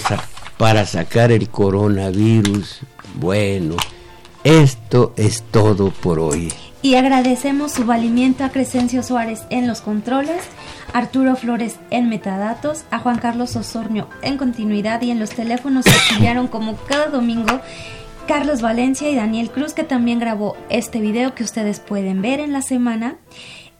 para 0.61 0.85
sacar 0.85 1.31
el 1.31 1.49
coronavirus? 1.49 2.81
Bueno, 3.15 3.77
esto 4.43 5.11
es 5.17 5.41
todo 5.41 5.89
por 5.89 6.19
hoy. 6.19 6.53
Y 6.83 6.93
agradecemos 6.93 7.71
su 7.71 7.83
valimiento 7.83 8.43
a 8.43 8.49
Crescencio 8.49 9.01
Suárez 9.01 9.41
en 9.49 9.65
los 9.65 9.81
controles 9.81 10.43
Arturo 10.93 11.35
Flores 11.35 11.77
en 11.89 12.09
metadatos, 12.09 12.83
a 12.91 12.99
Juan 12.99 13.17
Carlos 13.17 13.55
Osornio 13.55 14.07
en 14.21 14.37
continuidad 14.37 15.01
y 15.01 15.09
en 15.09 15.19
los 15.19 15.31
teléfonos 15.31 15.85
se 15.85 15.93
auxiliaron 15.93 16.47
como 16.47 16.75
cada 16.75 17.07
domingo 17.07 17.59
Carlos 18.27 18.61
Valencia 18.61 19.09
y 19.09 19.15
Daniel 19.15 19.49
Cruz 19.49 19.73
que 19.73 19.83
también 19.83 20.19
grabó 20.19 20.55
este 20.69 20.99
video 20.99 21.33
que 21.33 21.43
ustedes 21.43 21.79
pueden 21.79 22.21
ver 22.21 22.39
en 22.39 22.53
la 22.53 22.61
semana 22.61 23.15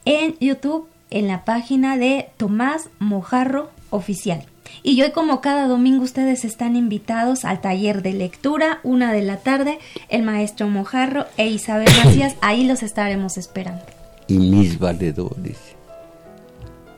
en 0.04 0.36
YouTube 0.40 0.88
en 1.10 1.28
la 1.28 1.44
página 1.44 1.96
de 1.96 2.30
Tomás 2.38 2.88
Mojarro 2.98 3.70
Oficial. 3.90 4.46
Y 4.82 5.00
hoy 5.02 5.12
como 5.12 5.40
cada 5.40 5.68
domingo 5.68 6.02
ustedes 6.02 6.44
están 6.44 6.76
invitados 6.76 7.44
al 7.44 7.60
taller 7.60 8.02
de 8.02 8.12
lectura, 8.12 8.80
una 8.82 9.12
de 9.12 9.22
la 9.22 9.36
tarde, 9.36 9.78
el 10.08 10.22
maestro 10.22 10.68
Mojarro 10.68 11.26
e 11.36 11.48
Isabel 11.48 11.88
Macías, 12.04 12.34
ahí 12.40 12.64
los 12.64 12.82
estaremos 12.82 13.38
esperando. 13.38 13.82
Y 14.28 14.38
mis 14.38 14.78
valedores 14.78 15.58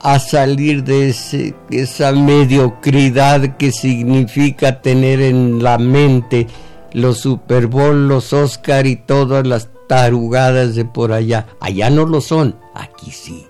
a 0.05 0.19
salir 0.19 0.83
de 0.83 1.09
ese, 1.09 1.55
esa 1.71 2.11
mediocridad 2.11 3.57
que 3.57 3.71
significa 3.71 4.79
tener 4.79 5.19
en 5.19 5.63
la 5.63 5.79
mente 5.79 6.45
los 6.93 7.21
Super 7.21 7.65
Bowl, 7.65 8.07
los 8.07 8.31
Oscar 8.31 8.85
y 8.85 8.97
todas 8.97 9.47
las 9.47 9.67
tarugadas 9.87 10.75
de 10.75 10.85
por 10.85 11.11
allá. 11.11 11.47
Allá 11.59 11.89
no 11.89 12.05
lo 12.05 12.21
son, 12.21 12.55
aquí 12.75 13.09
sí. 13.09 13.47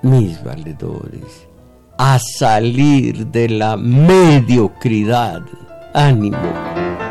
Mis 0.00 0.42
valedores, 0.42 1.45
a 1.98 2.18
salir 2.18 3.26
de 3.28 3.48
la 3.48 3.76
mediocridad. 3.76 5.42
Ánimo. 5.94 7.05